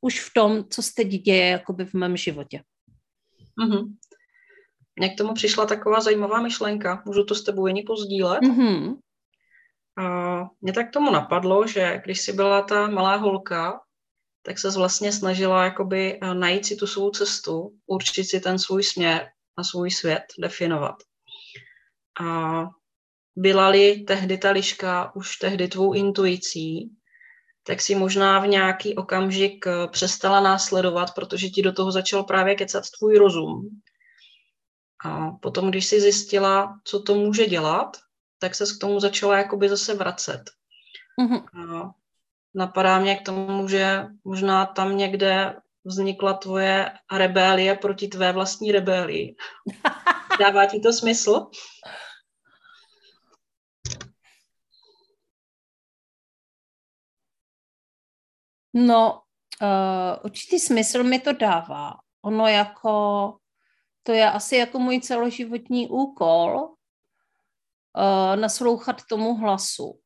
už 0.00 0.20
v 0.20 0.34
tom, 0.34 0.64
co 0.70 0.82
se 0.82 0.92
teď 0.96 1.08
děje 1.08 1.48
jakoby 1.48 1.84
v 1.84 1.94
mém 1.94 2.16
životě. 2.16 2.62
Mm-hmm. 3.64 3.94
Mně 4.96 5.08
k 5.08 5.18
tomu 5.18 5.34
přišla 5.34 5.66
taková 5.66 6.00
zajímavá 6.00 6.42
myšlenka. 6.42 7.02
Můžu 7.06 7.24
to 7.24 7.34
s 7.34 7.42
tebou 7.42 7.66
jen 7.66 7.76
pozdílet? 7.86 8.42
Mm-hmm. 8.42 8.96
A 9.98 10.42
mě 10.60 10.72
tak 10.72 10.90
tomu 10.92 11.12
napadlo, 11.12 11.66
že 11.66 12.00
když 12.04 12.20
jsi 12.20 12.32
byla 12.32 12.62
ta 12.62 12.88
malá 12.88 13.16
holka, 13.16 13.80
tak 14.42 14.58
se 14.58 14.70
vlastně 14.70 15.12
snažila 15.12 15.64
jakoby 15.64 16.18
eh, 16.22 16.34
najít 16.34 16.66
si 16.66 16.76
tu 16.76 16.86
svou 16.86 17.10
cestu, 17.10 17.78
určit 17.86 18.24
si 18.24 18.40
ten 18.40 18.58
svůj 18.58 18.82
směr 18.82 19.28
a 19.56 19.64
svůj 19.64 19.90
svět 19.90 20.22
definovat. 20.38 20.94
A 22.20 22.62
byla-li 23.36 24.04
tehdy 24.06 24.38
ta 24.38 24.50
liška 24.50 25.16
už 25.16 25.36
tehdy 25.36 25.68
tvou 25.68 25.92
intuicí, 25.92 26.90
tak 27.66 27.80
si 27.80 27.94
možná 27.94 28.38
v 28.38 28.46
nějaký 28.46 28.94
okamžik 28.94 29.66
eh, 29.66 29.88
přestala 29.88 30.40
následovat, 30.40 31.14
protože 31.14 31.48
ti 31.48 31.62
do 31.62 31.72
toho 31.72 31.92
začal 31.92 32.22
právě 32.24 32.54
kecat 32.54 32.84
tvůj 32.98 33.16
rozum. 33.18 33.80
A 35.04 35.30
potom, 35.30 35.70
když 35.70 35.86
si 35.86 36.00
zjistila, 36.00 36.80
co 36.84 37.02
to 37.02 37.14
může 37.14 37.46
dělat, 37.46 37.96
tak 38.38 38.54
se 38.54 38.64
k 38.64 38.80
tomu 38.80 39.00
začala 39.00 39.38
jakoby 39.38 39.68
zase 39.68 39.94
vracet. 39.94 40.42
Mm-hmm. 41.20 41.44
A 41.70 41.90
napadá 42.54 42.98
mě 42.98 43.16
k 43.16 43.22
tomu, 43.22 43.68
že 43.68 44.06
možná 44.24 44.66
tam 44.66 44.96
někde 44.96 45.56
vznikla 45.84 46.32
tvoje 46.32 46.90
rebélie 47.12 47.74
proti 47.74 48.08
tvé 48.08 48.32
vlastní 48.32 48.72
rebélii. 48.72 49.36
Dává 50.40 50.66
ti 50.66 50.80
to 50.80 50.92
smysl? 50.92 51.46
No, 58.76 59.22
uh, 59.62 60.24
určitý 60.24 60.58
smysl 60.58 61.02
mi 61.02 61.20
to 61.20 61.32
dává. 61.32 61.94
Ono 62.22 62.46
jako, 62.46 63.36
to 64.02 64.12
je 64.12 64.30
asi 64.30 64.56
jako 64.56 64.78
můj 64.78 65.00
celoživotní 65.00 65.88
úkol 65.88 66.60
uh, 66.60 68.36
naslouchat 68.36 69.02
tomu 69.08 69.34
hlasu. 69.34 70.00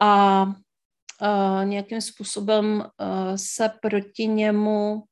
A 0.00 0.42
uh, 0.42 1.64
nějakým 1.64 2.00
způsobem 2.00 2.80
uh, 2.80 3.36
se 3.36 3.68
proti 3.82 4.26
němu 4.26 5.02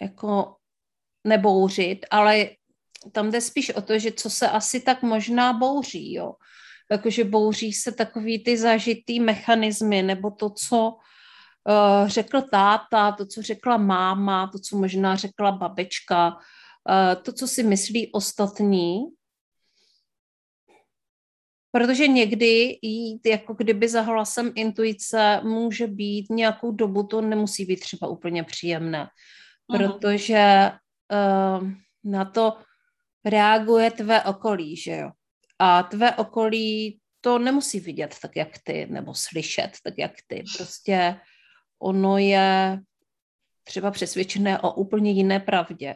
jako 0.00 0.56
nebouřit, 1.24 2.06
ale 2.10 2.50
tam 3.12 3.30
jde 3.30 3.40
spíš 3.40 3.70
o 3.70 3.82
to, 3.82 3.98
že 3.98 4.12
co 4.12 4.30
se 4.30 4.50
asi 4.50 4.80
tak 4.80 5.02
možná 5.02 5.52
bouří, 5.52 6.14
jo. 6.14 6.34
Jakože 6.90 7.24
bouří 7.24 7.72
se 7.72 7.92
takový 7.92 8.44
ty 8.44 8.56
zažitý 8.56 9.20
mechanismy, 9.20 10.02
nebo 10.02 10.30
to, 10.30 10.50
co 10.50 10.88
uh, 10.88 12.08
řekl 12.08 12.42
táta, 12.42 13.12
to, 13.12 13.26
co 13.26 13.42
řekla 13.42 13.76
máma, 13.76 14.46
to, 14.52 14.58
co 14.58 14.78
možná 14.78 15.16
řekla 15.16 15.52
babička, 15.52 16.28
uh, 16.28 17.22
to, 17.22 17.32
co 17.32 17.48
si 17.48 17.62
myslí 17.62 18.12
ostatní, 18.12 19.04
Protože 21.72 22.08
někdy 22.08 22.78
jít 22.82 23.26
jako 23.26 23.54
kdyby 23.54 23.88
za 23.88 24.00
hlasem 24.00 24.52
intuice 24.54 25.40
může 25.44 25.86
být 25.86 26.30
nějakou 26.30 26.72
dobu, 26.72 27.02
to 27.02 27.20
nemusí 27.20 27.64
být 27.64 27.80
třeba 27.80 28.08
úplně 28.08 28.44
příjemné, 28.44 28.98
mhm. 28.98 29.08
protože 29.78 30.70
uh, 31.12 31.68
na 32.04 32.24
to 32.24 32.58
reaguje 33.24 33.90
tvé 33.90 34.22
okolí, 34.24 34.76
že 34.76 34.96
jo. 34.96 35.10
A 35.58 35.82
tvé 35.82 36.16
okolí 36.16 37.00
to 37.20 37.38
nemusí 37.38 37.80
vidět 37.80 38.16
tak, 38.22 38.36
jak 38.36 38.58
ty, 38.64 38.86
nebo 38.90 39.14
slyšet 39.14 39.70
tak, 39.82 39.94
jak 39.98 40.12
ty. 40.26 40.44
Prostě 40.56 41.20
ono 41.78 42.18
je 42.18 42.78
třeba 43.64 43.90
přesvědčené 43.90 44.58
o 44.60 44.72
úplně 44.72 45.10
jiné 45.10 45.40
pravdě. 45.40 45.94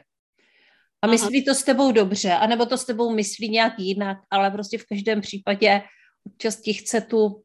A 1.03 1.07
myslí 1.07 1.44
to 1.44 1.55
s 1.55 1.64
tebou 1.64 1.92
dobře, 1.92 2.33
anebo 2.33 2.66
to 2.66 2.79
s 2.79 2.85
tebou 2.85 3.14
myslí 3.14 3.48
nějak 3.48 3.79
jinak, 3.79 4.18
ale 4.31 4.51
prostě 4.51 4.79
v 4.79 4.87
každém 4.87 5.20
případě 5.20 5.83
občas 6.27 6.57
ti 6.57 6.72
chce 6.72 7.01
tu 7.01 7.42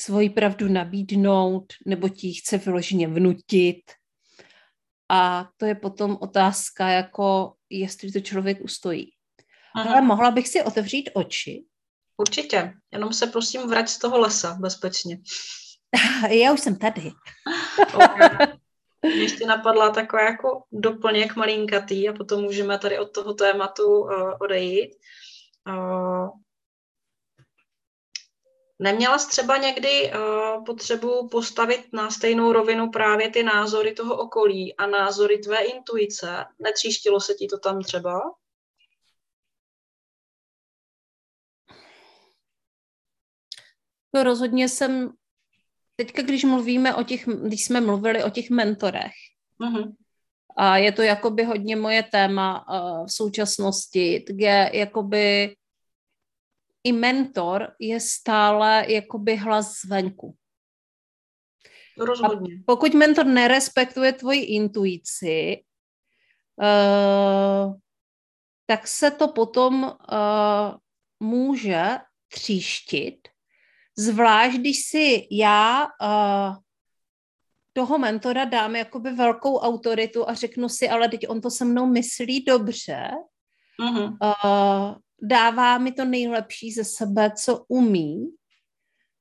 svoji 0.00 0.30
pravdu 0.30 0.68
nabídnout, 0.68 1.72
nebo 1.86 2.08
ti 2.08 2.32
chce 2.32 2.58
vyloženě 2.58 3.08
vnutit. 3.08 3.82
A 5.08 5.48
to 5.56 5.66
je 5.66 5.74
potom 5.74 6.18
otázka, 6.20 6.88
jako 6.88 7.54
jestli 7.70 8.12
to 8.12 8.20
člověk 8.20 8.60
ustojí. 8.60 9.12
Aha. 9.74 9.90
Ale 9.90 10.00
mohla 10.02 10.30
bych 10.30 10.48
si 10.48 10.62
otevřít 10.62 11.10
oči? 11.14 11.64
Určitě, 12.16 12.74
jenom 12.92 13.12
se 13.12 13.26
prosím 13.26 13.68
vrať 13.68 13.88
z 13.88 13.98
toho 13.98 14.18
lesa 14.18 14.56
bezpečně. 14.60 15.18
Já 16.30 16.52
už 16.52 16.60
jsem 16.60 16.76
tady. 16.78 17.12
okay. 17.94 18.46
Mě 19.02 19.22
ještě 19.22 19.46
napadla 19.46 19.90
taková 19.90 20.22
jako 20.22 20.62
doplněk 20.72 21.36
malinkatý 21.36 22.08
a 22.08 22.12
potom 22.12 22.42
můžeme 22.42 22.78
tady 22.78 22.98
od 22.98 23.12
toho 23.12 23.34
tématu 23.34 23.86
uh, 23.86 24.32
odejít. 24.40 24.96
Uh, 25.68 26.28
Neměla 28.78 29.18
jsi 29.18 29.28
třeba 29.28 29.56
někdy 29.56 30.12
uh, 30.12 30.64
potřebu 30.64 31.28
postavit 31.28 31.92
na 31.92 32.10
stejnou 32.10 32.52
rovinu 32.52 32.90
právě 32.90 33.30
ty 33.30 33.42
názory 33.42 33.92
toho 33.92 34.16
okolí 34.16 34.76
a 34.76 34.86
názory 34.86 35.38
tvé 35.38 35.64
intuice? 35.64 36.44
Netříštilo 36.58 37.20
se 37.20 37.34
ti 37.34 37.46
to 37.46 37.58
tam 37.58 37.82
třeba? 37.82 38.20
To 44.14 44.22
rozhodně 44.22 44.68
jsem 44.68 45.10
teďka, 45.96 46.22
když 46.22 46.44
mluvíme 46.44 46.94
o 46.94 47.02
těch, 47.02 47.26
když 47.26 47.64
jsme 47.64 47.80
mluvili 47.80 48.24
o 48.24 48.30
těch 48.30 48.50
mentorech, 48.50 49.12
uh-huh. 49.60 49.94
a 50.56 50.76
je 50.76 50.92
to 50.92 51.02
jakoby 51.02 51.44
hodně 51.44 51.76
moje 51.76 52.02
téma 52.02 52.68
uh, 52.68 53.06
v 53.06 53.12
současnosti, 53.12 54.24
tak 54.26 54.36
je 54.38 54.70
jakoby 54.74 55.56
i 56.84 56.92
mentor 56.92 57.74
je 57.80 58.00
stále 58.00 58.84
jakoby 58.88 59.36
hlas 59.36 59.80
zvenku. 59.86 60.36
Rozhodně. 61.98 62.54
A 62.54 62.62
pokud 62.66 62.94
mentor 62.94 63.26
nerespektuje 63.26 64.12
tvoji 64.12 64.40
intuici, 64.40 65.64
uh, 66.56 67.74
tak 68.66 68.88
se 68.88 69.10
to 69.10 69.28
potom 69.28 69.82
uh, 69.82 70.76
může 71.20 71.84
tříštit 72.28 73.31
Zvlášť, 73.98 74.56
když 74.56 74.84
si 74.84 75.28
já 75.30 75.84
uh, 75.84 76.56
toho 77.72 77.98
mentora 77.98 78.44
dám 78.44 78.76
jakoby 78.76 79.10
velkou 79.10 79.58
autoritu 79.58 80.28
a 80.28 80.34
řeknu 80.34 80.68
si, 80.68 80.88
ale 80.88 81.08
teď 81.08 81.28
on 81.28 81.40
to 81.40 81.50
se 81.50 81.64
mnou 81.64 81.86
myslí 81.86 82.44
dobře, 82.44 83.10
uh-huh. 83.80 84.16
uh, 84.22 84.94
dává 85.22 85.78
mi 85.78 85.92
to 85.92 86.04
nejlepší 86.04 86.72
ze 86.72 86.84
sebe, 86.84 87.30
co 87.44 87.64
umí 87.68 88.26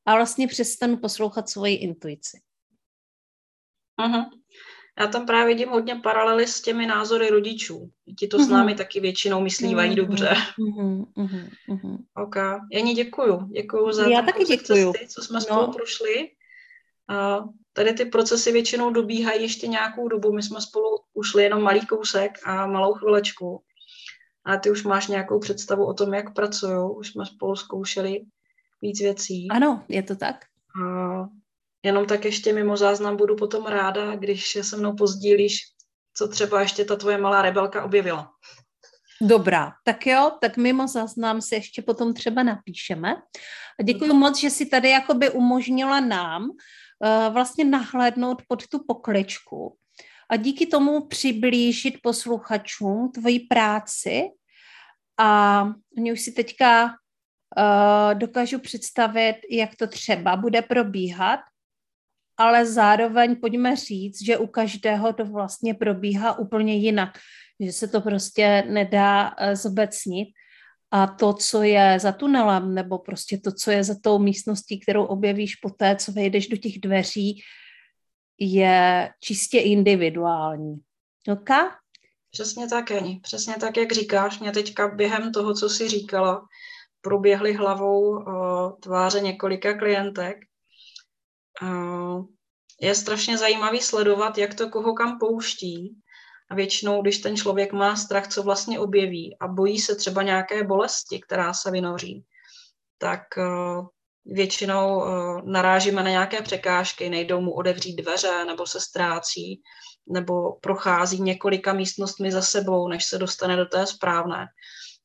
a 0.05 0.15
vlastně 0.15 0.47
přestanu 0.47 0.97
poslouchat 0.97 1.49
svoji 1.49 1.75
intuici. 1.75 2.41
Uh-huh. 3.99 4.29
Já 4.99 5.07
tam 5.07 5.25
právě 5.25 5.55
vidím 5.55 5.69
hodně 5.69 5.95
paralely 5.95 6.47
s 6.47 6.61
těmi 6.61 6.85
názory 6.85 7.29
rodičů. 7.29 7.89
Ti 8.19 8.27
to 8.27 8.39
s 8.39 8.41
mhm. 8.41 8.51
námi 8.51 8.73
mm-hmm. 8.73 8.77
taky 8.77 8.99
většinou 8.99 9.41
myslívají 9.41 9.91
mm-hmm. 9.91 9.95
dobře. 9.95 10.35
Mm-hmm. 10.59 11.97
OK. 12.15 12.35
Jení 12.71 12.93
děkuju. 12.93 13.47
Děkuju 13.53 13.91
za 13.91 14.07
Já 14.07 14.21
taky 14.21 14.45
děkuju. 14.45 14.91
Cesty, 14.91 15.07
co 15.07 15.21
jsme 15.21 15.35
no. 15.35 15.41
spolu 15.41 15.73
prošli. 15.73 16.29
A 17.09 17.43
tady 17.73 17.93
ty 17.93 18.05
procesy 18.05 18.51
většinou 18.51 18.91
dobíhají 18.91 19.41
ještě 19.41 19.67
nějakou 19.67 20.07
dobu. 20.07 20.33
My 20.33 20.43
jsme 20.43 20.61
spolu 20.61 20.87
ušli 21.13 21.43
jenom 21.43 21.61
malý 21.61 21.85
kousek 21.85 22.31
a 22.45 22.67
malou 22.67 22.93
chvilečku. 22.93 23.63
A 24.45 24.57
ty 24.57 24.71
už 24.71 24.83
máš 24.83 25.07
nějakou 25.07 25.39
představu 25.39 25.85
o 25.85 25.93
tom, 25.93 26.13
jak 26.13 26.33
pracuju. 26.33 26.89
Už 26.89 27.07
jsme 27.07 27.25
spolu 27.25 27.55
zkoušeli 27.55 28.21
víc 28.81 29.01
věcí. 29.01 29.47
Ano, 29.51 29.83
je 29.87 30.03
to 30.03 30.15
tak. 30.15 30.35
A 30.83 31.40
Jenom 31.83 32.05
tak 32.05 32.25
ještě 32.25 32.53
mimo 32.53 32.77
záznam 32.77 33.17
budu 33.17 33.35
potom 33.35 33.65
ráda, 33.65 34.15
když 34.15 34.57
se 34.61 34.77
mnou 34.77 34.95
pozdílíš, 34.95 35.57
co 36.13 36.27
třeba 36.27 36.61
ještě 36.61 36.85
ta 36.85 36.95
tvoje 36.95 37.17
malá 37.17 37.41
rebelka 37.41 37.83
objevila. 37.83 38.31
Dobrá, 39.21 39.71
tak 39.83 40.07
jo, 40.07 40.31
tak 40.41 40.57
mimo 40.57 40.87
záznam 40.87 41.41
se 41.41 41.55
ještě 41.55 41.81
potom 41.81 42.13
třeba 42.13 42.43
napíšeme. 42.43 43.15
Děkuji 43.83 44.13
moc, 44.13 44.39
že 44.39 44.49
si 44.49 44.65
tady 44.65 44.89
jakoby 44.89 45.29
umožnila 45.29 45.99
nám 45.99 46.43
uh, 46.43 47.33
vlastně 47.33 47.65
nahlédnout 47.65 48.41
pod 48.47 48.67
tu 48.67 48.83
pokličku 48.87 49.77
a 50.29 50.35
díky 50.35 50.65
tomu 50.65 51.07
přiblížit 51.07 51.95
posluchačům 52.03 53.11
tvoji 53.11 53.39
práci 53.39 54.23
a 55.19 55.63
oni 55.97 56.13
už 56.13 56.21
si 56.21 56.31
teďka 56.31 56.85
uh, 56.85 58.19
dokážu 58.19 58.59
představit, 58.59 59.35
jak 59.51 59.75
to 59.75 59.87
třeba 59.87 60.35
bude 60.35 60.61
probíhat 60.61 61.39
ale 62.41 62.65
zároveň 62.65 63.35
pojďme 63.35 63.75
říct, 63.75 64.25
že 64.25 64.37
u 64.37 64.47
každého 64.47 65.13
to 65.13 65.25
vlastně 65.25 65.73
probíhá 65.73 66.39
úplně 66.39 66.75
jinak, 66.75 67.17
že 67.59 67.71
se 67.71 67.87
to 67.87 68.01
prostě 68.01 68.63
nedá 68.69 69.33
eh, 69.37 69.55
zobecnit 69.55 70.27
a 70.91 71.07
to, 71.07 71.33
co 71.33 71.63
je 71.63 71.99
za 71.99 72.11
tunelem, 72.11 72.73
nebo 72.73 72.99
prostě 72.99 73.37
to, 73.37 73.51
co 73.51 73.71
je 73.71 73.83
za 73.83 73.95
tou 74.03 74.19
místností, 74.19 74.79
kterou 74.79 75.05
objevíš 75.05 75.55
poté, 75.55 75.95
co 75.95 76.11
vejdeš 76.11 76.47
do 76.47 76.57
těch 76.57 76.79
dveří, 76.79 77.41
je 78.39 79.09
čistě 79.19 79.59
individuální. 79.59 80.75
Ok? 81.31 81.49
Přesně 82.31 82.67
tak, 82.67 82.91
Eni. 82.91 83.19
Přesně 83.23 83.55
tak, 83.59 83.77
jak 83.77 83.91
říkáš. 83.91 84.39
Mě 84.39 84.51
teďka 84.51 84.87
během 84.87 85.31
toho, 85.31 85.53
co 85.53 85.69
jsi 85.69 85.89
říkala, 85.89 86.41
proběhly 87.01 87.53
hlavou 87.53 88.09
uh, 88.09 88.23
tváře 88.79 89.19
několika 89.19 89.77
klientek 89.77 90.37
je 92.81 92.95
strašně 92.95 93.37
zajímavý 93.37 93.81
sledovat, 93.81 94.37
jak 94.37 94.53
to 94.53 94.69
koho 94.69 94.93
kam 94.93 95.19
pouští. 95.19 95.95
A 96.49 96.55
většinou, 96.55 97.01
když 97.01 97.17
ten 97.17 97.37
člověk 97.37 97.73
má 97.73 97.95
strach, 97.95 98.27
co 98.27 98.43
vlastně 98.43 98.79
objeví 98.79 99.37
a 99.39 99.47
bojí 99.47 99.79
se 99.79 99.95
třeba 99.95 100.23
nějaké 100.23 100.63
bolesti, 100.63 101.19
která 101.19 101.53
se 101.53 101.71
vynoří, 101.71 102.25
tak 102.97 103.21
uh, 103.37 103.87
většinou 104.25 104.97
uh, 104.97 105.41
narážíme 105.45 106.03
na 106.03 106.09
nějaké 106.09 106.41
překážky, 106.41 107.09
nejdou 107.09 107.41
mu 107.41 107.53
odevřít 107.53 107.95
dveře, 107.95 108.45
nebo 108.45 108.67
se 108.67 108.79
ztrácí, 108.79 109.61
nebo 110.09 110.51
prochází 110.61 111.21
několika 111.21 111.73
místnostmi 111.73 112.31
za 112.31 112.41
sebou, 112.41 112.87
než 112.87 113.05
se 113.05 113.17
dostane 113.17 113.57
do 113.57 113.65
té 113.65 113.87
správné. 113.87 114.45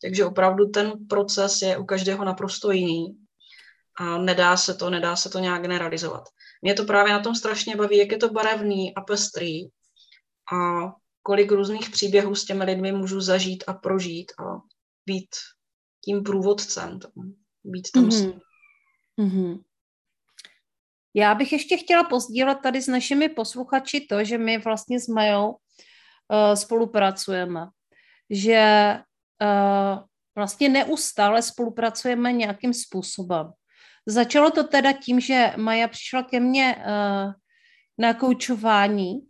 Takže 0.02 0.24
opravdu 0.24 0.68
ten 0.68 0.92
proces 1.08 1.62
je 1.62 1.78
u 1.78 1.84
každého 1.84 2.24
naprosto 2.24 2.70
jiný 2.70 3.25
a 3.98 4.18
nedá 4.18 4.56
se 4.56 4.74
to, 4.74 4.90
nedá 4.90 5.16
se 5.16 5.30
to 5.30 5.38
nějak 5.38 5.62
generalizovat. 5.62 6.28
Mě 6.62 6.74
to 6.74 6.84
právě 6.84 7.12
na 7.12 7.20
tom 7.20 7.34
strašně 7.34 7.76
baví, 7.76 7.96
jak 7.96 8.12
je 8.12 8.18
to 8.18 8.28
barevný 8.28 8.94
a 8.94 9.00
pestrý 9.00 9.64
a 10.52 10.92
kolik 11.22 11.52
různých 11.52 11.90
příběhů 11.90 12.34
s 12.34 12.44
těmi 12.44 12.64
lidmi 12.64 12.92
můžu 12.92 13.20
zažít 13.20 13.64
a 13.66 13.72
prožít 13.72 14.32
a 14.38 14.60
být 15.06 15.28
tím 16.04 16.22
průvodcem, 16.22 16.98
být 17.64 17.90
tam 17.94 18.08
mm-hmm. 18.08 18.40
mm-hmm. 19.20 19.62
Já 21.14 21.34
bych 21.34 21.52
ještě 21.52 21.76
chtěla 21.76 22.04
pozdílet 22.04 22.58
tady 22.62 22.82
s 22.82 22.86
našimi 22.86 23.28
posluchači 23.28 24.00
to, 24.00 24.24
že 24.24 24.38
my 24.38 24.58
vlastně 24.58 25.00
s 25.00 25.08
Majou 25.08 25.48
uh, 25.48 25.56
spolupracujeme. 26.54 27.66
Že 28.30 28.94
uh, 29.42 29.98
vlastně 30.36 30.68
neustále 30.68 31.42
spolupracujeme 31.42 32.32
nějakým 32.32 32.74
způsobem. 32.74 33.52
Začalo 34.06 34.50
to 34.50 34.64
teda 34.64 34.92
tím, 34.92 35.20
že 35.20 35.52
Maja 35.56 35.88
přišla 35.88 36.22
ke 36.22 36.40
mně 36.40 36.76
uh, 36.76 37.32
na 37.98 38.14
koučování 38.14 39.20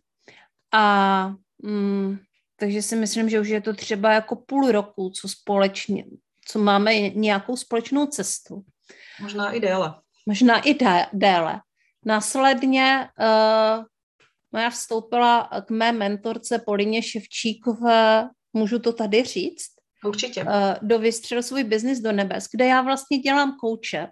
a 0.73 1.35
um, 1.63 2.19
takže 2.57 2.83
si 2.83 2.97
myslím, 2.97 3.29
že 3.29 3.41
už 3.41 3.49
je 3.49 3.61
to 3.61 3.75
třeba 3.75 4.13
jako 4.13 4.37
půl 4.37 4.73
roku, 4.73 5.11
co 5.11 5.29
společně, 5.29 6.05
co 6.49 6.59
máme 6.59 7.01
nějakou 7.01 7.57
společnou 7.57 8.07
cestu. 8.07 8.65
Možná 9.21 9.51
i 9.53 9.61
déle. 9.61 9.95
Možná 10.27 10.61
i 10.61 10.75
dé, 10.75 11.07
déle. 11.13 11.61
Následně 12.05 13.09
uh, 13.19 13.85
Maja 14.53 14.71
vstoupila 14.71 15.51
k 15.67 15.71
mé 15.71 15.93
mentorce 15.93 16.59
Polině 16.59 17.03
Ševčíkové, 17.03 18.29
můžu 18.53 18.79
to 18.79 18.93
tady 18.93 19.25
říct? 19.25 19.71
Určitě. 20.05 20.45
Uh, 20.45 20.51
do 20.83 20.99
Vystřel 20.99 21.43
svůj 21.43 21.65
biznis 21.65 22.01
do 22.01 22.13
nebes, 22.13 22.49
kde 22.53 22.67
já 22.67 22.83
vlastně 22.83 23.19
dělám 23.19 23.57
kouče. 23.61 24.09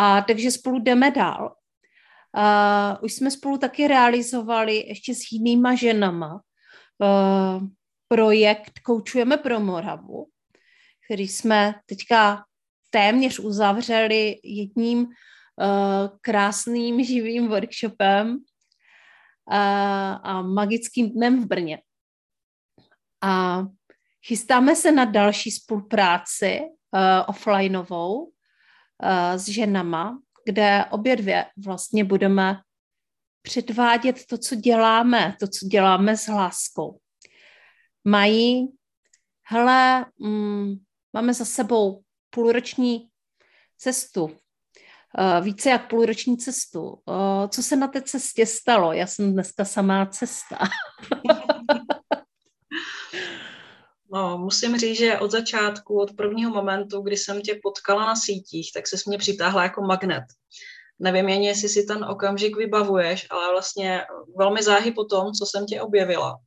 A 0.00 0.22
takže 0.22 0.50
spolu 0.50 0.78
jdeme 0.78 1.10
dál. 1.10 1.54
Uh, 2.36 3.04
už 3.04 3.12
jsme 3.12 3.30
spolu 3.30 3.58
taky 3.58 3.88
realizovali 3.88 4.76
ještě 4.76 5.14
s 5.14 5.18
jinýma 5.32 5.74
ženama 5.74 6.34
uh, 6.34 7.62
projekt 8.08 8.78
Koučujeme 8.82 9.36
pro 9.36 9.60
Moravu, 9.60 10.26
který 11.04 11.28
jsme 11.28 11.74
teďka 11.86 12.44
téměř 12.90 13.38
uzavřeli 13.38 14.40
jedním 14.44 14.98
uh, 14.98 15.08
krásným 16.20 17.04
živým 17.04 17.48
workshopem 17.48 18.30
uh, 18.30 18.36
a 20.22 20.42
magickým 20.42 21.10
dnem 21.10 21.42
v 21.42 21.46
Brně. 21.46 21.82
A 23.22 23.62
chystáme 24.26 24.76
se 24.76 24.92
na 24.92 25.04
další 25.04 25.50
spolupráci 25.50 26.60
uh, 26.60 27.00
offlineovou 27.26 28.32
s 29.36 29.48
ženama, 29.48 30.18
kde 30.44 30.84
obě 30.90 31.16
dvě 31.16 31.46
vlastně 31.56 32.04
budeme 32.04 32.56
předvádět 33.42 34.26
to, 34.26 34.38
co 34.38 34.54
děláme, 34.54 35.36
to, 35.40 35.46
co 35.46 35.66
děláme 35.66 36.16
s 36.16 36.26
hláskou. 36.26 36.98
Mají, 38.04 38.68
hele, 39.46 40.06
mm, 40.18 40.74
máme 41.12 41.34
za 41.34 41.44
sebou 41.44 42.02
půlroční 42.30 43.08
cestu, 43.76 44.24
uh, 44.24 44.30
více 45.44 45.70
jak 45.70 45.88
půlroční 45.88 46.36
cestu. 46.36 46.82
Uh, 46.82 47.48
co 47.48 47.62
se 47.62 47.76
na 47.76 47.88
té 47.88 48.02
cestě 48.02 48.46
stalo? 48.46 48.92
Já 48.92 49.06
jsem 49.06 49.32
dneska 49.32 49.64
samá 49.64 50.06
cesta. 50.06 50.58
No, 54.12 54.38
musím 54.38 54.78
říct, 54.78 54.98
že 54.98 55.18
od 55.18 55.30
začátku, 55.30 56.00
od 56.00 56.16
prvního 56.16 56.50
momentu, 56.50 57.00
kdy 57.00 57.16
jsem 57.16 57.42
tě 57.42 57.60
potkala 57.62 58.06
na 58.06 58.16
sítích, 58.16 58.70
tak 58.74 58.86
se 58.86 58.96
mě 59.06 59.18
přitáhla 59.18 59.62
jako 59.62 59.82
magnet. 59.82 60.24
Nevím 60.98 61.28
jen, 61.28 61.42
jestli 61.42 61.68
si 61.68 61.82
ten 61.82 62.04
okamžik 62.04 62.56
vybavuješ, 62.56 63.26
ale 63.30 63.50
vlastně 63.50 64.04
velmi 64.36 64.62
záhy 64.62 64.92
po 64.92 65.04
tom, 65.04 65.32
co 65.32 65.46
jsem 65.46 65.66
tě 65.66 65.80
objevila, 65.80 66.38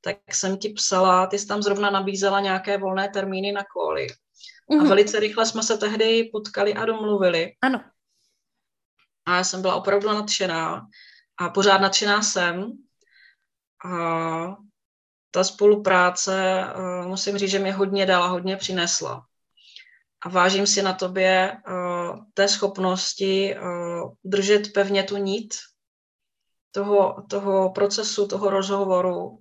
tak 0.00 0.16
jsem 0.32 0.58
ti 0.58 0.68
psala, 0.68 1.26
ty 1.26 1.38
jsi 1.38 1.46
tam 1.46 1.62
zrovna 1.62 1.90
nabízela 1.90 2.40
nějaké 2.40 2.78
volné 2.78 3.08
termíny 3.08 3.52
na 3.52 3.64
koly. 3.64 4.06
Mm-hmm. 4.06 4.78
A 4.78 4.82
mhm. 4.82 4.88
velice 4.88 5.20
rychle 5.20 5.46
jsme 5.46 5.62
se 5.62 5.78
tehdy 5.78 6.24
potkali 6.32 6.74
a 6.74 6.84
domluvili. 6.84 7.52
Ano. 7.62 7.84
A 9.26 9.36
já 9.36 9.44
jsem 9.44 9.62
byla 9.62 9.74
opravdu 9.74 10.08
nadšená. 10.08 10.86
A 11.36 11.48
pořád 11.48 11.78
nadšená 11.78 12.22
jsem. 12.22 12.72
A 13.84 14.56
ta 15.34 15.44
spolupráce, 15.44 16.64
uh, 16.76 17.06
musím 17.06 17.38
říct, 17.38 17.50
že 17.50 17.58
mě 17.58 17.72
hodně 17.72 18.06
dala, 18.06 18.26
hodně 18.26 18.56
přinesla. 18.56 19.26
A 20.22 20.28
vážím 20.28 20.66
si 20.66 20.82
na 20.82 20.92
tobě 20.92 21.52
uh, 21.68 22.18
té 22.34 22.48
schopnosti 22.48 23.56
uh, 23.56 24.12
držet 24.24 24.72
pevně 24.72 25.02
tu 25.02 25.16
nit 25.16 25.54
toho, 26.70 27.22
toho 27.30 27.70
procesu, 27.70 28.28
toho 28.28 28.50
rozhovoru 28.50 29.38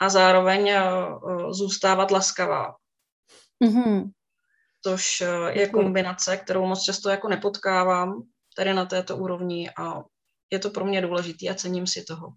a 0.00 0.08
zároveň 0.08 0.72
zůstávat 1.50 2.10
laskavá. 2.10 2.74
Mm-hmm. 3.64 4.10
Což 4.82 5.22
je 5.48 5.68
kombinace, 5.68 6.36
kterou 6.36 6.66
moc 6.66 6.82
často 6.82 7.10
jako 7.10 7.28
nepotkávám 7.28 8.22
tady 8.56 8.74
na 8.74 8.86
této 8.86 9.16
úrovni 9.16 9.70
a 9.78 10.02
je 10.50 10.58
to 10.58 10.70
pro 10.70 10.84
mě 10.84 11.00
důležité 11.00 11.48
a 11.48 11.54
cením 11.54 11.86
si 11.86 12.04
toho. 12.04 12.28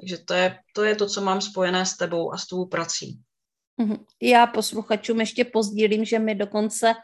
Takže 0.00 0.18
to 0.18 0.34
je, 0.34 0.58
to 0.74 0.84
je 0.84 0.94
to, 0.96 1.06
co 1.06 1.20
mám 1.20 1.40
spojené 1.40 1.86
s 1.86 1.96
tebou 1.96 2.32
a 2.32 2.38
s 2.38 2.46
tvou 2.46 2.66
prací. 2.66 3.20
Mhm. 3.76 4.04
Já 4.22 4.46
posluchačům 4.46 5.20
ještě 5.20 5.44
pozdílím, 5.44 6.04
že 6.04 6.18
my 6.18 6.34
dokonce 6.34 6.94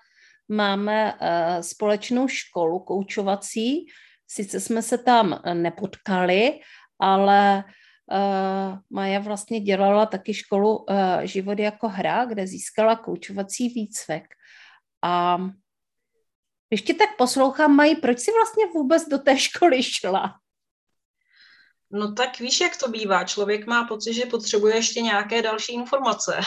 máme 0.49 1.14
uh, 1.14 1.18
společnou 1.61 2.28
školu 2.28 2.78
koučovací. 2.78 3.86
Sice 4.26 4.61
jsme 4.61 4.82
se 4.82 4.99
tam 4.99 5.40
nepotkali, 5.55 6.61
ale 7.01 7.64
uh, 8.12 8.78
Maja 8.90 9.20
vlastně 9.20 9.61
dělala 9.61 10.07
taky 10.07 10.34
školu 10.34 10.86
Život 11.22 11.59
jako 11.59 11.88
hra, 11.88 12.24
kde 12.24 12.47
získala 12.47 12.97
koučovací 12.97 13.68
výcvik. 13.68 14.24
A 15.03 15.38
když 16.68 16.82
tě 16.82 16.95
tak 16.95 17.16
poslouchám, 17.18 17.76
Mají, 17.76 17.97
proč 17.97 18.18
jsi 18.18 18.30
vlastně 18.32 18.66
vůbec 18.74 19.09
do 19.09 19.18
té 19.18 19.38
školy 19.38 19.82
šla? 19.82 20.34
No 21.95 22.12
tak 22.12 22.38
víš, 22.38 22.61
jak 22.61 22.76
to 22.76 22.88
bývá. 22.88 23.24
Člověk 23.24 23.66
má 23.66 23.84
pocit, 23.84 24.14
že 24.14 24.26
potřebuje 24.26 24.74
ještě 24.76 25.01
nějaké 25.01 25.42
další 25.42 25.74
informace. 25.74 26.40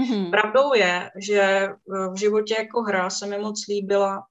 Mm-hmm. 0.00 0.30
Pravdou 0.30 0.74
je, 0.74 1.10
že 1.16 1.40
eh, 1.40 1.72
v 2.12 2.18
životě 2.18 2.54
jako 2.58 2.82
hra 2.82 3.10
se 3.10 3.26
mi 3.26 3.38
moc 3.38 3.66
líbila 3.68 4.26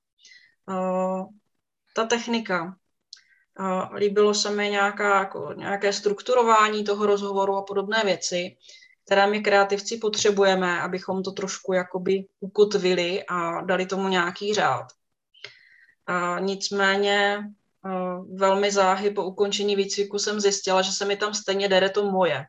uh, 0.70 1.26
ta 1.96 2.06
technika. 2.06 2.76
Uh, 3.60 3.96
líbilo 3.96 4.34
se 4.34 4.52
mi 4.52 4.70
nějaká, 4.70 5.20
jako, 5.20 5.54
nějaké 5.58 5.94
strukturování 5.94 6.84
toho 6.84 7.06
rozhovoru 7.06 7.56
a 7.56 7.62
podobné 7.62 8.02
věci, 8.06 8.58
které 9.06 9.28
my 9.28 9.40
kreativci 9.40 9.98
potřebujeme, 9.98 10.82
abychom 10.82 11.24
to 11.24 11.32
trošku 11.32 11.74
jakoby 11.74 12.26
ukotvili 12.40 13.24
a 13.30 13.62
dali 13.62 13.86
tomu 13.86 14.08
nějaký 14.08 14.54
řád. 14.54 14.86
Uh, 16.10 16.42
nicméně 16.42 17.44
velmi 18.34 18.72
záhy 18.72 19.12
po 19.12 19.24
ukončení 19.26 19.76
výcviku 19.76 20.20
jsem 20.20 20.40
zjistila, 20.40 20.82
že 20.82 20.92
se 20.92 21.06
mi 21.06 21.18
tam 21.18 21.34
stejně 21.34 21.70
dere 21.70 21.90
to 21.90 22.12
moje. 22.12 22.46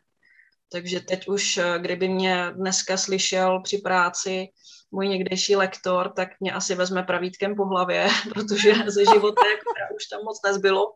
Takže 0.73 1.01
teď 1.01 1.29
už, 1.29 1.57
eh, 1.57 1.79
kdyby 1.79 2.09
mě 2.09 2.51
dneska 2.51 2.97
slyšel 2.97 3.63
při 3.63 3.79
práci 3.79 4.49
můj 4.91 5.09
někdejší 5.09 5.57
lektor, 5.57 6.13
tak 6.17 6.29
mě 6.41 6.53
asi 6.53 6.75
vezme 6.75 7.03
pravítkem 7.03 7.57
po 7.57 7.65
hlavě, 7.65 8.09
protože 8.35 8.75
ze 8.87 9.05
života 9.05 9.47
jako 9.47 9.95
už 9.97 10.07
tam 10.07 10.21
moc 10.25 10.41
nezbylo. 10.47 10.95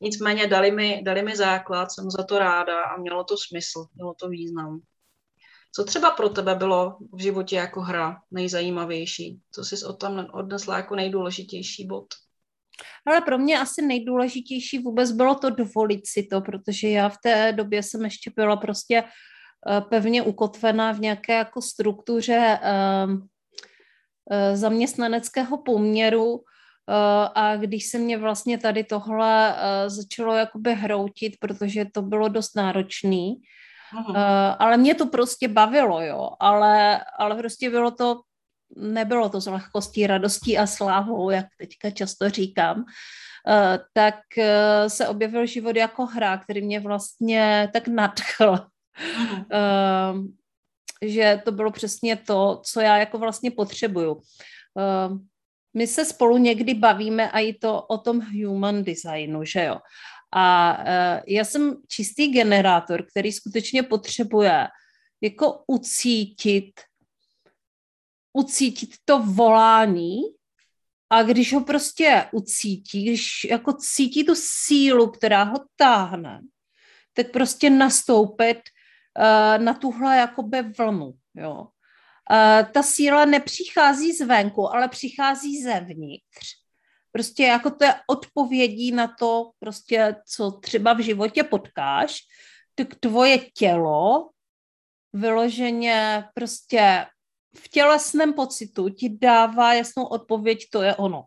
Nicméně 0.00 0.46
dali 0.46 0.70
mi, 0.70 1.02
dali 1.04 1.22
mi 1.22 1.36
základ, 1.36 1.88
jsem 1.92 2.10
za 2.10 2.22
to 2.22 2.38
ráda 2.38 2.82
a 2.82 2.96
mělo 2.96 3.24
to 3.24 3.34
smysl, 3.36 3.86
mělo 3.94 4.14
to 4.14 4.28
význam. 4.28 4.80
Co 5.74 5.84
třeba 5.84 6.10
pro 6.10 6.28
tebe 6.28 6.54
bylo 6.54 6.96
v 7.12 7.22
životě 7.22 7.56
jako 7.56 7.80
hra 7.80 8.16
nejzajímavější? 8.30 9.40
Co 9.52 9.64
jsi 9.64 9.84
od 9.84 9.92
tam 9.92 10.28
odnesla 10.32 10.76
jako 10.76 10.96
nejdůležitější 10.96 11.86
bod? 11.86 12.06
Ale 13.06 13.20
pro 13.20 13.38
mě 13.38 13.58
asi 13.58 13.82
nejdůležitější 13.82 14.78
vůbec 14.78 15.12
bylo 15.12 15.34
to 15.34 15.50
dovolit 15.50 16.06
si 16.06 16.22
to, 16.22 16.40
protože 16.40 16.88
já 16.88 17.08
v 17.08 17.18
té 17.22 17.52
době 17.52 17.82
jsem 17.82 18.04
ještě 18.04 18.30
byla 18.36 18.56
prostě 18.56 19.04
eh, 19.04 19.80
pevně 19.80 20.22
ukotvená 20.22 20.92
v 20.92 21.00
nějaké 21.00 21.32
jako 21.32 21.62
struktuře 21.62 22.58
ehm, 22.62 23.26
eh, 24.30 24.56
zaměstnaneckého 24.56 25.62
poměru 25.62 26.40
eh, 26.40 27.28
a 27.34 27.56
když 27.56 27.86
se 27.86 27.98
mě 27.98 28.18
vlastně 28.18 28.58
tady 28.58 28.84
tohle 28.84 29.56
začalo 29.86 30.34
jakoby 30.34 30.74
hroutit, 30.74 31.36
protože 31.40 31.84
to 31.92 32.02
bylo 32.02 32.28
dost 32.28 32.56
náročný, 32.56 33.42
Uh, 34.08 34.16
ale 34.58 34.76
mě 34.76 34.94
to 34.94 35.06
prostě 35.06 35.48
bavilo, 35.48 36.00
jo, 36.00 36.30
ale, 36.40 37.04
ale 37.18 37.36
prostě 37.36 37.70
bylo 37.70 37.90
to 37.90 38.20
nebylo 38.76 39.28
to 39.28 39.40
s 39.40 39.46
lehkostí, 39.46 40.06
radostí 40.06 40.58
a 40.58 40.66
slávou, 40.66 41.30
jak 41.30 41.46
teďka 41.58 41.90
často 41.90 42.30
říkám, 42.30 42.84
eh, 43.48 43.78
tak 43.92 44.14
eh, 44.38 44.90
se 44.90 45.08
objevil 45.08 45.46
život 45.46 45.76
jako 45.76 46.06
hra, 46.06 46.38
který 46.38 46.62
mě 46.62 46.80
vlastně 46.80 47.68
tak 47.72 47.88
nadchl. 47.88 48.58
Uh-huh. 49.18 50.32
že 51.02 51.42
to 51.44 51.52
bylo 51.52 51.70
přesně 51.70 52.16
to, 52.16 52.60
co 52.64 52.80
já 52.80 52.98
jako 52.98 53.18
vlastně 53.18 53.50
potřebuju. 53.50 54.20
My 55.76 55.86
se 55.86 56.04
spolu 56.04 56.38
někdy 56.38 56.74
bavíme 56.74 57.30
a 57.30 57.38
i 57.38 57.52
to 57.52 57.82
o 57.82 57.98
tom 57.98 58.20
human 58.20 58.84
designu, 58.84 59.44
že 59.44 59.64
jo. 59.64 59.78
A 60.34 60.76
já 61.26 61.44
jsem 61.44 61.76
čistý 61.88 62.28
generátor, 62.28 63.06
který 63.10 63.32
skutečně 63.32 63.82
potřebuje 63.82 64.66
jako 65.22 65.64
ucítit, 65.66 66.80
ucítit 68.32 68.90
to 69.04 69.18
volání 69.18 70.20
a 71.10 71.22
když 71.22 71.54
ho 71.54 71.60
prostě 71.60 72.28
ucítí, 72.32 73.04
když 73.04 73.44
jako 73.44 73.72
cítí 73.72 74.24
tu 74.24 74.34
sílu, 74.36 75.10
která 75.10 75.42
ho 75.42 75.56
táhne, 75.76 76.40
tak 77.12 77.30
prostě 77.30 77.70
nastoupit 77.70 78.58
uh, 78.58 79.64
na 79.64 79.74
tuhle 79.74 80.16
jakoby 80.16 80.62
vlnu, 80.62 81.12
jo. 81.34 81.66
Uh, 82.30 82.72
ta 82.72 82.82
síla 82.82 83.24
nepřichází 83.24 84.12
zvenku, 84.12 84.74
ale 84.74 84.88
přichází 84.88 85.62
zevnitř. 85.62 86.62
Prostě 87.12 87.44
jako 87.44 87.70
to 87.70 87.84
je 87.84 87.94
odpovědí 88.06 88.92
na 88.92 89.14
to, 89.18 89.50
prostě, 89.58 90.16
co 90.26 90.50
třeba 90.50 90.92
v 90.92 91.00
životě 91.00 91.42
potkáš, 91.42 92.18
tak 92.74 92.94
tvoje 92.94 93.38
tělo 93.38 94.30
vyloženě 95.12 96.24
prostě 96.34 97.06
v 97.56 97.68
tělesném 97.68 98.32
pocitu 98.32 98.88
ti 98.88 99.08
dává 99.08 99.74
jasnou 99.74 100.04
odpověď, 100.04 100.70
to 100.70 100.82
je 100.82 100.96
ono. 100.96 101.24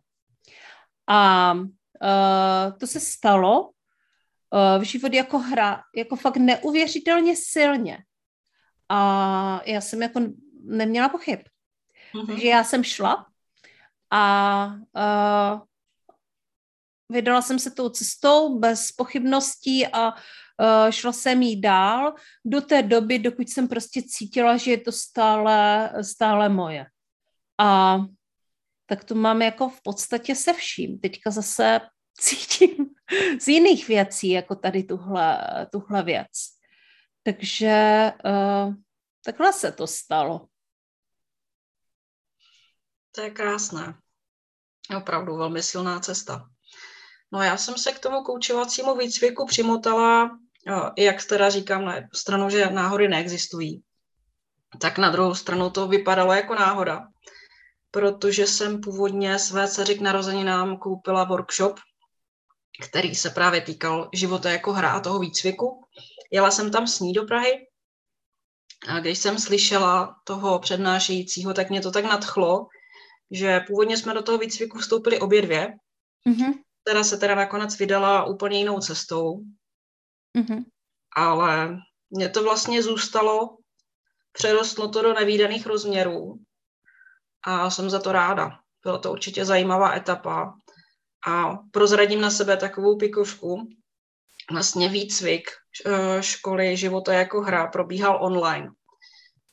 A 1.08 1.54
uh, 1.54 2.78
to 2.80 2.88
se 2.88 3.00
stalo 3.00 3.62
uh, 3.62 3.70
v 4.80 4.84
životě 4.84 5.18
jako 5.18 5.40
hra, 5.40 5.82
jako 5.96 6.16
fakt 6.16 6.38
neuvěřitelně 6.38 7.36
silně. 7.36 7.98
A 8.90 9.62
já 9.66 9.82
jsem 9.82 10.02
jako 10.02 10.20
neměla 10.64 11.10
pochyb. 11.10 11.40
Mm-hmm. 11.40 12.28
Takže 12.28 12.48
já 12.48 12.64
jsem 12.64 12.84
šla 12.84 13.26
a 14.12 14.66
uh, 14.96 15.62
vydala 17.10 17.42
jsem 17.42 17.60
se 17.60 17.72
tou 17.72 17.90
cestou 17.90 18.60
bez 18.60 18.92
pochybností 18.92 19.88
a 19.88 20.12
uh, 20.12 20.90
šla 20.90 21.12
jsem 21.14 21.42
jí 21.42 21.62
dál 21.62 22.16
do 22.46 22.62
té 22.62 22.84
doby, 22.84 23.20
dokud 23.20 23.50
jsem 23.50 23.68
prostě 23.68 24.02
cítila, 24.02 24.58
že 24.58 24.72
je 24.72 24.78
to 24.78 24.92
stále, 24.92 25.92
stále 26.02 26.50
moje. 26.50 26.86
A 27.60 27.98
tak 28.86 29.04
to 29.04 29.16
mám 29.16 29.42
jako 29.42 29.70
v 29.70 29.82
podstatě 29.82 30.36
se 30.36 30.54
vším. 30.54 31.00
Teďka 31.00 31.32
zase 31.32 31.80
cítím 32.20 32.96
z 33.42 33.48
jiných 33.48 33.88
věcí, 33.88 34.30
jako 34.30 34.56
tady 34.56 34.84
tuhle, 34.84 35.40
tuhle 35.72 36.04
věc. 36.04 36.32
Takže 37.24 38.12
uh, 38.26 38.74
takhle 39.26 39.54
se 39.54 39.72
to 39.72 39.88
stalo. 39.88 40.48
To 43.12 43.22
je 43.22 43.30
krásné. 43.30 44.00
Opravdu 44.98 45.38
velmi 45.38 45.64
silná 45.64 46.00
cesta. 46.00 46.55
No 47.36 47.42
já 47.42 47.58
jsem 47.58 47.78
se 47.78 47.92
k 47.92 48.00
tomu 48.00 48.24
koučovacímu 48.24 48.96
výcviku 48.96 49.46
přimotala, 49.46 50.40
jak 50.98 51.26
teda 51.26 51.50
říkám, 51.50 51.86
na 51.86 51.96
stranu, 52.14 52.50
že 52.50 52.70
náhody 52.70 53.08
neexistují, 53.08 53.84
tak 54.80 54.98
na 54.98 55.12
druhou 55.12 55.36
stranu 55.36 55.70
to 55.70 55.88
vypadalo 55.88 56.34
jako 56.34 56.56
náhoda, 56.56 57.08
protože 57.92 58.48
jsem 58.48 58.82
původně 58.82 59.40
své 59.40 59.68
dceři 59.68 59.96
k 59.96 60.02
narozeninám 60.02 60.78
koupila 60.78 61.24
workshop, 61.24 61.80
který 62.90 63.16
se 63.16 63.30
právě 63.30 63.62
týkal 63.62 64.10
života 64.14 64.52
jako 64.52 64.74
hra 64.74 64.92
a 64.92 65.00
toho 65.00 65.20
výcviku. 65.20 65.86
Jela 66.32 66.52
jsem 66.52 66.72
tam 66.72 66.88
s 66.88 67.00
ní 67.00 67.14
do 67.14 67.24
Prahy 67.24 67.68
a 68.88 69.00
když 69.00 69.18
jsem 69.18 69.40
slyšela 69.40 70.16
toho 70.24 70.60
přednášejícího, 70.60 71.54
tak 71.54 71.70
mě 71.70 71.82
to 71.82 71.92
tak 71.92 72.06
nadchlo, 72.06 72.68
že 73.32 73.60
původně 73.60 73.98
jsme 73.98 74.14
do 74.14 74.22
toho 74.22 74.38
výcviku 74.38 74.80
vstoupili 74.80 75.20
obě 75.20 75.42
dvě, 75.42 75.74
mm-hmm. 76.30 76.54
Která 76.86 77.04
se 77.04 77.18
teda 77.18 77.36
nakonec 77.36 77.78
vydala 77.78 78.26
úplně 78.26 78.58
jinou 78.58 78.80
cestou, 78.80 79.42
mm-hmm. 80.38 80.66
ale 81.16 81.78
mě 82.10 82.30
to 82.30 82.44
vlastně 82.44 82.84
zůstalo, 82.84 83.58
přerostlo 84.32 84.88
to 84.88 85.02
do 85.02 85.14
nevýdaných 85.14 85.66
rozměrů 85.66 86.40
a 87.44 87.70
jsem 87.70 87.90
za 87.90 88.00
to 88.00 88.12
ráda. 88.12 88.60
Byla 88.84 88.98
to 88.98 89.12
určitě 89.12 89.46
zajímavá 89.46 89.96
etapa 89.96 90.58
a 91.28 91.58
prozradím 91.72 92.22
na 92.22 92.30
sebe 92.30 92.58
takovou 92.58 92.98
pikošku. 92.98 93.70
Vlastně 94.52 94.90
výcvik 94.90 95.50
eh, 95.86 96.24
školy 96.24 96.78
života 96.78 97.14
jako 97.14 97.42
hra 97.42 97.68
probíhal 97.68 98.24
online. 98.24 98.72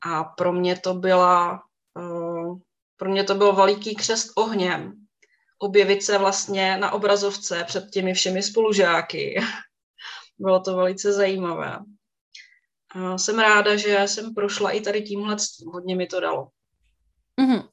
A 0.07 0.25
pro 0.25 0.53
mě 0.53 0.79
to 0.79 0.95
byla 0.95 1.63
eh, 1.99 2.55
pro 2.97 3.11
mě 3.11 3.25
to 3.25 3.35
byl 3.35 3.53
veliký 3.53 3.95
křest 3.95 4.33
ohněm. 4.37 5.02
Objevit 5.63 6.03
se 6.03 6.19
vlastně 6.19 6.77
na 6.77 6.93
obrazovce 6.93 7.65
před 7.65 7.91
těmi 7.91 8.15
všemi 8.15 8.43
spolužáky. 8.43 9.41
Bylo 10.39 10.61
to 10.61 10.77
velice 10.77 11.13
zajímavé. 11.13 11.79
A 12.91 13.19
jsem 13.19 13.39
ráda, 13.39 13.77
že 13.77 14.03
jsem 14.07 14.35
prošla 14.35 14.71
i 14.71 14.81
tady 14.81 15.03
tímhle, 15.03 15.37
hodně 15.73 15.97
mi 15.97 16.07
to 16.07 16.21
dalo. 16.21 16.49
Mm-hmm. 17.41 17.69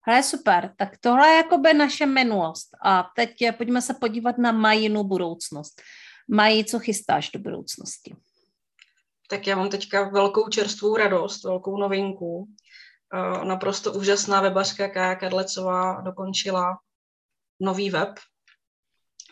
Hele, 0.00 0.22
super. 0.22 0.74
Tak 0.76 0.98
tohle 1.00 1.28
je 1.28 1.36
jakoby 1.36 1.74
naše 1.74 2.06
minulost. 2.06 2.68
A 2.84 3.10
teď 3.16 3.32
pojďme 3.56 3.82
se 3.82 3.94
podívat 3.94 4.38
na 4.38 4.52
Majinu 4.52 5.04
budoucnost. 5.04 5.82
Mají, 6.28 6.64
co 6.64 6.78
chystáš 6.78 7.30
do 7.30 7.38
budoucnosti? 7.38 8.16
Tak 9.28 9.46
já 9.46 9.56
mám 9.56 9.68
teďka 9.68 10.08
velkou 10.08 10.48
čerstvou 10.48 10.96
radost, 10.96 11.44
velkou 11.44 11.76
novinku. 11.76 12.48
Naprosto 13.44 13.92
úžasná 13.92 14.40
webařka 14.40 14.88
Kája 14.88 15.14
Kadlecová 15.14 16.00
dokončila 16.00 16.78
nový 17.60 17.90
web, 17.90 18.08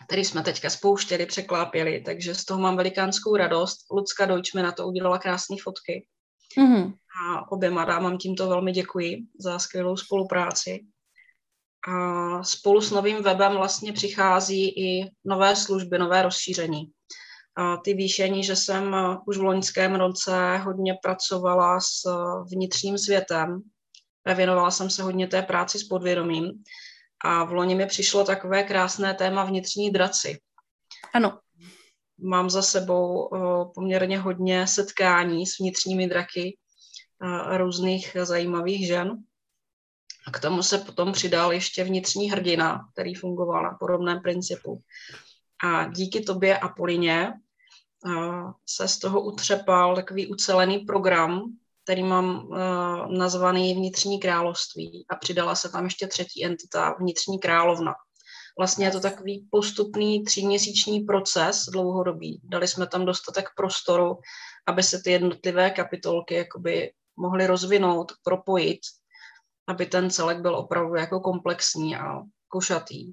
který 0.07 0.25
jsme 0.25 0.43
teďka 0.43 0.71
spouštěli, 0.71 1.27
překlápěli, 1.27 2.01
takže 2.01 2.35
z 2.35 2.45
toho 2.45 2.61
mám 2.61 2.77
velikánskou 2.77 3.37
radost. 3.37 3.79
Lucka 3.91 4.27
Deutsch 4.27 4.55
mi 4.55 4.63
na 4.63 4.73
to 4.73 4.87
udělala 4.87 5.19
krásné 5.19 5.57
fotky. 5.63 6.07
Mm-hmm. 6.59 6.95
A 7.23 7.53
oběma 7.53 7.85
dámám 7.85 8.19
tímto 8.19 8.49
velmi 8.49 8.73
děkuji 8.73 9.19
za 9.41 9.59
skvělou 9.59 9.97
spolupráci. 9.97 10.87
A 11.89 12.43
spolu 12.43 12.81
s 12.81 12.91
novým 12.91 13.23
webem 13.23 13.53
vlastně 13.53 13.93
přichází 13.93 14.69
i 14.69 15.11
nové 15.25 15.57
služby, 15.57 15.99
nové 15.99 16.23
rozšíření. 16.23 16.91
A 17.57 17.77
ty 17.77 17.95
výšení, 17.95 18.45
že 18.45 18.57
jsem 18.57 18.97
už 19.27 19.39
v 19.39 19.43
loňském 19.43 19.95
roce 19.95 20.57
hodně 20.57 20.99
pracovala 21.03 21.81
s 21.81 22.03
vnitřním 22.53 22.99
světem, 22.99 23.63
věnovala 24.35 24.71
jsem 24.71 24.91
se 24.91 25.03
hodně 25.03 25.27
té 25.27 25.43
práci 25.43 25.79
s 25.79 25.85
podvědomím 25.85 26.65
a 27.25 27.45
v 27.45 27.53
loni 27.53 27.75
mi 27.75 27.87
přišlo 27.87 28.25
takové 28.25 28.63
krásné 28.63 29.15
téma 29.15 29.45
vnitřní 29.45 29.91
draci. 29.91 30.41
Ano. 31.15 31.39
Mám 32.19 32.51
za 32.51 32.63
sebou 32.63 33.31
poměrně 33.75 34.19
hodně 34.19 34.67
setkání 34.67 35.47
s 35.47 35.59
vnitřními 35.59 36.07
draky 36.07 36.59
různých 37.57 38.17
zajímavých 38.23 38.87
žen. 38.87 39.17
A 40.27 40.31
k 40.31 40.41
tomu 40.41 40.63
se 40.63 40.79
potom 40.79 41.13
přidal 41.13 41.53
ještě 41.53 41.85
vnitřní 41.85 42.31
hrdina, 42.31 42.89
který 42.93 43.15
fungoval 43.15 43.63
na 43.63 43.77
podobném 43.81 44.21
principu. 44.21 44.83
A 45.65 45.89
díky 45.89 46.21
tobě 46.21 46.59
a 46.59 46.69
Polině 46.69 47.33
se 48.67 48.89
z 48.89 48.99
toho 48.99 49.21
utřepal 49.21 49.95
takový 49.95 50.27
ucelený 50.27 50.79
program, 50.79 51.43
který 51.85 52.03
mám 52.03 52.47
uh, 52.47 52.57
nazvaný 53.19 53.75
Vnitřní 53.75 54.21
království 54.21 55.07
a 55.09 55.17
přidala 55.17 55.55
se 55.55 55.69
tam 55.69 55.85
ještě 55.85 56.07
třetí 56.07 56.45
entita, 56.45 56.97
Vnitřní 56.99 57.39
královna. 57.39 57.95
Vlastně 58.59 58.87
je 58.87 58.91
to 58.91 59.01
takový 59.01 59.49
postupný 59.51 60.25
tříměsíční 60.25 61.01
proces 61.01 61.65
dlouhodobý. 61.73 62.41
Dali 62.45 62.69
jsme 62.69 62.87
tam 62.87 63.05
dostatek 63.05 63.49
prostoru, 63.57 64.19
aby 64.67 64.83
se 64.83 65.03
ty 65.03 65.11
jednotlivé 65.11 65.71
kapitolky 65.71 66.35
jakoby 66.35 66.93
mohly 67.17 67.47
rozvinout, 67.47 68.13
propojit, 68.23 68.81
aby 69.67 69.87
ten 69.87 70.11
celek 70.11 70.39
byl 70.39 70.57
opravdu 70.57 70.95
jako 70.95 71.21
komplexní 71.21 71.97
a 71.97 72.23
košatý. 72.49 73.13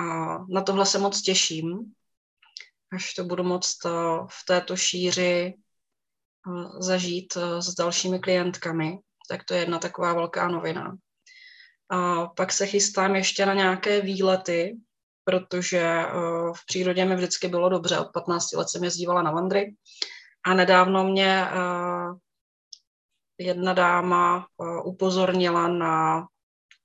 A 0.00 0.38
na 0.48 0.62
tohle 0.62 0.86
se 0.86 0.98
moc 0.98 1.22
těším, 1.22 1.92
až 2.92 3.14
to 3.14 3.24
budu 3.24 3.44
moct 3.44 3.86
eh, 3.86 3.90
v 4.28 4.44
této 4.46 4.76
šíři 4.76 5.54
eh, 5.54 6.82
zažít 6.82 7.36
eh, 7.36 7.62
s 7.62 7.74
dalšími 7.74 8.18
klientkami. 8.18 8.98
Tak 9.28 9.44
to 9.44 9.54
je 9.54 9.60
jedna 9.60 9.78
taková 9.78 10.14
velká 10.14 10.48
novina. 10.48 10.96
A 11.90 12.26
pak 12.26 12.52
se 12.52 12.66
chystám 12.66 13.16
ještě 13.16 13.46
na 13.46 13.54
nějaké 13.54 14.00
výlety, 14.00 14.76
protože 15.24 16.04
v 16.56 16.66
přírodě 16.66 17.04
mi 17.04 17.16
vždycky 17.16 17.48
bylo 17.48 17.68
dobře. 17.68 17.98
Od 17.98 18.12
15 18.12 18.52
let 18.52 18.68
jsem 18.68 18.84
jezdívala 18.84 19.22
na 19.22 19.30
vandry 19.30 19.74
a 20.46 20.54
nedávno 20.54 21.04
mě 21.04 21.46
jedna 23.38 23.72
dáma 23.72 24.46
upozornila 24.84 25.68
na 25.68 26.26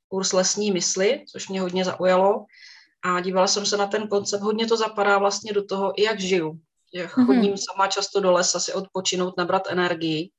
kurz 0.07 0.33
lesní 0.33 0.71
mysli, 0.71 1.25
což 1.31 1.49
mě 1.49 1.61
hodně 1.61 1.85
zaujalo 1.85 2.45
a 3.03 3.19
dívala 3.19 3.47
jsem 3.47 3.65
se 3.65 3.77
na 3.77 3.87
ten 3.87 4.07
koncept. 4.07 4.41
Hodně 4.41 4.67
to 4.67 4.77
zapadá 4.77 5.17
vlastně 5.17 5.53
do 5.53 5.65
toho, 5.65 5.93
jak 5.97 6.19
žiju. 6.19 6.59
Že 6.95 7.07
chodím 7.07 7.53
mm-hmm. 7.53 7.65
sama 7.73 7.87
často 7.87 8.19
do 8.19 8.31
lesa 8.31 8.59
si 8.59 8.73
odpočinout, 8.73 9.37
nabrat 9.37 9.67
energii. 9.69 10.29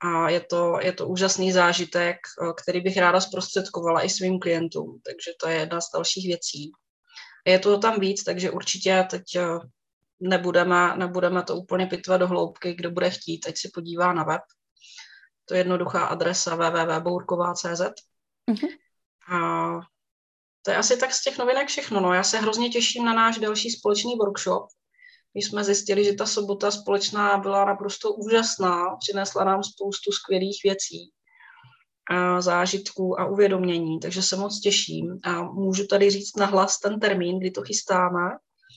a 0.00 0.28
je 0.30 0.40
to, 0.40 0.78
je 0.82 0.92
to 0.92 1.08
úžasný 1.08 1.52
zážitek, 1.52 2.16
který 2.62 2.80
bych 2.80 2.96
ráda 2.96 3.20
zprostředkovala 3.20 4.04
i 4.04 4.08
svým 4.08 4.38
klientům, 4.40 5.00
takže 5.06 5.30
to 5.40 5.48
je 5.48 5.56
jedna 5.56 5.80
z 5.80 5.90
dalších 5.94 6.26
věcí. 6.26 6.72
Je 7.46 7.58
toho 7.58 7.78
tam 7.78 8.00
víc, 8.00 8.24
takže 8.24 8.50
určitě 8.50 9.06
teď 9.10 9.22
nebudeme, 10.20 10.96
nebudeme 10.96 11.42
to 11.42 11.56
úplně 11.56 11.86
pitvat 11.86 12.20
do 12.20 12.28
hloubky, 12.28 12.74
kdo 12.74 12.90
bude 12.90 13.10
chtít, 13.10 13.38
teď 13.38 13.58
si 13.58 13.70
podívá 13.74 14.12
na 14.12 14.24
web. 14.24 14.42
To 15.44 15.54
je 15.54 15.60
jednoduchá 15.60 16.06
adresa 16.06 16.54
www.bourková.cz. 16.54 17.82
Mm-hmm. 18.50 18.68
A 19.32 19.38
to 20.62 20.70
je 20.70 20.76
asi 20.76 20.96
tak 20.96 21.12
z 21.12 21.22
těch 21.22 21.38
novinek 21.38 21.68
všechno. 21.68 22.00
No. 22.00 22.14
Já 22.14 22.22
se 22.22 22.38
hrozně 22.38 22.68
těším 22.68 23.04
na 23.04 23.14
náš 23.14 23.38
další 23.38 23.70
společný 23.70 24.16
workshop. 24.16 24.66
My 25.34 25.42
jsme 25.42 25.64
zjistili, 25.64 26.04
že 26.04 26.12
ta 26.12 26.26
sobota 26.26 26.70
společná 26.70 27.38
byla 27.38 27.64
naprosto 27.64 28.12
úžasná, 28.12 28.96
přinesla 28.96 29.44
nám 29.44 29.62
spoustu 29.62 30.12
skvělých 30.12 30.60
věcí, 30.64 31.12
a 32.10 32.40
zážitků 32.40 33.20
a 33.20 33.26
uvědomění, 33.26 34.00
takže 34.00 34.22
se 34.22 34.36
moc 34.36 34.60
těším 34.60 35.18
a 35.24 35.42
můžu 35.42 35.86
tady 35.86 36.10
říct 36.10 36.36
nahlas 36.36 36.80
ten 36.80 37.00
termín, 37.00 37.40
kdy 37.40 37.50
to 37.50 37.62
chystáme. 37.62 38.20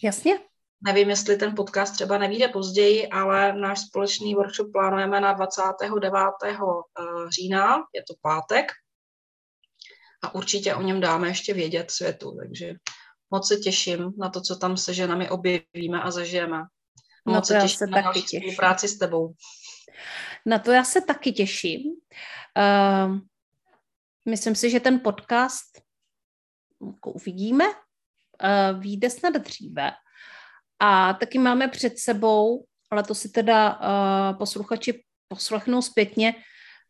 Jasně. 0.04 0.40
Nevím, 0.84 1.10
jestli 1.10 1.38
ten 1.38 1.56
podcast 1.56 1.94
třeba 1.94 2.18
nevíde 2.18 2.48
později, 2.48 3.08
ale 3.08 3.54
náš 3.54 3.80
společný 3.80 4.36
workshop 4.36 4.72
plánujeme 4.72 5.22
na 5.22 5.34
29. 5.34 6.14
Eh, 6.46 6.56
října, 7.30 7.76
je 7.96 8.04
to 8.08 8.14
pátek, 8.22 8.72
a 10.22 10.36
určitě 10.36 10.76
o 10.76 10.82
něm 10.82 11.02
dáme 11.02 11.28
ještě 11.28 11.54
vědět 11.54 11.92
světu, 11.92 12.38
takže 12.40 12.74
moc 13.32 13.48
se 13.48 13.58
těším 13.58 14.14
na 14.18 14.30
to, 14.30 14.42
co 14.42 14.56
tam 14.56 14.78
se 14.78 14.94
ženami 14.94 15.30
objevíme 15.30 16.02
a 16.02 16.12
zažijeme. 16.12 16.58
Moc 17.26 17.36
no 17.36 17.42
to 17.42 17.46
se 17.46 17.54
těším 17.54 17.78
se 17.78 17.88
na 17.88 18.02
taky 18.02 18.22
těším. 18.22 18.40
spolupráci 18.40 18.88
s 18.88 18.98
tebou. 18.98 19.34
Na 20.46 20.60
to 20.60 20.72
já 20.72 20.84
se 20.84 21.02
taky 21.02 21.32
těším. 21.32 21.82
Uh, 22.58 23.18
myslím 24.30 24.56
si, 24.56 24.70
že 24.70 24.80
ten 24.80 25.00
podcast 25.00 25.82
jako 26.86 27.12
uvidíme, 27.12 27.66
uh, 27.68 28.82
vyjde 28.82 29.10
snad 29.10 29.34
dříve. 29.34 29.92
A 30.80 31.14
taky 31.14 31.40
máme 31.40 31.68
před 31.68 32.00
sebou, 32.00 32.66
ale 32.92 33.04
to 33.04 33.16
si 33.16 33.30
teda 33.30 33.80
uh, 33.80 34.38
posluchači 34.38 35.04
poslechnou 35.28 35.82
zpětně, 35.82 36.36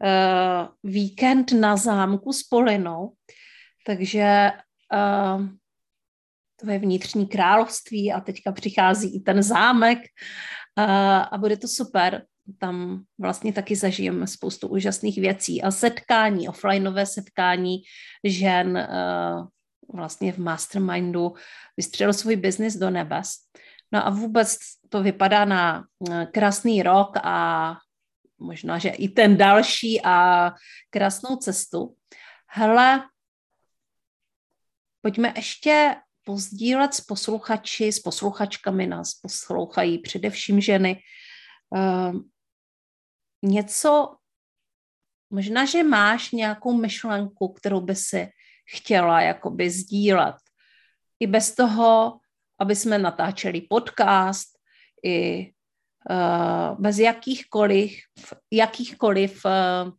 uh, 0.04 0.68
víkend 0.84 1.52
na 1.52 1.78
zámku 1.78 2.34
s 2.34 2.44
Polinou, 2.44 3.14
takže 3.86 4.52
uh, 4.94 5.48
to 6.62 6.72
je 6.72 6.80
vnitřní 6.80 7.28
království 7.28 8.14
a 8.14 8.20
teďka 8.20 8.52
přichází 8.52 9.16
i 9.16 9.20
ten 9.20 9.44
zámek 9.44 9.98
uh, 9.98 10.86
a 11.32 11.38
bude 11.38 11.58
to 11.58 11.68
super. 11.68 12.26
Tam 12.60 13.04
vlastně 13.20 13.54
taky 13.54 13.76
zažijeme 13.76 14.28
spoustu 14.28 14.68
úžasných 14.68 15.18
věcí 15.18 15.62
a 15.62 15.72
setkání, 15.72 16.50
offlineové 16.50 17.06
setkání 17.06 17.78
žen 18.24 18.78
uh, 18.78 19.48
vlastně 19.96 20.32
v 20.32 20.38
mastermindu 20.38 21.34
vystřelil 21.78 22.14
svůj 22.14 22.36
biznis 22.36 22.76
do 22.76 22.90
nebes. 22.90 23.30
No 23.92 24.08
a 24.08 24.10
vůbec 24.10 24.58
to 24.90 25.04
vypadá 25.04 25.46
na 25.46 25.84
krásný 26.32 26.84
rok 26.84 27.18
a 27.24 27.76
možná, 28.42 28.78
že 28.78 28.90
i 28.90 29.10
ten 29.10 29.38
další 29.38 30.02
a 30.04 30.52
krásnou 30.90 31.36
cestu. 31.36 31.96
Hele, 32.48 33.10
pojďme 35.02 35.34
ještě 35.36 35.96
pozdílet 36.26 36.94
s 36.94 37.02
posluchači, 37.02 37.92
s 37.92 38.00
posluchačkami, 38.00 38.88
nás 38.88 39.14
poslouchají 39.14 40.00
především 40.00 40.62
ženy, 40.62 41.00
uh, 41.70 42.16
něco, 43.44 44.16
možná, 45.30 45.66
že 45.66 45.84
máš 45.84 46.32
nějakou 46.32 46.74
myšlenku, 46.74 47.54
kterou 47.54 47.82
by 47.82 47.96
si 47.96 48.28
chtěla 48.66 49.22
jakoby 49.22 49.70
sdílet. 49.70 50.36
I 51.20 51.28
bez 51.28 51.56
toho, 51.56 52.20
aby 52.60 52.76
jsme 52.76 52.98
natáčeli 52.98 53.62
podcast, 53.62 54.48
i 55.06 55.52
bez 56.80 56.98
jakýchkoliv, 56.98 57.92
jakýchkoliv 58.52 59.46
uh, 59.46 59.92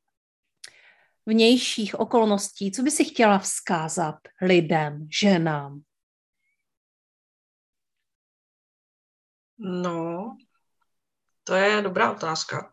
vnějších 1.27 2.01
okolností, 2.01 2.73
co 2.73 2.83
by 2.83 2.91
si 2.91 3.05
chtěla 3.05 3.39
vzkázat 3.39 4.15
lidem, 4.43 5.09
ženám? 5.21 5.81
No, 9.59 10.37
to 11.45 11.55
je 11.55 11.83
dobrá 11.83 12.13
otázka. 12.13 12.73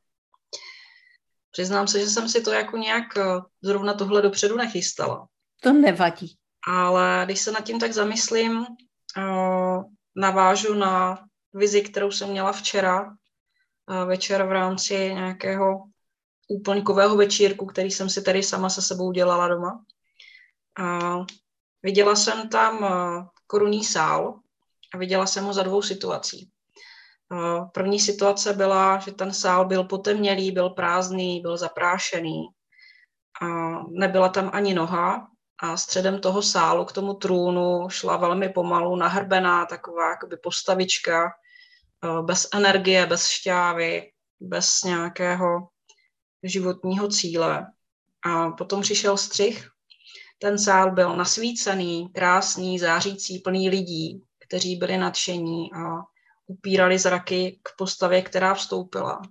Přiznám 1.52 1.88
se, 1.88 2.00
že 2.00 2.06
jsem 2.06 2.30
si 2.30 2.42
to 2.42 2.52
jako 2.52 2.78
nějak 2.78 3.18
eh, 3.18 3.24
zrovna 3.62 3.94
tohle 3.94 4.22
dopředu 4.22 4.58
nechystala. 4.58 5.28
To 5.62 5.74
nevadí. 5.74 6.38
Ale 6.68 7.22
když 7.26 7.40
se 7.40 7.52
nad 7.52 7.64
tím 7.64 7.80
tak 7.80 7.94
zamyslím, 7.94 8.66
navážu 10.16 10.74
na 10.74 11.26
vizi, 11.54 11.82
kterou 11.82 12.12
jsem 12.12 12.30
měla 12.30 12.52
včera 12.52 13.16
večer 14.06 14.44
v 14.44 14.52
rámci 14.52 14.94
nějakého 14.94 15.84
úplňkového 16.48 17.16
večírku, 17.16 17.66
který 17.66 17.92
jsem 17.92 18.10
si 18.10 18.22
tady 18.22 18.44
sama 18.44 18.70
se 18.70 18.82
sebou 18.82 19.12
dělala 19.12 19.48
doma. 19.48 19.84
A 20.80 21.18
viděla 21.84 22.16
jsem 22.16 22.50
tam 22.50 22.88
korunní 23.48 23.84
sál 23.84 24.40
a 24.94 24.98
viděla 24.98 25.26
jsem 25.26 25.46
ho 25.46 25.54
za 25.54 25.64
dvou 25.64 25.82
situací. 25.82 26.50
První 27.74 28.00
situace 28.00 28.54
byla, 28.54 29.00
že 29.00 29.12
ten 29.12 29.34
sál 29.34 29.66
byl 29.66 29.84
potemnělý, 29.84 30.52
byl 30.52 30.70
prázdný, 30.70 31.42
byl 31.42 31.58
zaprášený 31.58 32.48
a 33.42 33.48
nebyla 33.90 34.30
tam 34.30 34.50
ani 34.54 34.74
noha 34.74 35.29
a 35.62 35.78
středem 35.78 36.20
toho 36.20 36.42
sálu 36.42 36.86
k 36.86 36.92
tomu 36.92 37.14
trůnu 37.14 37.90
šla 37.90 38.18
velmi 38.18 38.50
pomalu 38.50 38.96
nahrbená 38.96 39.66
taková 39.66 40.10
jakoby 40.10 40.38
postavička 40.38 41.32
Eh, 42.04 42.22
bez 42.22 42.48
energie, 42.54 43.06
bez 43.06 43.28
šťávy, 43.28 44.12
bez 44.40 44.84
nějakého 44.84 45.68
životního 46.44 47.08
cíle. 47.08 47.68
A 48.26 48.50
potom 48.50 48.82
přišel 48.82 49.18
střih. 49.18 49.70
Ten 50.38 50.60
sál 50.60 50.92
byl 50.92 51.16
nasvícený, 51.16 52.10
krásný, 52.10 52.80
zářící, 52.80 53.40
plný 53.40 53.70
lidí, 53.70 54.24
kteří 54.48 54.76
byli 54.76 54.98
nadšení 54.98 55.74
a 55.74 56.04
upírali 56.48 57.00
zraky 57.00 57.60
k 57.64 57.70
postavě, 57.78 58.22
která 58.22 58.54
vstoupila. 58.54 59.22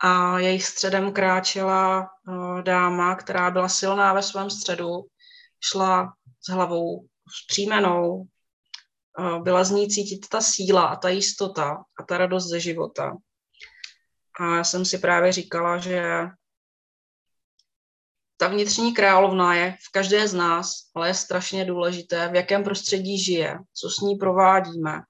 A 0.00 0.38
jejich 0.38 0.64
středem 0.64 1.12
kráčela 1.12 2.10
uh, 2.28 2.62
dáma, 2.62 3.14
která 3.14 3.50
byla 3.50 3.68
silná 3.68 4.12
ve 4.12 4.22
svém 4.22 4.50
středu, 4.50 5.06
šla 5.60 6.12
s 6.40 6.52
hlavou 6.52 7.06
vzpřímenou, 7.30 8.26
byla 9.42 9.64
z 9.64 9.70
ní 9.70 9.88
cítit 9.88 10.28
ta 10.28 10.40
síla 10.40 10.86
a 10.86 10.96
ta 10.96 11.08
jistota 11.08 11.84
a 12.00 12.02
ta 12.02 12.18
radost 12.18 12.48
ze 12.48 12.60
života. 12.60 13.16
A 14.40 14.56
já 14.56 14.64
jsem 14.64 14.84
si 14.84 14.98
právě 14.98 15.32
říkala, 15.32 15.78
že 15.78 16.02
ta 18.36 18.48
vnitřní 18.48 18.94
královna 18.94 19.54
je 19.54 19.76
v 19.88 19.92
každé 19.92 20.28
z 20.28 20.34
nás, 20.34 20.72
ale 20.94 21.08
je 21.08 21.14
strašně 21.14 21.64
důležité, 21.64 22.28
v 22.28 22.34
jakém 22.34 22.64
prostředí 22.64 23.24
žije, 23.24 23.58
co 23.74 23.90
s 23.90 24.00
ní 24.00 24.16
provádíme, 24.16 25.02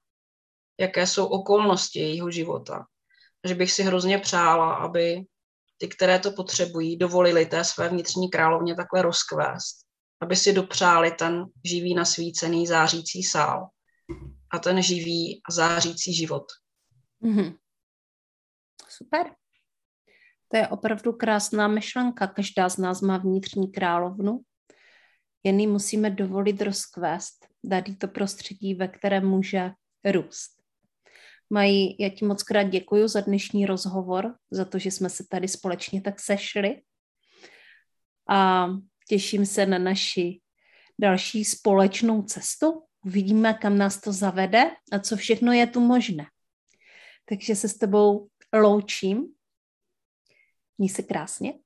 jaké 0.80 1.06
jsou 1.06 1.26
okolnosti 1.26 1.98
jejího 1.98 2.30
života. 2.30 2.86
Že 3.44 3.54
bych 3.54 3.72
si 3.72 3.82
hrozně 3.82 4.18
přála, 4.18 4.74
aby 4.74 5.24
ty, 5.78 5.88
které 5.88 6.18
to 6.18 6.32
potřebují, 6.32 6.96
dovolili 6.96 7.46
té 7.46 7.64
své 7.64 7.88
vnitřní 7.88 8.30
královně 8.30 8.74
takhle 8.74 9.02
rozkvést, 9.02 9.85
aby 10.20 10.36
si 10.36 10.52
dopřáli 10.52 11.10
ten 11.10 11.44
živý, 11.64 11.94
nasvícený, 11.94 12.66
zářící 12.66 13.22
sál 13.22 13.68
a 14.50 14.58
ten 14.58 14.82
živý 14.82 15.40
a 15.48 15.52
zářící 15.52 16.14
život. 16.14 16.44
Mm-hmm. 17.22 17.58
Super. 18.88 19.34
To 20.48 20.56
je 20.56 20.68
opravdu 20.68 21.12
krásná 21.12 21.68
myšlenka. 21.68 22.26
Každá 22.26 22.68
z 22.68 22.76
nás 22.76 23.00
má 23.00 23.18
vnitřní 23.18 23.72
královnu. 23.72 24.40
Jen 25.44 25.60
jí 25.60 25.66
musíme 25.66 26.10
dovolit 26.10 26.62
rozkvést, 26.62 27.46
dát 27.64 27.88
jí 27.88 27.96
to 27.96 28.08
prostředí, 28.08 28.74
ve 28.74 28.88
kterém 28.88 29.28
může 29.28 29.70
růst. 30.04 30.62
Mají, 31.50 31.96
já 32.00 32.08
ti 32.08 32.24
moc 32.24 32.42
krát 32.42 32.62
děkuji 32.62 33.08
za 33.08 33.20
dnešní 33.20 33.66
rozhovor, 33.66 34.34
za 34.50 34.64
to, 34.64 34.78
že 34.78 34.90
jsme 34.90 35.10
se 35.10 35.24
tady 35.30 35.48
společně 35.48 36.02
tak 36.02 36.20
sešli. 36.20 36.82
A 38.28 38.68
těším 39.08 39.46
se 39.46 39.66
na 39.66 39.78
naši 39.78 40.40
další 40.98 41.44
společnou 41.44 42.22
cestu, 42.22 42.82
uvidíme, 43.04 43.54
kam 43.54 43.78
nás 43.78 44.00
to 44.00 44.12
zavede 44.12 44.70
a 44.92 44.98
co 44.98 45.16
všechno 45.16 45.52
je 45.52 45.66
tu 45.66 45.80
možné. 45.80 46.26
Takže 47.24 47.56
se 47.56 47.68
s 47.68 47.78
tebou 47.78 48.28
loučím. 48.52 49.34
Měj 50.78 50.88
se 50.88 51.02
krásně. 51.02 51.58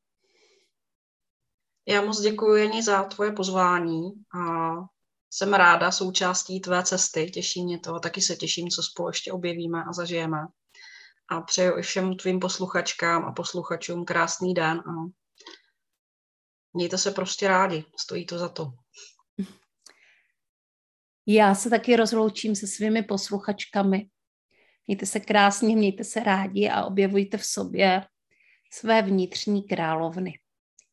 Já 1.88 2.02
moc 2.02 2.20
děkuji 2.20 2.54
Jení 2.54 2.82
za 2.82 3.04
tvoje 3.04 3.32
pozvání 3.32 4.12
a 4.40 4.70
jsem 5.30 5.54
ráda 5.54 5.90
součástí 5.90 6.60
tvé 6.60 6.82
cesty, 6.82 7.30
těší 7.30 7.64
mě 7.64 7.78
to, 7.78 8.00
taky 8.00 8.20
se 8.20 8.36
těším, 8.36 8.68
co 8.68 8.82
spolu 8.82 9.08
ještě 9.08 9.32
objevíme 9.32 9.84
a 9.84 9.92
zažijeme. 9.92 10.38
a 11.28 11.40
přeju 11.40 11.78
i 11.78 11.82
všem 11.82 12.16
tvým 12.16 12.40
posluchačkám 12.40 13.24
a 13.24 13.32
posluchačům 13.32 14.04
krásný 14.04 14.54
den 14.54 14.78
a 14.78 14.92
mějte 16.72 16.98
se 16.98 17.10
prostě 17.10 17.48
rádi, 17.48 17.84
stojí 18.00 18.26
to 18.26 18.38
za 18.38 18.48
to. 18.48 18.72
Já 21.26 21.54
se 21.54 21.70
taky 21.70 21.96
rozloučím 21.96 22.56
se 22.56 22.66
svými 22.66 23.02
posluchačkami. 23.02 24.08
Mějte 24.86 25.06
se 25.06 25.20
krásně, 25.20 25.76
mějte 25.76 26.04
se 26.04 26.20
rádi 26.20 26.68
a 26.68 26.84
objevujte 26.84 27.36
v 27.38 27.44
sobě 27.44 28.06
své 28.72 29.02
vnitřní 29.02 29.62
královny. 29.62 30.38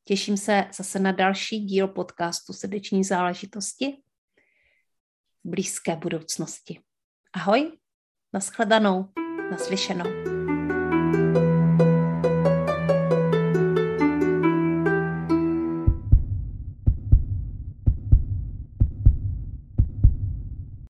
Těším 0.03 0.37
se 0.37 0.65
zase 0.73 0.99
na 0.99 1.11
další 1.11 1.59
díl 1.59 1.87
podcastu 1.87 2.53
Srdeční 2.53 3.03
záležitosti 3.03 3.97
v 5.43 5.49
blízké 5.49 5.95
budoucnosti. 5.95 6.79
Ahoj, 7.33 7.71
nashledanou, 8.33 9.09
naslyšenou. 9.51 10.36